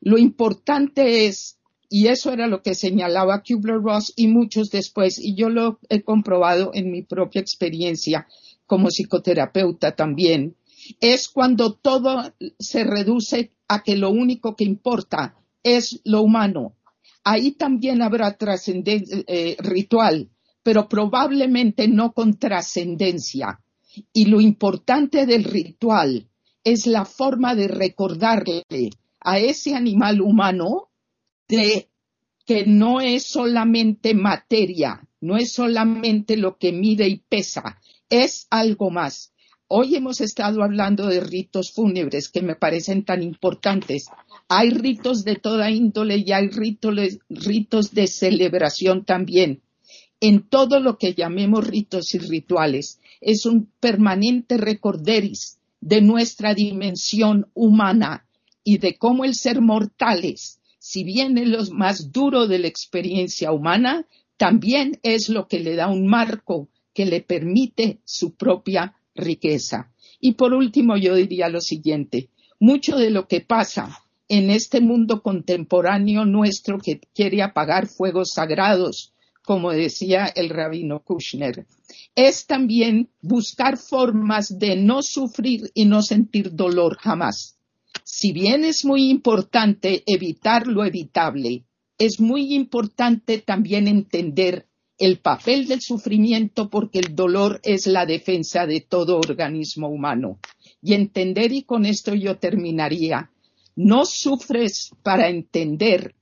Lo 0.00 0.16
importante 0.16 1.26
es, 1.26 1.58
y 1.90 2.06
eso 2.06 2.32
era 2.32 2.46
lo 2.46 2.62
que 2.62 2.74
señalaba 2.74 3.42
Kubler-Ross 3.42 4.14
y 4.16 4.28
muchos 4.28 4.70
después, 4.70 5.18
y 5.18 5.34
yo 5.34 5.50
lo 5.50 5.80
he 5.90 6.00
comprobado 6.00 6.70
en 6.72 6.90
mi 6.90 7.02
propia 7.02 7.42
experiencia 7.42 8.26
como 8.64 8.88
psicoterapeuta 8.88 9.94
también, 9.94 10.56
es 11.00 11.28
cuando 11.28 11.74
todo 11.74 12.32
se 12.58 12.84
reduce 12.84 13.50
a 13.68 13.82
que 13.82 13.96
lo 13.96 14.10
único 14.10 14.56
que 14.56 14.64
importa 14.64 15.36
es 15.62 16.00
lo 16.04 16.22
humano. 16.22 16.76
Ahí 17.24 17.52
también 17.52 18.02
habrá 18.02 18.36
trascendencia 18.36 19.24
eh, 19.26 19.56
ritual, 19.58 20.30
pero 20.62 20.88
probablemente 20.88 21.88
no 21.88 22.12
con 22.12 22.38
trascendencia. 22.38 23.60
Y 24.12 24.26
lo 24.26 24.40
importante 24.40 25.26
del 25.26 25.44
ritual 25.44 26.28
es 26.62 26.86
la 26.86 27.04
forma 27.04 27.54
de 27.54 27.68
recordarle 27.68 28.64
a 29.20 29.38
ese 29.38 29.74
animal 29.74 30.20
humano 30.20 30.88
de 31.48 31.88
que 32.44 32.64
no 32.66 33.00
es 33.00 33.24
solamente 33.24 34.14
materia, 34.14 35.08
no 35.20 35.36
es 35.36 35.52
solamente 35.52 36.36
lo 36.36 36.58
que 36.58 36.72
mide 36.72 37.08
y 37.08 37.16
pesa, 37.18 37.80
es 38.08 38.46
algo 38.50 38.90
más. 38.90 39.32
Hoy 39.68 39.96
hemos 39.96 40.20
estado 40.20 40.62
hablando 40.62 41.08
de 41.08 41.18
ritos 41.18 41.72
fúnebres 41.72 42.28
que 42.28 42.40
me 42.40 42.54
parecen 42.54 43.04
tan 43.04 43.20
importantes. 43.20 44.06
Hay 44.46 44.70
ritos 44.70 45.24
de 45.24 45.34
toda 45.34 45.72
índole 45.72 46.22
y 46.24 46.30
hay 46.30 46.50
ritos, 46.50 47.90
de 47.92 48.06
celebración 48.06 49.04
también. 49.04 49.62
En 50.20 50.48
todo 50.48 50.78
lo 50.78 50.98
que 50.98 51.14
llamemos 51.14 51.66
ritos 51.66 52.14
y 52.14 52.18
rituales 52.18 53.00
es 53.20 53.44
un 53.44 53.68
permanente 53.80 54.56
recorderis 54.56 55.58
de 55.80 56.00
nuestra 56.00 56.54
dimensión 56.54 57.50
humana 57.52 58.24
y 58.62 58.78
de 58.78 58.96
cómo 58.96 59.24
el 59.24 59.34
ser 59.34 59.60
mortales, 59.60 60.60
si 60.78 61.02
bien 61.02 61.38
es 61.38 61.48
lo 61.48 61.64
más 61.74 62.12
duro 62.12 62.46
de 62.46 62.60
la 62.60 62.68
experiencia 62.68 63.50
humana, 63.50 64.06
también 64.36 65.00
es 65.02 65.28
lo 65.28 65.48
que 65.48 65.58
le 65.58 65.74
da 65.74 65.88
un 65.88 66.06
marco 66.06 66.68
que 66.94 67.04
le 67.04 67.20
permite 67.20 67.98
su 68.04 68.36
propia 68.36 68.94
riqueza. 69.16 69.92
Y 70.20 70.32
por 70.32 70.54
último, 70.54 70.96
yo 70.96 71.14
diría 71.14 71.48
lo 71.48 71.60
siguiente, 71.60 72.30
mucho 72.60 72.96
de 72.96 73.10
lo 73.10 73.28
que 73.28 73.40
pasa 73.40 74.02
en 74.28 74.50
este 74.50 74.80
mundo 74.80 75.22
contemporáneo 75.22 76.24
nuestro 76.24 76.78
que 76.78 77.00
quiere 77.14 77.42
apagar 77.42 77.86
fuegos 77.86 78.32
sagrados, 78.32 79.12
como 79.42 79.70
decía 79.70 80.26
el 80.26 80.48
rabino 80.50 81.04
Kushner, 81.04 81.66
es 82.16 82.46
también 82.46 83.10
buscar 83.20 83.76
formas 83.76 84.58
de 84.58 84.74
no 84.76 85.02
sufrir 85.02 85.70
y 85.74 85.84
no 85.84 86.02
sentir 86.02 86.52
dolor 86.52 86.96
jamás. 86.96 87.56
Si 88.02 88.32
bien 88.32 88.64
es 88.64 88.84
muy 88.84 89.08
importante 89.08 90.02
evitar 90.06 90.66
lo 90.66 90.84
evitable, 90.84 91.64
es 91.98 92.20
muy 92.20 92.54
importante 92.54 93.38
también 93.38 93.86
entender 93.86 94.66
el 94.98 95.18
papel 95.18 95.66
del 95.66 95.80
sufrimiento 95.80 96.70
porque 96.70 97.00
el 97.00 97.14
dolor 97.14 97.60
es 97.62 97.86
la 97.86 98.06
defensa 98.06 98.66
de 98.66 98.80
todo 98.80 99.18
organismo 99.18 99.88
humano. 99.88 100.38
Y 100.82 100.94
entender, 100.94 101.52
y 101.52 101.62
con 101.62 101.84
esto 101.84 102.14
yo 102.14 102.38
terminaría, 102.38 103.30
no 103.74 104.06
sufres 104.06 104.90
para 105.02 105.28
entender, 105.28 106.14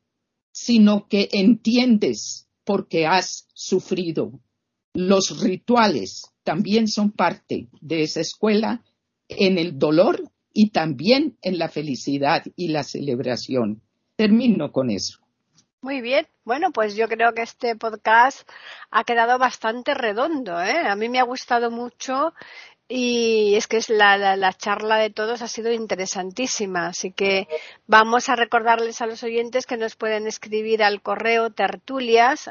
sino 0.51 1.07
que 1.09 1.29
entiendes 1.33 2.49
porque 2.65 3.07
has 3.07 3.47
sufrido. 3.55 4.41
Los 4.93 5.41
rituales 5.41 6.33
también 6.43 6.89
son 6.89 7.11
parte 7.11 7.69
de 7.81 8.03
esa 8.03 8.21
escuela 8.21 8.85
en 9.29 9.59
el 9.59 9.79
dolor 9.79 10.31
y 10.53 10.71
también 10.71 11.37
en 11.43 11.59
la 11.59 11.69
felicidad 11.69 12.45
y 12.57 12.69
la 12.69 12.83
celebración. 12.85 13.83
Termino 14.17 14.71
con 14.71 14.91
eso. 14.91 15.24
Muy 15.85 16.01
bien. 16.01 16.27
Bueno, 16.47 16.71
pues 16.73 16.97
yo 16.97 17.09
creo 17.09 17.35
que 17.35 17.43
este 17.43 17.77
podcast 17.77 18.49
ha 18.91 19.05
quedado 19.05 19.39
bastante 19.39 19.93
redondo. 19.93 20.59
¿eh? 20.59 20.79
A 20.89 20.97
mí 20.97 21.11
me 21.11 21.21
ha 21.21 21.25
gustado 21.25 21.71
mucho 21.71 22.33
y 22.89 23.55
es 23.55 23.67
que 23.67 23.77
es 23.77 23.91
la, 23.91 24.17
la, 24.17 24.53
charla 24.55 24.97
de 24.97 25.11
todos 25.11 25.43
ha 25.43 25.47
sido 25.47 25.71
interesantísima. 25.71 26.87
Así 26.87 27.13
que 27.13 27.49
vamos 27.87 28.31
a 28.31 28.35
recordarles 28.35 29.03
a 29.03 29.07
los 29.07 29.23
oyentes 29.25 29.67
que 29.67 29.77
nos 29.77 29.95
pueden 29.95 30.27
escribir 30.27 30.83
al 30.83 31.03
correo 31.03 31.51
tertulias 31.51 32.51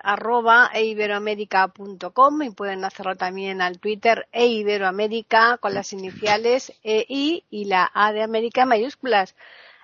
y 2.45 2.51
pueden 2.51 2.85
hacerlo 2.85 3.15
también 3.15 3.64
al 3.64 3.80
Twitter 3.80 4.27
eiberoamérica 4.31 5.57
con 5.57 5.73
las 5.73 5.91
iniciales 5.91 6.72
EI 6.84 7.45
y 7.49 7.65
la 7.65 7.89
A 7.95 8.14
de 8.14 8.22
América 8.22 8.68
mayúsculas 8.68 9.34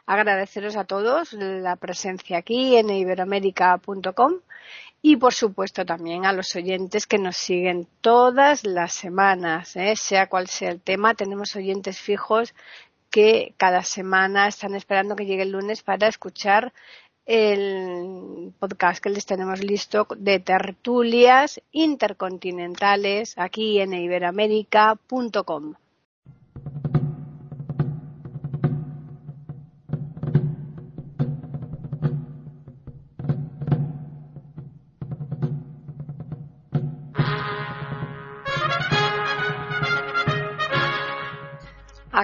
agradeceros 0.09 0.75
a 0.75 0.85
todos 0.85 1.33
la 1.33 1.75
presencia 1.75 2.39
aquí 2.39 2.75
en 2.75 2.89
iberoamérica.com 2.89 4.39
y 5.03 5.17
por 5.17 5.35
supuesto 5.35 5.85
también 5.85 6.25
a 6.25 6.33
los 6.33 6.55
oyentes 6.55 7.05
que 7.05 7.19
nos 7.19 7.37
siguen 7.37 7.87
todas 8.01 8.65
las 8.65 8.93
semanas, 8.93 9.75
¿eh? 9.75 9.93
sea 9.95 10.27
cual 10.27 10.47
sea 10.47 10.71
el 10.71 10.81
tema. 10.81 11.13
Tenemos 11.13 11.55
oyentes 11.55 11.99
fijos 11.99 12.55
que 13.11 13.53
cada 13.57 13.83
semana 13.83 14.47
están 14.47 14.73
esperando 14.73 15.15
que 15.15 15.27
llegue 15.27 15.43
el 15.43 15.51
lunes 15.51 15.83
para 15.83 16.07
escuchar 16.07 16.73
el 17.27 18.51
podcast 18.57 19.03
que 19.03 19.11
les 19.11 19.27
tenemos 19.27 19.63
listo 19.63 20.07
de 20.17 20.39
tertulias 20.39 21.61
intercontinentales 21.71 23.37
aquí 23.37 23.79
en 23.79 23.93
iberoamérica.com. 23.93 25.75